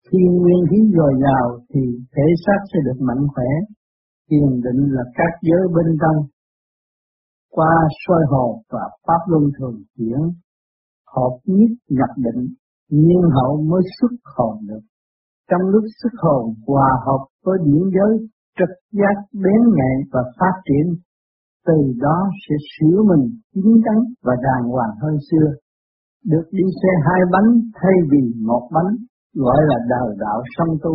Khi 0.09 0.21
nguyên 0.39 0.61
khí 0.69 0.79
dồi 0.97 1.13
dào 1.23 1.59
thì 1.69 1.81
thể 2.13 2.27
xác 2.45 2.59
sẽ 2.73 2.79
được 2.85 2.99
mạnh 3.07 3.23
khỏe, 3.33 3.51
thiền 4.29 4.49
định 4.65 4.81
là 4.95 5.03
các 5.15 5.33
giới 5.41 5.63
bên 5.75 5.97
trong. 6.01 6.25
Qua 7.51 7.73
soi 8.07 8.23
hồn 8.31 8.61
và 8.69 8.83
pháp 9.07 9.21
luân 9.27 9.43
thường 9.59 9.77
chuyển, 9.95 10.19
hợp 11.15 11.33
nhất 11.45 11.71
nhập 11.89 12.11
định, 12.25 12.47
nhiên 12.89 13.21
hậu 13.35 13.61
mới 13.61 13.81
xuất 13.99 14.13
hồn 14.35 14.55
được. 14.67 14.83
Trong 15.49 15.61
lúc 15.61 15.83
xuất 16.01 16.13
hồn 16.17 16.53
hòa 16.67 16.89
hợp 17.05 17.25
với 17.45 17.57
điển 17.65 17.83
giới, 17.95 18.27
trực 18.59 18.73
giác 18.91 19.17
bén 19.33 19.61
nhạy 19.77 19.95
và 20.11 20.21
phát 20.39 20.55
triển 20.65 20.95
từ 21.67 21.77
đó 22.05 22.17
sẽ 22.43 22.55
sửa 22.73 22.97
mình 23.09 23.23
chín 23.53 23.67
chắn 23.85 23.97
và 24.25 24.33
đàng 24.47 24.69
hoàng 24.71 24.95
hơn 25.01 25.15
xưa. 25.31 25.47
Được 26.25 26.47
đi 26.51 26.63
xe 26.81 26.91
hai 27.07 27.21
bánh 27.31 27.49
thay 27.73 27.95
vì 28.11 28.21
một 28.49 28.69
bánh, 28.73 28.91
gọi 29.45 29.57
là 29.69 29.77
đời 29.89 30.09
đạo 30.19 30.39
song 30.57 30.77
tu. 30.83 30.93